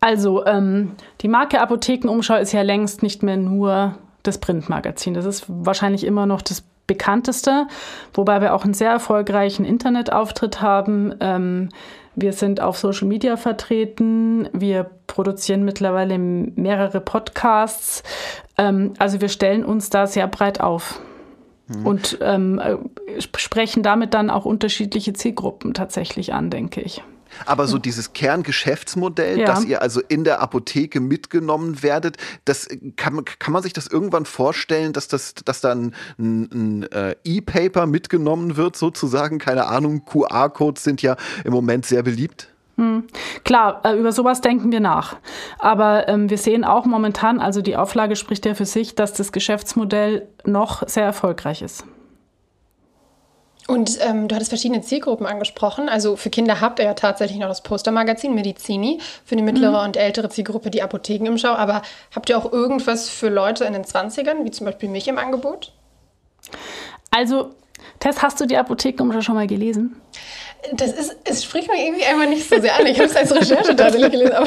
Also 0.00 0.44
ähm, 0.46 0.92
die 1.20 1.28
Marke 1.28 1.60
Apothekenumschau 1.60 2.36
ist 2.36 2.52
ja 2.52 2.62
längst 2.62 3.02
nicht 3.02 3.22
mehr 3.22 3.36
nur 3.36 3.98
das 4.22 4.38
Printmagazin. 4.38 5.14
Das 5.14 5.24
ist 5.24 5.44
wahrscheinlich 5.48 6.04
immer 6.04 6.26
noch 6.26 6.42
das 6.42 6.64
bekannteste, 6.86 7.66
wobei 8.14 8.40
wir 8.40 8.54
auch 8.54 8.64
einen 8.64 8.74
sehr 8.74 8.90
erfolgreichen 8.90 9.64
Internetauftritt 9.64 10.60
haben. 10.60 11.14
Ähm, 11.20 11.68
wir 12.14 12.32
sind 12.32 12.60
auf 12.60 12.76
Social 12.76 13.08
Media 13.08 13.36
vertreten. 13.36 14.48
Wir 14.52 14.90
produzieren 15.06 15.64
mittlerweile 15.64 16.18
mehrere 16.18 17.00
Podcasts. 17.00 18.02
Ähm, 18.58 18.94
also 18.98 19.20
wir 19.20 19.28
stellen 19.28 19.64
uns 19.64 19.90
da 19.90 20.06
sehr 20.06 20.26
breit 20.28 20.60
auf. 20.60 21.00
Mhm. 21.68 21.86
Und 21.86 22.18
ähm, 22.20 22.58
äh, 22.58 22.76
sprechen 23.20 23.82
damit 23.82 24.14
dann 24.14 24.30
auch 24.30 24.44
unterschiedliche 24.44 25.12
Zielgruppen 25.12 25.74
tatsächlich 25.74 26.34
an, 26.34 26.50
denke 26.50 26.80
ich. 26.80 27.02
Aber 27.46 27.66
so 27.66 27.78
dieses 27.78 28.12
Kerngeschäftsmodell, 28.12 29.40
ja. 29.40 29.46
dass 29.46 29.64
ihr 29.64 29.82
also 29.82 30.00
in 30.00 30.24
der 30.24 30.40
Apotheke 30.40 31.00
mitgenommen 31.00 31.82
werdet, 31.82 32.16
das 32.44 32.68
kann, 32.96 33.24
kann 33.24 33.52
man 33.52 33.62
sich 33.62 33.72
das 33.72 33.86
irgendwann 33.86 34.24
vorstellen, 34.24 34.92
dass 34.92 35.08
das, 35.08 35.34
dass 35.34 35.60
dann 35.60 35.94
ein, 36.18 36.48
ein 36.52 36.92
äh, 36.92 37.16
E-Paper 37.24 37.86
mitgenommen 37.86 38.56
wird, 38.56 38.76
sozusagen? 38.76 39.38
Keine 39.38 39.66
Ahnung, 39.66 40.04
QR-Codes 40.04 40.84
sind 40.84 41.02
ja 41.02 41.16
im 41.44 41.52
Moment 41.52 41.86
sehr 41.86 42.02
beliebt. 42.02 42.48
Hm. 42.76 43.04
Klar, 43.44 43.82
äh, 43.84 43.98
über 43.98 44.12
sowas 44.12 44.40
denken 44.40 44.72
wir 44.72 44.80
nach. 44.80 45.16
Aber 45.58 46.08
ähm, 46.08 46.30
wir 46.30 46.38
sehen 46.38 46.64
auch 46.64 46.86
momentan, 46.86 47.38
also 47.38 47.60
die 47.60 47.76
Auflage 47.76 48.16
spricht 48.16 48.46
ja 48.46 48.54
für 48.54 48.64
sich, 48.64 48.94
dass 48.94 49.12
das 49.12 49.32
Geschäftsmodell 49.32 50.28
noch 50.44 50.88
sehr 50.88 51.04
erfolgreich 51.04 51.62
ist. 51.62 51.84
Und 53.68 53.98
ähm, 54.00 54.26
du 54.26 54.34
hattest 54.34 54.50
verschiedene 54.50 54.82
Zielgruppen 54.82 55.24
angesprochen. 55.24 55.88
Also 55.88 56.16
für 56.16 56.30
Kinder 56.30 56.60
habt 56.60 56.78
ihr 56.80 56.84
ja 56.84 56.94
tatsächlich 56.94 57.38
noch 57.38 57.48
das 57.48 57.62
Postermagazin 57.62 58.34
Medizini, 58.34 58.98
für 59.24 59.36
die 59.36 59.42
mittlere 59.42 59.80
mhm. 59.80 59.86
und 59.86 59.96
ältere 59.96 60.28
Zielgruppe 60.28 60.70
die 60.70 60.82
Apotheken 60.82 61.26
im 61.26 61.38
Schau. 61.38 61.52
Aber 61.54 61.82
habt 62.14 62.28
ihr 62.28 62.36
auch 62.36 62.50
irgendwas 62.52 63.08
für 63.08 63.28
Leute 63.28 63.64
in 63.64 63.72
den 63.72 63.84
20ern, 63.84 64.44
wie 64.44 64.50
zum 64.50 64.66
Beispiel 64.66 64.88
mich 64.88 65.06
im 65.06 65.18
Angebot? 65.18 65.72
Also, 67.10 67.50
Tess, 68.00 68.22
hast 68.22 68.40
du 68.40 68.46
die 68.46 68.56
Apothekenumschau 68.56 69.20
schon 69.20 69.34
mal 69.36 69.46
gelesen? 69.46 70.00
Das 70.72 70.92
ist, 70.92 71.16
es 71.24 71.44
spricht 71.44 71.68
mir 71.68 71.84
irgendwie 71.84 72.04
einfach 72.04 72.28
nicht 72.28 72.48
so 72.48 72.60
sehr 72.60 72.78
an. 72.78 72.86
Ich 72.86 72.98
habe 72.98 73.08
es 73.08 73.16
als 73.16 73.34
Recherche 73.34 73.74
tatsächlich 73.74 74.10
gelesen, 74.12 74.32
aber 74.32 74.46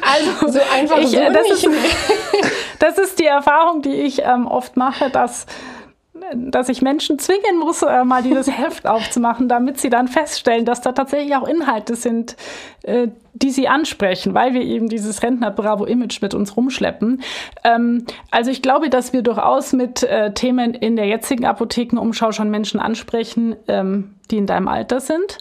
also, 0.00 0.58
so 0.58 0.60
einfach 0.72 0.98
ich, 0.98 1.10
so 1.10 1.18
das 1.18 1.48
nicht. 1.48 1.64
Ist, 1.64 2.52
das 2.80 2.98
ist 2.98 3.18
die 3.18 3.26
Erfahrung, 3.26 3.82
die 3.82 3.94
ich 3.94 4.22
ähm, 4.22 4.46
oft 4.46 4.76
mache, 4.76 5.08
dass 5.10 5.46
dass 6.34 6.68
ich 6.68 6.82
Menschen 6.82 7.18
zwingen 7.18 7.58
muss, 7.58 7.82
äh, 7.82 8.04
mal 8.04 8.22
dieses 8.22 8.46
Heft 8.58 8.86
aufzumachen, 8.86 9.48
damit 9.48 9.78
sie 9.78 9.90
dann 9.90 10.08
feststellen, 10.08 10.64
dass 10.64 10.80
da 10.80 10.92
tatsächlich 10.92 11.36
auch 11.36 11.46
Inhalte 11.46 11.96
sind, 11.96 12.36
äh, 12.82 13.08
die 13.34 13.50
sie 13.50 13.68
ansprechen, 13.68 14.34
weil 14.34 14.54
wir 14.54 14.62
eben 14.62 14.88
dieses 14.88 15.22
Rentner-Bravo-Image 15.22 16.20
mit 16.20 16.34
uns 16.34 16.56
rumschleppen. 16.56 17.22
Ähm, 17.64 18.04
also 18.30 18.50
ich 18.50 18.62
glaube, 18.62 18.90
dass 18.90 19.12
wir 19.12 19.22
durchaus 19.22 19.72
mit 19.72 20.02
äh, 20.02 20.32
Themen 20.34 20.74
in 20.74 20.96
der 20.96 21.06
jetzigen 21.06 21.46
Apothekenumschau 21.46 22.32
schon 22.32 22.50
Menschen 22.50 22.78
ansprechen, 22.80 23.56
ähm, 23.68 24.14
die 24.30 24.36
in 24.38 24.46
deinem 24.46 24.68
Alter 24.68 25.00
sind. 25.00 25.38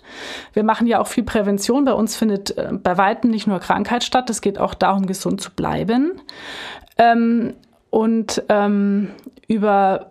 Wir 0.53 0.63
machen 0.63 0.87
ja 0.87 0.99
auch 0.99 1.07
viel 1.07 1.23
Prävention. 1.23 1.85
Bei 1.85 1.93
uns 1.93 2.15
findet 2.15 2.57
äh, 2.57 2.69
bei 2.71 2.97
Weitem 2.97 3.31
nicht 3.31 3.47
nur 3.47 3.59
Krankheit 3.59 4.03
statt, 4.03 4.29
es 4.29 4.41
geht 4.41 4.57
auch 4.57 4.73
darum, 4.73 5.05
gesund 5.05 5.41
zu 5.41 5.51
bleiben. 5.51 6.13
Ähm, 6.97 7.53
und 7.89 8.43
ähm, 8.47 9.09
über 9.47 10.10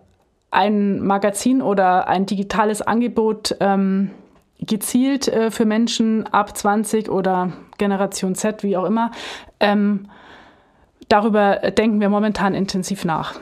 ein 0.51 0.99
Magazin 0.99 1.61
oder 1.61 2.07
ein 2.07 2.25
digitales 2.25 2.81
Angebot 2.81 3.55
ähm, 3.59 4.11
gezielt 4.59 5.27
äh, 5.27 5.49
für 5.49 5.65
Menschen 5.65 6.27
ab 6.27 6.55
20 6.55 7.09
oder 7.09 7.53
Generation 7.77 8.35
Z, 8.35 8.61
wie 8.63 8.77
auch 8.77 8.85
immer. 8.85 9.11
Ähm, 9.59 10.07
darüber 11.07 11.55
denken 11.71 11.99
wir 11.99 12.09
momentan 12.09 12.53
intensiv 12.53 13.05
nach. 13.05 13.39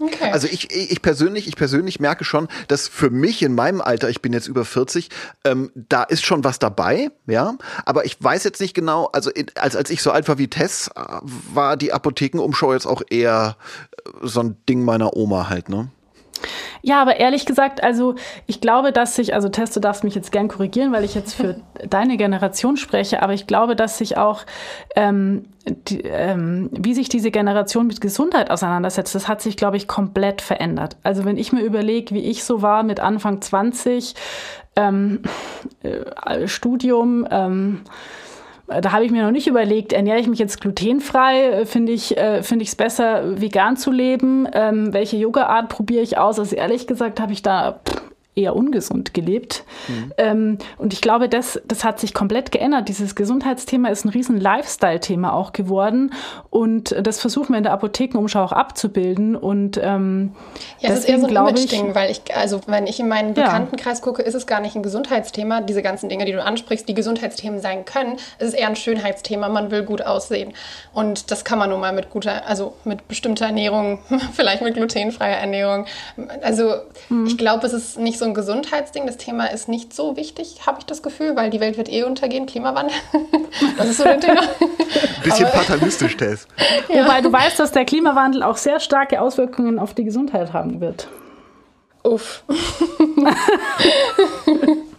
Okay. 0.00 0.32
Also 0.32 0.48
ich, 0.48 0.72
ich 0.72 1.00
persönlich, 1.02 1.46
ich 1.46 1.56
persönlich 1.56 2.00
merke 2.00 2.24
schon, 2.24 2.48
dass 2.66 2.88
für 2.88 3.10
mich 3.10 3.42
in 3.42 3.54
meinem 3.54 3.80
Alter, 3.80 4.08
ich 4.10 4.20
bin 4.20 4.32
jetzt 4.32 4.48
über 4.48 4.64
40, 4.64 5.08
ähm, 5.44 5.70
da 5.74 6.02
ist 6.02 6.24
schon 6.24 6.42
was 6.42 6.58
dabei, 6.58 7.10
ja. 7.26 7.54
Aber 7.84 8.04
ich 8.04 8.22
weiß 8.22 8.44
jetzt 8.44 8.60
nicht 8.60 8.74
genau, 8.74 9.06
also 9.12 9.30
in, 9.30 9.46
als, 9.54 9.76
als 9.76 9.90
ich 9.90 10.02
so 10.02 10.10
alt 10.10 10.28
war 10.28 10.38
wie 10.38 10.48
Tess, 10.48 10.90
äh, 10.96 11.00
war 11.54 11.76
die 11.76 11.92
Apothekenumschau 11.92 12.72
jetzt 12.72 12.86
auch 12.86 13.02
eher 13.08 13.56
äh, 14.04 14.10
so 14.22 14.40
ein 14.40 14.56
Ding 14.68 14.84
meiner 14.84 15.16
Oma 15.16 15.48
halt, 15.48 15.68
ne? 15.68 15.90
Ja, 16.82 17.02
aber 17.02 17.18
ehrlich 17.18 17.46
gesagt, 17.46 17.82
also 17.82 18.14
ich 18.46 18.60
glaube, 18.60 18.92
dass 18.92 19.14
sich, 19.14 19.34
also 19.34 19.48
Tess, 19.48 19.72
du 19.72 19.80
darfst 19.80 20.04
mich 20.04 20.14
jetzt 20.14 20.32
gern 20.32 20.48
korrigieren, 20.48 20.92
weil 20.92 21.04
ich 21.04 21.14
jetzt 21.14 21.34
für 21.34 21.60
deine 21.88 22.16
Generation 22.16 22.76
spreche, 22.76 23.22
aber 23.22 23.34
ich 23.34 23.46
glaube, 23.46 23.76
dass 23.76 23.98
sich 23.98 24.16
auch, 24.16 24.42
ähm, 24.96 25.46
die, 25.66 26.00
ähm, 26.00 26.70
wie 26.72 26.94
sich 26.94 27.08
diese 27.08 27.30
Generation 27.30 27.86
mit 27.86 28.00
Gesundheit 28.00 28.50
auseinandersetzt, 28.50 29.14
das 29.14 29.28
hat 29.28 29.42
sich, 29.42 29.56
glaube 29.56 29.76
ich, 29.76 29.86
komplett 29.86 30.40
verändert. 30.40 30.96
Also 31.02 31.24
wenn 31.24 31.36
ich 31.36 31.52
mir 31.52 31.62
überlege, 31.62 32.14
wie 32.14 32.22
ich 32.22 32.44
so 32.44 32.62
war 32.62 32.82
mit 32.82 33.00
Anfang 33.00 33.42
20, 33.42 34.14
ähm, 34.76 35.22
äh, 35.82 36.46
Studium, 36.46 37.26
ähm, 37.30 37.80
da 38.68 38.92
habe 38.92 39.04
ich 39.04 39.10
mir 39.10 39.22
noch 39.22 39.30
nicht 39.30 39.46
überlegt, 39.46 39.92
ernähre 39.92 40.20
ich 40.20 40.28
mich 40.28 40.38
jetzt 40.38 40.60
glutenfrei? 40.60 41.64
Finde 41.64 41.92
ich 41.92 42.16
äh, 42.16 42.42
finde 42.42 42.62
ich 42.62 42.68
es 42.68 42.76
besser, 42.76 43.40
vegan 43.40 43.76
zu 43.76 43.90
leben? 43.90 44.46
Ähm, 44.52 44.92
welche 44.92 45.16
Yoga-Art 45.16 45.68
probiere 45.68 46.02
ich 46.02 46.18
aus? 46.18 46.38
Also 46.38 46.54
ehrlich 46.54 46.86
gesagt 46.86 47.20
habe 47.20 47.32
ich 47.32 47.42
da 47.42 47.80
pff, 47.86 48.07
eher 48.38 48.54
ungesund 48.54 49.12
gelebt. 49.12 49.64
Mhm. 49.88 50.12
Ähm, 50.16 50.58
und 50.78 50.92
ich 50.92 51.00
glaube, 51.00 51.28
das, 51.28 51.60
das 51.66 51.84
hat 51.84 51.98
sich 51.98 52.14
komplett 52.14 52.52
geändert. 52.52 52.88
Dieses 52.88 53.14
Gesundheitsthema 53.14 53.88
ist 53.88 54.04
ein 54.04 54.10
riesen 54.10 54.40
Lifestyle-Thema 54.40 55.32
auch 55.32 55.52
geworden. 55.52 56.12
Und 56.50 56.94
das 57.02 57.20
versuchen 57.20 57.50
wir 57.50 57.58
in 57.58 57.64
der 57.64 57.72
Apothekenumschau 57.72 58.42
auch 58.42 58.52
abzubilden. 58.52 59.34
Und 59.34 59.78
ähm, 59.82 60.34
ja, 60.78 60.90
es 60.90 61.00
ist 61.00 61.08
eher 61.08 61.18
so 61.18 61.26
ein 61.26 61.34
Image-Ding, 61.34 61.94
weil 61.94 62.10
ich, 62.10 62.22
also 62.34 62.60
wenn 62.66 62.86
ich 62.86 63.00
in 63.00 63.08
meinen 63.08 63.34
Bekanntenkreis 63.34 63.98
ja. 63.98 64.04
gucke, 64.04 64.22
ist 64.22 64.34
es 64.34 64.46
gar 64.46 64.60
nicht 64.60 64.76
ein 64.76 64.82
Gesundheitsthema. 64.82 65.60
Diese 65.60 65.82
ganzen 65.82 66.08
Dinge, 66.08 66.24
die 66.24 66.32
du 66.32 66.42
ansprichst, 66.42 66.88
die 66.88 66.94
Gesundheitsthemen 66.94 67.60
sein 67.60 67.84
können, 67.84 68.16
es 68.38 68.48
ist 68.48 68.54
eher 68.54 68.68
ein 68.68 68.76
Schönheitsthema. 68.76 69.48
Man 69.48 69.70
will 69.72 69.82
gut 69.82 70.02
aussehen. 70.02 70.52
Und 70.92 71.32
das 71.32 71.44
kann 71.44 71.58
man 71.58 71.70
nun 71.70 71.80
mal 71.80 71.92
mit 71.92 72.10
guter, 72.10 72.46
also 72.46 72.74
mit 72.84 73.08
bestimmter 73.08 73.46
Ernährung, 73.46 73.98
vielleicht 74.32 74.62
mit 74.62 74.74
glutenfreier 74.74 75.38
Ernährung. 75.38 75.86
Also 76.42 76.74
mhm. 77.08 77.26
ich 77.26 77.36
glaube, 77.36 77.66
es 77.66 77.72
ist 77.72 77.98
nicht 77.98 78.18
so 78.18 78.27
ein 78.28 78.34
Gesundheitsding. 78.34 79.06
Das 79.06 79.16
Thema 79.16 79.46
ist 79.46 79.68
nicht 79.68 79.94
so 79.94 80.16
wichtig, 80.16 80.66
habe 80.66 80.78
ich 80.80 80.86
das 80.86 81.02
Gefühl, 81.02 81.36
weil 81.36 81.50
die 81.50 81.60
Welt 81.60 81.76
wird 81.76 81.88
eh 81.90 82.04
untergehen, 82.04 82.46
Klimawandel. 82.46 82.94
das 83.76 83.88
ist 83.88 83.98
so 83.98 84.04
ein 84.04 84.20
Thema. 84.20 84.42
Bisschen 85.24 85.48
fatalistisch, 85.48 86.16
Tess. 86.16 86.46
Ja. 86.88 87.04
Wobei 87.04 87.20
du 87.20 87.32
weißt, 87.32 87.58
dass 87.58 87.72
der 87.72 87.84
Klimawandel 87.84 88.42
auch 88.42 88.56
sehr 88.56 88.80
starke 88.80 89.20
Auswirkungen 89.20 89.78
auf 89.78 89.94
die 89.94 90.04
Gesundheit 90.04 90.52
haben 90.52 90.80
wird. 90.80 91.08
Uff. 92.02 92.42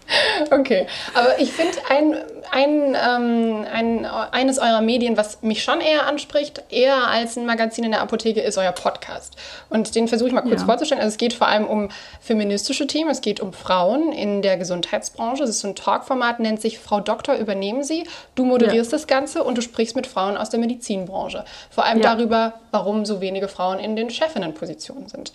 Okay, 0.52 0.88
aber 1.14 1.40
ich 1.40 1.52
finde 1.52 1.78
ein, 1.90 2.16
ein, 2.52 2.96
ähm, 2.96 3.66
ein, 3.72 4.06
eines 4.06 4.58
eurer 4.58 4.82
Medien, 4.82 5.18
was 5.18 5.42
mich 5.42 5.64
schon 5.64 5.82
eher 5.82 6.08
anspricht, 6.08 6.64
eher 6.70 7.08
als 7.08 7.38
ein 7.38 7.46
Magazin 7.46 7.84
in 7.84 7.92
der 7.92 8.02
Apotheke, 8.02 8.42
ist 8.42 8.58
euer 8.58 8.72
Podcast. 8.72 9.36
Und 9.70 9.96
den 9.96 10.08
versuche 10.08 10.30
ich 10.30 10.34
mal 10.34 10.42
kurz 10.42 10.62
ja. 10.62 10.66
vorzustellen. 10.66 11.02
Also 11.02 11.14
es 11.14 11.18
geht 11.18 11.34
vor 11.34 11.48
allem 11.48 11.66
um 11.66 11.90
feministische 12.20 12.88
Themen, 12.88 13.10
es 13.10 13.22
geht 13.22 13.40
um 13.40 13.54
Frauen 13.54 14.12
in 14.12 14.42
der 14.42 14.58
Gesundheitsbranche. 14.58 15.44
Es 15.44 15.50
ist 15.50 15.60
so 15.60 15.68
ein 15.68 15.76
Talkformat, 15.76 16.40
nennt 16.40 16.62
sich 16.62 16.80
Frau 16.80 17.00
Doktor, 17.00 17.36
übernehmen 17.36 17.84
Sie. 17.84 18.06
Du 18.36 18.46
moderierst 18.46 18.92
ja. 18.92 18.98
das 18.98 19.08
Ganze 19.08 19.44
und 19.44 19.58
du 19.58 19.62
sprichst 19.62 19.96
mit 19.96 20.08
Frauen 20.08 20.38
aus 20.38 20.50
der 20.50 20.60
Medizinbranche. 20.60 21.46
Vor 21.70 21.86
allem 21.86 22.02
ja. 22.02 22.16
darüber, 22.16 22.54
warum 22.72 23.06
so 23.06 23.22
wenige 23.22 23.48
Frauen 23.48 23.80
in 23.80 23.96
den 23.96 24.10
Chefinnenpositionen 24.10 25.08
sind. 25.08 25.32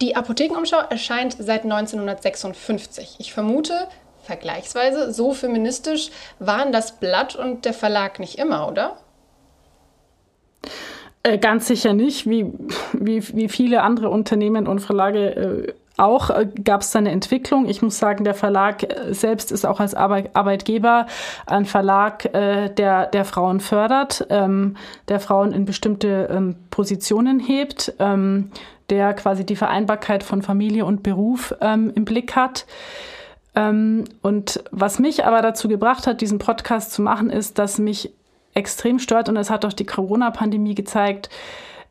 Die 0.00 0.16
Apothekenumschau 0.16 0.78
erscheint 0.90 1.36
seit 1.38 1.64
1956. 1.64 3.16
Ich 3.18 3.32
vermute, 3.32 3.86
vergleichsweise 4.22 5.12
so 5.12 5.32
feministisch 5.32 6.10
waren 6.38 6.72
das 6.72 6.98
Blatt 6.98 7.36
und 7.36 7.64
der 7.64 7.74
Verlag 7.74 8.18
nicht 8.18 8.38
immer, 8.38 8.68
oder? 8.68 8.96
Äh, 11.22 11.38
ganz 11.38 11.66
sicher 11.66 11.94
nicht, 11.94 12.28
wie, 12.28 12.52
wie, 12.92 13.26
wie 13.34 13.48
viele 13.48 13.82
andere 13.82 14.10
Unternehmen 14.10 14.66
und 14.66 14.80
Verlage 14.80 15.28
äh, 15.68 15.72
auch 15.96 16.28
äh, 16.28 16.48
gab 16.64 16.82
es 16.82 16.90
da 16.90 16.98
eine 16.98 17.12
Entwicklung. 17.12 17.66
Ich 17.66 17.80
muss 17.80 17.98
sagen, 17.98 18.24
der 18.24 18.34
Verlag 18.34 18.86
selbst 19.10 19.52
ist 19.52 19.64
auch 19.64 19.80
als 19.80 19.94
Arbeit 19.94 20.30
Arbeitgeber 20.34 21.06
ein 21.46 21.64
Verlag, 21.66 22.30
der, 22.32 23.06
der 23.06 23.24
Frauen 23.24 23.60
fördert, 23.60 24.26
ähm, 24.28 24.76
der 25.08 25.20
Frauen 25.20 25.52
in 25.52 25.64
bestimmte 25.64 26.28
ähm, 26.30 26.56
Positionen 26.70 27.38
hebt, 27.38 27.94
ähm, 28.00 28.50
der 28.90 29.14
quasi 29.14 29.44
die 29.44 29.56
Vereinbarkeit 29.56 30.22
von 30.22 30.42
Familie 30.42 30.84
und 30.84 31.02
Beruf 31.02 31.54
ähm, 31.60 31.92
im 31.94 32.04
Blick 32.04 32.36
hat. 32.36 32.66
Ähm, 33.54 34.04
und 34.22 34.62
was 34.70 34.98
mich 34.98 35.24
aber 35.24 35.42
dazu 35.42 35.68
gebracht 35.68 36.06
hat, 36.06 36.20
diesen 36.20 36.38
Podcast 36.38 36.92
zu 36.92 37.02
machen, 37.02 37.30
ist, 37.30 37.58
dass 37.58 37.78
mich 37.78 38.12
extrem 38.54 38.98
stört, 38.98 39.28
und 39.28 39.36
es 39.36 39.50
hat 39.50 39.64
auch 39.64 39.72
die 39.72 39.86
Corona-Pandemie 39.86 40.74
gezeigt, 40.74 41.28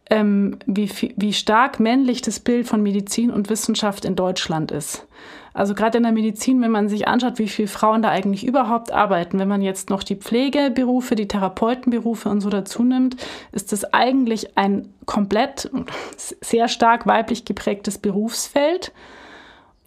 ähm, 0.10 0.58
wie, 0.66 0.90
wie 1.16 1.34
stark 1.34 1.80
männlich 1.80 2.22
das 2.22 2.40
Bild 2.40 2.68
von 2.68 2.84
Medizin 2.84 3.32
und 3.32 3.50
Wissenschaft 3.50 4.06
in 4.06 4.16
Deutschland 4.16 4.72
ist. 4.72 5.08
Also 5.54 5.76
gerade 5.76 5.98
in 5.98 6.04
der 6.04 6.12
Medizin, 6.12 6.62
wenn 6.62 6.72
man 6.72 6.90
sich 6.90 7.08
anschaut, 7.08 7.38
wie 7.38 7.48
viele 7.48 7.68
Frauen 7.68 8.02
da 8.02 8.10
eigentlich 8.10 8.46
überhaupt 8.46 8.92
arbeiten, 8.92 9.38
wenn 9.38 9.48
man 9.48 9.62
jetzt 9.62 9.90
noch 9.90 10.04
die 10.04 10.16
Pflegeberufe, 10.16 11.16
die 11.16 11.28
Therapeutenberufe 11.28 12.30
und 12.30 12.42
so 12.42 12.50
dazu 12.50 12.84
nimmt, 12.84 13.18
ist 13.52 13.72
das 13.72 13.94
eigentlich 13.94 14.58
ein 14.58 14.90
komplett 15.06 15.70
sehr 16.18 16.68
stark 16.68 17.06
weiblich 17.06 17.46
geprägtes 17.46 18.00
Berufsfeld 18.00 18.92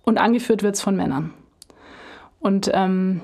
und 0.05 0.19
angeführt 0.19 0.63
wird 0.63 0.77
es 0.77 0.83
von 0.83 0.95
Männern. 0.95 1.35
Und 2.39 2.71
ähm, 2.73 3.23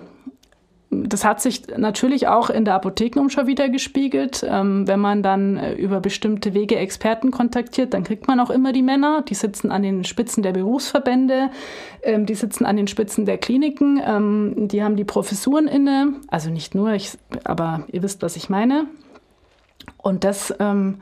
das 0.93 1.25
hat 1.25 1.41
sich 1.41 1.63
natürlich 1.77 2.29
auch 2.29 2.51
in 2.51 2.67
der 2.67 2.75
Apothekenumschau 2.75 3.47
wieder 3.47 3.71
gespiegelt. 3.71 4.45
Ähm, 4.47 4.87
wenn 4.87 5.01
man 5.01 5.23
dann 5.23 5.57
äh, 5.57 5.73
über 5.75 6.01
bestimmte 6.01 6.53
Wege 6.53 6.77
Experten 6.77 7.31
kontaktiert, 7.31 7.95
dann 7.95 8.05
kriegt 8.05 8.29
man 8.29 8.39
auch 8.41 8.51
immer 8.51 8.73
die 8.73 8.83
Männer. 8.83 9.23
Die 9.23 9.35
sitzen 9.35 9.73
an 9.73 9.83
den 9.83 10.05
Spitzen 10.05 10.43
der 10.43 10.53
Berufsverbände, 10.53 11.51
ähm, 12.03 12.27
die 12.27 12.35
sitzen 12.35 12.67
an 12.67 12.77
den 12.77 12.89
Spitzen 12.89 13.25
der 13.25 13.39
Kliniken, 13.39 14.03
ähm, 14.05 14.69
die 14.69 14.85
haben 14.85 14.97
die 14.97 15.05
Professuren 15.05 15.67
inne. 15.67 16.15
Also 16.29 16.51
nicht 16.51 16.75
nur, 16.75 16.93
ich, 16.93 17.13
aber 17.45 17.85
ihr 17.91 18.03
wisst, 18.03 18.23
was 18.23 18.37
ich 18.37 18.51
meine. 18.51 18.85
Und 19.97 20.25
das 20.25 20.55
ähm, 20.61 20.99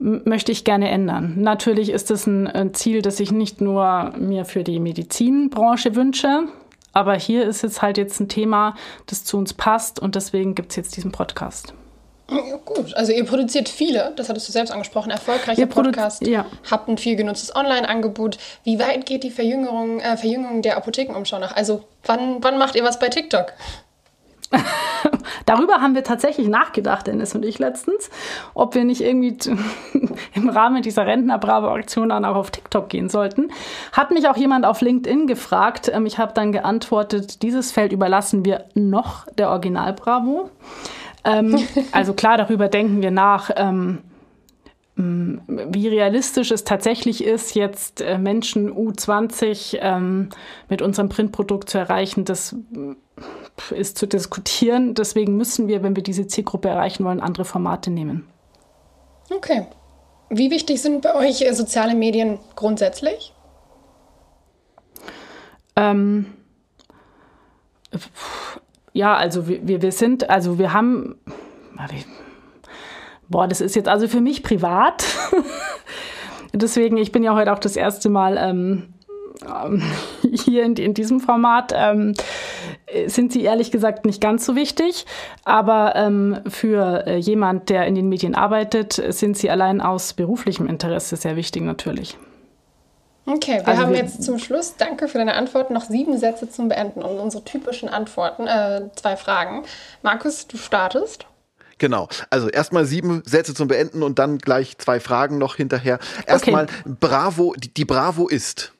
möchte 0.00 0.50
ich 0.50 0.64
gerne 0.64 0.90
ändern. 0.90 1.34
Natürlich 1.38 1.90
ist 1.90 2.10
es 2.10 2.26
ein, 2.26 2.48
ein 2.48 2.74
Ziel, 2.74 3.02
das 3.02 3.20
ich 3.20 3.30
nicht 3.30 3.60
nur 3.60 4.12
mir 4.18 4.44
für 4.44 4.64
die 4.64 4.80
Medizinbranche 4.80 5.94
wünsche, 5.94 6.48
aber 6.92 7.14
hier 7.14 7.46
ist 7.46 7.62
jetzt 7.62 7.82
halt 7.82 7.98
jetzt 7.98 8.20
ein 8.20 8.28
Thema, 8.28 8.74
das 9.06 9.24
zu 9.24 9.36
uns 9.36 9.54
passt 9.54 10.00
und 10.00 10.14
deswegen 10.14 10.54
gibt 10.54 10.72
es 10.72 10.76
jetzt 10.76 10.96
diesen 10.96 11.12
Podcast. 11.12 11.74
Ja, 12.30 12.56
gut, 12.64 12.94
also 12.94 13.10
ihr 13.12 13.24
produziert 13.24 13.68
viele, 13.68 14.12
das 14.14 14.28
hattest 14.28 14.48
du 14.48 14.52
selbst 14.52 14.70
angesprochen, 14.70 15.10
erfolgreicher 15.10 15.66
Podcast, 15.66 16.24
ja. 16.24 16.46
habt 16.70 16.88
ein 16.88 16.96
viel 16.96 17.16
genutztes 17.16 17.54
Online-Angebot. 17.56 18.38
Wie 18.62 18.78
weit 18.78 19.04
geht 19.04 19.24
die 19.24 19.30
Verjüngerung, 19.30 19.98
äh, 19.98 20.16
Verjüngung 20.16 20.62
der 20.62 20.76
Apothekenumschau 20.76 21.40
nach? 21.40 21.56
Also 21.56 21.82
wann, 22.04 22.36
wann 22.42 22.56
macht 22.56 22.76
ihr 22.76 22.84
was 22.84 23.00
bei 23.00 23.08
TikTok? 23.08 23.52
Darüber 25.46 25.74
haben 25.80 25.94
wir 25.94 26.04
tatsächlich 26.04 26.48
nachgedacht, 26.48 27.06
Dennis 27.06 27.34
und 27.34 27.44
ich 27.44 27.58
letztens, 27.58 28.10
ob 28.54 28.74
wir 28.74 28.84
nicht 28.84 29.00
irgendwie 29.00 29.36
im 30.34 30.48
Rahmen 30.48 30.82
dieser 30.82 31.06
Rentner-Bravo-Aktion 31.06 32.10
dann 32.10 32.24
auch 32.24 32.36
auf 32.36 32.50
TikTok 32.50 32.88
gehen 32.88 33.08
sollten. 33.08 33.50
Hat 33.92 34.10
mich 34.10 34.28
auch 34.28 34.36
jemand 34.36 34.64
auf 34.64 34.80
LinkedIn 34.80 35.26
gefragt. 35.26 35.90
Ähm, 35.92 36.06
ich 36.06 36.18
habe 36.18 36.32
dann 36.34 36.52
geantwortet, 36.52 37.42
dieses 37.42 37.72
Feld 37.72 37.92
überlassen 37.92 38.44
wir 38.44 38.64
noch 38.74 39.26
der 39.32 39.50
Original-Bravo. 39.50 40.50
Ähm, 41.24 41.58
also 41.92 42.12
klar, 42.12 42.36
darüber 42.36 42.68
denken 42.68 43.02
wir 43.02 43.10
nach. 43.10 43.50
Ähm, 45.00 45.40
wie 45.46 45.88
realistisch 45.88 46.50
es 46.50 46.64
tatsächlich 46.64 47.24
ist, 47.24 47.54
jetzt 47.54 48.00
äh, 48.00 48.18
Menschen 48.18 48.70
U20 48.70 49.78
ähm, 49.80 50.28
mit 50.68 50.82
unserem 50.82 51.08
Printprodukt 51.08 51.70
zu 51.70 51.78
erreichen, 51.78 52.24
das 52.24 52.54
ist 53.70 53.98
zu 53.98 54.06
diskutieren. 54.06 54.94
Deswegen 54.94 55.36
müssen 55.36 55.68
wir, 55.68 55.82
wenn 55.82 55.96
wir 55.96 56.02
diese 56.02 56.26
Zielgruppe 56.26 56.68
erreichen 56.68 57.04
wollen, 57.04 57.20
andere 57.20 57.44
Formate 57.44 57.90
nehmen. 57.90 58.26
Okay. 59.34 59.66
Wie 60.28 60.50
wichtig 60.50 60.80
sind 60.82 61.02
bei 61.02 61.14
euch 61.14 61.42
äh, 61.42 61.54
soziale 61.54 61.94
Medien 61.94 62.38
grundsätzlich? 62.54 63.32
Ähm, 65.76 66.26
ja, 68.92 69.16
also 69.16 69.48
wir, 69.48 69.82
wir 69.82 69.92
sind, 69.92 70.28
also 70.28 70.58
wir 70.58 70.72
haben, 70.72 71.16
boah, 73.30 73.48
das 73.48 73.60
ist 73.62 73.74
jetzt 73.74 73.88
also 73.88 74.08
für 74.08 74.20
mich 74.20 74.42
privat. 74.42 75.04
Deswegen, 76.52 76.98
ich 76.98 77.12
bin 77.12 77.22
ja 77.22 77.34
heute 77.34 77.52
auch 77.52 77.58
das 77.58 77.76
erste 77.76 78.10
Mal 78.10 78.36
ähm, 78.36 78.92
ähm 79.46 79.82
hier 80.34 80.64
in, 80.64 80.74
in, 80.74 80.92
diesem 80.92 81.20
Format. 81.20 81.72
Ähm, 81.74 82.12
sind 83.06 83.32
sie 83.32 83.42
ehrlich 83.42 83.70
gesagt 83.70 84.04
nicht 84.04 84.20
ganz 84.20 84.44
so 84.44 84.56
wichtig. 84.56 85.06
Aber 85.44 85.94
ähm, 85.96 86.40
für 86.48 87.06
äh, 87.06 87.16
jemand, 87.16 87.70
der 87.70 87.86
in 87.86 87.94
den 87.94 88.08
Medien 88.08 88.34
arbeitet, 88.34 89.00
sind 89.08 89.38
sie 89.38 89.48
allein 89.48 89.80
aus 89.80 90.12
beruflichem 90.12 90.66
Interesse 90.66 91.16
sehr 91.16 91.36
wichtig 91.36 91.62
natürlich. 91.62 92.18
Okay, 93.26 93.58
wir 93.58 93.68
also 93.68 93.82
haben 93.82 93.92
wir 93.92 94.00
jetzt 94.00 94.24
zum 94.24 94.38
Schluss, 94.38 94.76
danke 94.76 95.06
für 95.06 95.18
deine 95.18 95.34
Antworten, 95.34 95.74
noch 95.74 95.84
sieben 95.84 96.18
Sätze 96.18 96.50
zum 96.50 96.68
Beenden 96.68 97.02
und 97.02 97.18
unsere 97.18 97.44
typischen 97.44 97.88
Antworten, 97.88 98.48
äh, 98.48 98.88
zwei 98.96 99.16
Fragen. 99.16 99.62
Markus, 100.02 100.48
du 100.48 100.56
startest. 100.56 101.26
Genau. 101.80 102.08
Also 102.28 102.50
erstmal 102.50 102.84
sieben 102.84 103.22
Sätze 103.24 103.54
zum 103.54 103.66
Beenden 103.66 104.02
und 104.02 104.18
dann 104.18 104.36
gleich 104.36 104.76
zwei 104.76 105.00
Fragen 105.00 105.38
noch 105.38 105.56
hinterher. 105.56 105.98
Erstmal 106.26 106.64
okay. 106.64 106.94
Bravo, 107.00 107.54
die, 107.56 107.72
die 107.72 107.86
Bravo 107.86 108.28
ist. 108.28 108.74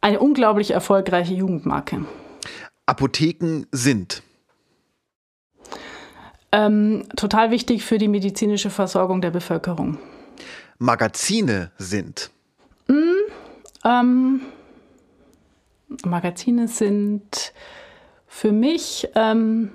Eine 0.00 0.18
unglaublich 0.18 0.72
erfolgreiche 0.72 1.32
Jugendmarke. 1.32 2.04
Apotheken 2.84 3.66
sind? 3.70 4.24
Ähm, 6.50 7.04
total 7.16 7.52
wichtig 7.52 7.84
für 7.84 7.98
die 7.98 8.08
medizinische 8.08 8.70
Versorgung 8.70 9.20
der 9.20 9.30
Bevölkerung. 9.30 9.98
Magazine 10.78 11.70
sind? 11.78 12.32
Mm, 12.88 12.94
ähm, 13.84 14.40
Magazine 16.04 16.66
sind 16.66 17.52
für 18.26 18.50
mich 18.50 19.06
ähm, 19.14 19.70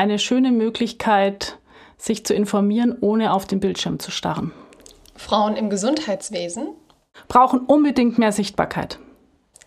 eine 0.00 0.18
schöne 0.18 0.50
Möglichkeit, 0.50 1.58
sich 1.98 2.24
zu 2.24 2.32
informieren, 2.32 2.96
ohne 3.02 3.34
auf 3.34 3.44
den 3.44 3.60
Bildschirm 3.60 3.98
zu 3.98 4.10
starren. 4.10 4.50
Frauen 5.14 5.56
im 5.56 5.68
Gesundheitswesen 5.68 6.68
brauchen 7.28 7.60
unbedingt 7.60 8.16
mehr 8.16 8.32
Sichtbarkeit. 8.32 8.98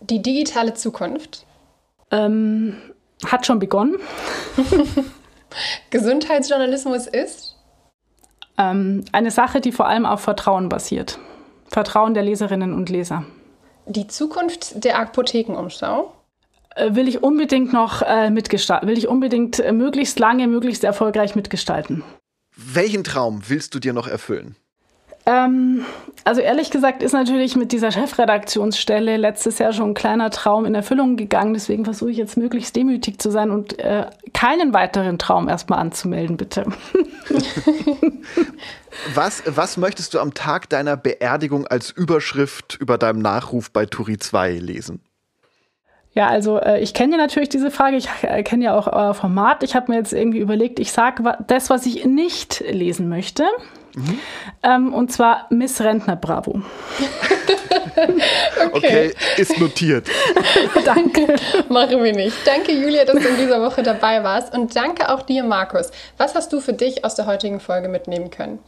Die 0.02 0.24
digitale 0.24 0.74
Zukunft 0.74 1.46
ähm, 2.10 2.78
hat 3.24 3.46
schon 3.46 3.60
begonnen. 3.60 3.98
Gesundheitsjournalismus 5.92 7.06
ist? 7.06 7.56
Ähm, 8.58 9.06
eine 9.12 9.30
Sache, 9.30 9.62
die 9.62 9.72
vor 9.72 9.86
allem 9.86 10.08
auf 10.08 10.22
Vertrauen 10.22 10.68
basiert. 10.68 11.20
Vertrauen 11.68 12.16
der 12.16 12.24
Leserinnen 12.24 12.74
und 12.74 12.90
Leser. 12.90 13.24
Die 13.86 14.08
Zukunft 14.08 14.84
der 14.84 14.98
Apothekenumschau? 14.98 16.12
Äh, 16.76 16.96
will 16.96 17.08
ich 17.08 17.24
unbedingt 17.24 17.74
noch 17.74 18.02
äh, 18.02 18.30
mitgestalten, 18.30 18.88
will 18.88 18.98
ich 18.98 19.08
unbedingt 19.08 19.60
äh, 19.60 19.72
möglichst 19.72 20.20
lange, 20.20 20.48
möglichst 20.48 20.84
erfolgreich 20.84 21.36
mitgestalten. 21.36 22.04
Welchen 22.56 23.04
Traum 23.04 23.42
willst 23.48 23.74
du 23.76 23.80
dir 23.80 23.94
noch 23.94 24.08
erfüllen? 24.08 24.56
Ähm, 25.26 25.86
also 26.26 26.42
ehrlich 26.42 26.70
gesagt 26.70 27.02
ist 27.02 27.14
natürlich 27.14 27.56
mit 27.56 27.72
dieser 27.72 27.92
Chefredaktionsstelle 27.92 29.16
letztes 29.16 29.58
Jahr 29.58 29.72
schon 29.72 29.92
ein 29.92 29.94
kleiner 29.94 30.32
Traum 30.32 30.66
in 30.66 30.76
Erfüllung 30.76 31.16
gegangen. 31.16 31.54
Deswegen 31.54 31.86
versuche 31.86 32.12
ich 32.12 32.18
jetzt 32.18 32.36
möglichst 32.36 32.76
demütig 32.76 33.20
zu 33.22 33.32
sein 33.32 33.50
und 33.50 33.80
äh, 33.80 34.08
keinen 34.34 34.74
weiteren 34.74 35.18
Traum 35.20 35.48
erstmal 35.48 35.80
anzumelden, 35.80 36.36
bitte. 36.36 36.66
was, 39.14 39.44
was 39.46 39.78
möchtest 39.78 40.14
du 40.14 40.20
am 40.20 40.34
Tag 40.34 40.70
deiner 40.70 40.98
Beerdigung 40.98 41.68
als 41.68 41.90
Überschrift 41.90 42.78
über 42.80 42.98
deinem 42.98 43.20
Nachruf 43.20 43.72
bei 43.72 43.86
Turi 43.86 44.18
2 44.18 44.56
lesen? 44.56 45.00
Ja, 46.16 46.28
also 46.28 46.59
äh, 46.59 46.80
ich 46.80 46.93
kenne 46.93 47.14
ja 47.14 47.18
natürlich 47.18 47.49
diese 47.49 47.72
Frage, 47.72 47.97
ich 47.97 48.07
äh, 48.22 48.43
kenne 48.43 48.66
ja 48.66 48.78
auch 48.78 48.88
euer 48.88 49.14
Format. 49.14 49.64
Ich 49.64 49.76
habe 49.76 49.91
mir 49.91 49.97
jetzt 49.97 50.14
irgendwie 50.14 50.39
überlegt, 50.39 50.80
ich 50.80 50.91
sage 50.91 51.24
das, 51.47 51.70
was 51.70 51.86
ich 51.86 52.05
nicht 52.05 52.64
lesen 52.70 53.09
möchte. 53.09 53.43
Mhm. 53.95 54.20
Ähm, 54.64 54.93
und 54.93 55.11
zwar 55.11 55.47
Miss 55.49 55.80
Rentner 55.82 56.16
Bravo. 56.16 56.61
okay. 57.95 58.72
okay. 58.72 59.14
ist 59.38 59.59
notiert. 59.59 60.07
danke. 60.86 61.36
Machen 61.70 62.03
wir 62.03 62.14
nicht. 62.14 62.36
Danke, 62.45 62.72
Julia, 62.72 63.05
dass 63.05 63.16
du 63.16 63.28
in 63.28 63.38
dieser 63.38 63.61
Woche 63.61 63.84
dabei 63.84 64.24
warst. 64.24 64.55
Und 64.55 64.76
danke 64.76 65.09
auch 65.09 65.22
dir, 65.24 65.43
Markus. 65.43 65.91
Was 66.18 66.34
hast 66.36 66.53
du 66.53 66.59
für 66.59 66.74
dich 66.74 67.05
aus 67.05 67.16
der 67.16 67.28
heutigen 67.28 67.59
Folge 67.59 67.88
mitnehmen 67.88 68.32
können? 68.32 68.59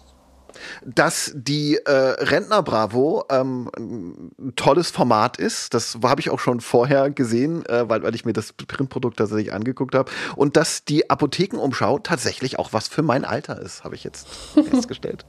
Dass 0.85 1.31
die 1.35 1.75
äh, 1.85 1.91
Rentner 1.91 2.63
Bravo 2.63 3.25
ähm, 3.29 3.69
ein 3.77 4.53
tolles 4.55 4.91
Format 4.91 5.37
ist. 5.37 5.73
Das 5.73 5.97
habe 6.03 6.21
ich 6.21 6.29
auch 6.29 6.39
schon 6.39 6.61
vorher 6.61 7.09
gesehen, 7.09 7.65
äh, 7.65 7.87
weil, 7.89 8.03
weil 8.03 8.15
ich 8.15 8.25
mir 8.25 8.33
das 8.33 8.53
Printprodukt 8.53 9.17
tatsächlich 9.17 9.53
angeguckt 9.53 9.95
habe. 9.95 10.11
Und 10.35 10.57
dass 10.57 10.85
die 10.85 11.09
Apothekenumschau 11.09 11.99
tatsächlich 11.99 12.59
auch 12.59 12.73
was 12.73 12.87
für 12.87 13.01
mein 13.01 13.25
Alter 13.25 13.61
ist, 13.61 13.83
habe 13.83 13.95
ich 13.95 14.03
jetzt 14.03 14.27
festgestellt. 14.69 15.25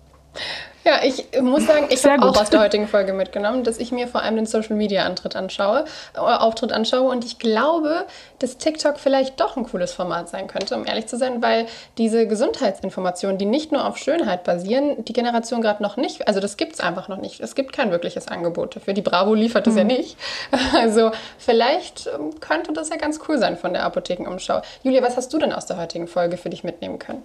Ja, 0.87 1.01
ich 1.03 1.27
muss 1.43 1.67
sagen, 1.67 1.87
ich 1.91 2.05
habe 2.05 2.23
auch 2.23 2.41
aus 2.41 2.49
der 2.49 2.61
heutigen 2.61 2.87
Folge 2.87 3.13
mitgenommen, 3.13 3.65
dass 3.65 3.79
ich 3.79 3.91
mir 3.91 4.07
vor 4.07 4.23
allem 4.23 4.37
den 4.37 4.47
Social 4.47 4.77
Media 4.77 5.05
Antritt 5.05 5.35
anschaue, 5.35 5.85
äh, 6.15 6.21
Auftritt 6.21 6.71
anschaue 6.71 7.11
und 7.11 7.25
ich 7.25 7.41
glaube, 7.41 8.07
dass 8.39 8.57
TikTok 8.57 9.01
vielleicht 9.01 9.41
doch 9.41 9.57
ein 9.57 9.65
cooles 9.65 9.93
Format 9.93 10.29
sein 10.29 10.47
könnte, 10.47 10.77
um 10.77 10.87
ehrlich 10.87 11.09
zu 11.09 11.17
sein, 11.17 11.43
weil 11.43 11.67
diese 11.99 12.29
Gesundheitsinformationen, 12.29 13.37
die 13.37 13.47
nicht 13.47 13.73
nur 13.73 13.85
auf 13.85 13.97
Schönheit 13.97 14.45
basieren, 14.45 15.05
die 15.05 15.13
Generation 15.13 15.61
gerade 15.61 15.83
noch 15.83 15.97
nicht, 15.97 16.29
also 16.29 16.39
das 16.39 16.57
gibt 16.57 16.75
es 16.75 16.81
einfach 16.81 17.09
noch 17.09 17.19
nicht. 17.19 17.41
Es 17.41 17.57
gibt 17.57 17.73
kein 17.73 17.91
wirkliches 17.91 18.29
Angebot 18.29 18.77
dafür. 18.77 18.95
Die 18.95 19.03
Bravo 19.03 19.35
liefert 19.35 19.67
es 19.67 19.73
mhm. 19.73 19.79
ja 19.79 19.85
nicht. 19.85 20.17
Also 20.77 21.11
vielleicht 21.39 22.07
ähm, 22.07 22.39
könnte 22.39 22.73
das 22.73 22.91
ja 22.91 22.97
ganz 22.97 23.19
cool 23.29 23.39
sein 23.39 23.57
von 23.57 23.73
der 23.73 23.83
Apothekenumschau. 23.83 24.63
Julia, 24.85 25.03
was 25.03 25.17
hast 25.17 25.33
du 25.33 25.39
denn 25.39 25.53
aus 25.53 25.67
der 25.67 25.79
heutigen 25.79 26.07
Folge 26.07 26.37
für 26.37 26.51
dich 26.51 26.63
mitnehmen 26.63 26.99
können? 26.99 27.25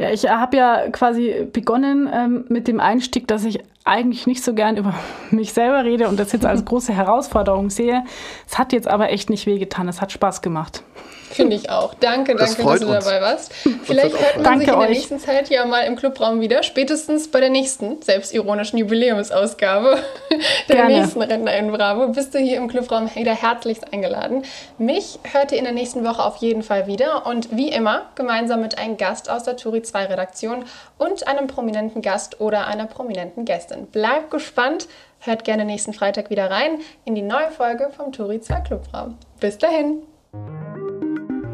Ja, 0.00 0.10
ich 0.10 0.26
habe 0.26 0.56
ja 0.56 0.88
quasi 0.88 1.46
begonnen 1.52 2.08
ähm, 2.10 2.46
mit 2.48 2.68
dem 2.68 2.80
Einstieg, 2.80 3.28
dass 3.28 3.44
ich 3.44 3.60
eigentlich 3.84 4.26
nicht 4.26 4.42
so 4.42 4.54
gern 4.54 4.78
über 4.78 4.94
mich 5.30 5.52
selber 5.52 5.84
rede 5.84 6.08
und 6.08 6.18
das 6.18 6.32
jetzt 6.32 6.46
als 6.46 6.64
große 6.64 6.94
Herausforderung 6.94 7.68
sehe. 7.68 8.04
Es 8.48 8.58
hat 8.58 8.72
jetzt 8.72 8.88
aber 8.88 9.10
echt 9.10 9.28
nicht 9.28 9.44
wehgetan. 9.44 9.88
Es 9.88 10.00
hat 10.00 10.10
Spaß 10.10 10.40
gemacht. 10.40 10.82
Finde 11.30 11.56
ich 11.56 11.70
auch. 11.70 11.94
Danke, 11.94 12.34
das 12.34 12.56
danke, 12.56 12.70
dass 12.72 12.80
du 12.80 12.86
uns. 12.88 13.04
dabei 13.04 13.20
warst. 13.20 13.52
Vielleicht 13.84 14.18
hört 14.18 14.36
man 14.36 14.44
danke 14.44 14.60
sich 14.60 14.68
in 14.68 14.78
der 14.78 14.88
euch. 14.88 14.96
nächsten 14.96 15.18
Zeit 15.20 15.48
ja 15.48 15.64
mal 15.64 15.82
im 15.82 15.96
Clubraum 15.96 16.40
wieder, 16.40 16.62
spätestens 16.62 17.28
bei 17.28 17.40
der 17.40 17.50
nächsten 17.50 18.02
selbstironischen 18.02 18.78
Jubiläumsausgabe 18.78 19.98
der 20.68 20.76
Gerne. 20.76 21.00
nächsten 21.00 21.22
Rentner 21.22 21.54
in 21.56 21.70
Bravo. 21.70 22.08
Bist 22.08 22.34
du 22.34 22.38
hier 22.38 22.56
im 22.56 22.68
Clubraum 22.68 23.08
wieder 23.14 23.34
herzlichst 23.34 23.92
eingeladen. 23.92 24.42
Mich 24.78 25.18
hört 25.32 25.52
ihr 25.52 25.58
in 25.58 25.64
der 25.64 25.72
nächsten 25.72 26.04
Woche 26.04 26.24
auf 26.24 26.36
jeden 26.38 26.62
Fall 26.62 26.86
wieder 26.86 27.26
und 27.26 27.56
wie 27.56 27.68
immer 27.68 28.06
gemeinsam 28.16 28.60
mit 28.60 28.78
einem 28.78 28.96
Gast 28.96 29.30
aus 29.30 29.44
der 29.44 29.56
Turi 29.56 29.82
2 29.82 30.06
Redaktion 30.06 30.64
und 30.98 31.28
einem 31.28 31.46
prominenten 31.46 32.02
Gast 32.02 32.40
oder 32.40 32.66
einer 32.66 32.86
prominenten 32.86 33.44
Gästin. 33.44 33.86
Bleibt 33.86 34.30
gespannt, 34.30 34.88
hört 35.20 35.44
gerne 35.44 35.64
nächsten 35.64 35.92
Freitag 35.92 36.30
wieder 36.30 36.50
rein 36.50 36.78
in 37.04 37.14
die 37.14 37.22
neue 37.22 37.50
Folge 37.50 37.90
vom 37.96 38.12
Turi 38.12 38.40
2 38.40 38.60
Clubraum. 38.60 39.16
Bis 39.38 39.58
dahin! 39.58 40.02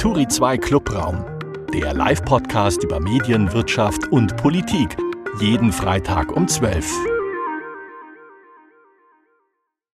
Turi 0.07 0.29
2 0.29 0.59
Clubraum, 0.59 1.25
der 1.75 1.93
Live-Podcast 1.93 2.85
über 2.85 3.01
Medien, 3.01 3.53
Wirtschaft 3.53 4.07
und 4.13 4.37
Politik. 4.37 4.97
Jeden 5.41 5.73
Freitag 5.73 6.31
um 6.31 6.47
12 6.47 6.93
Uhr. 6.93 7.16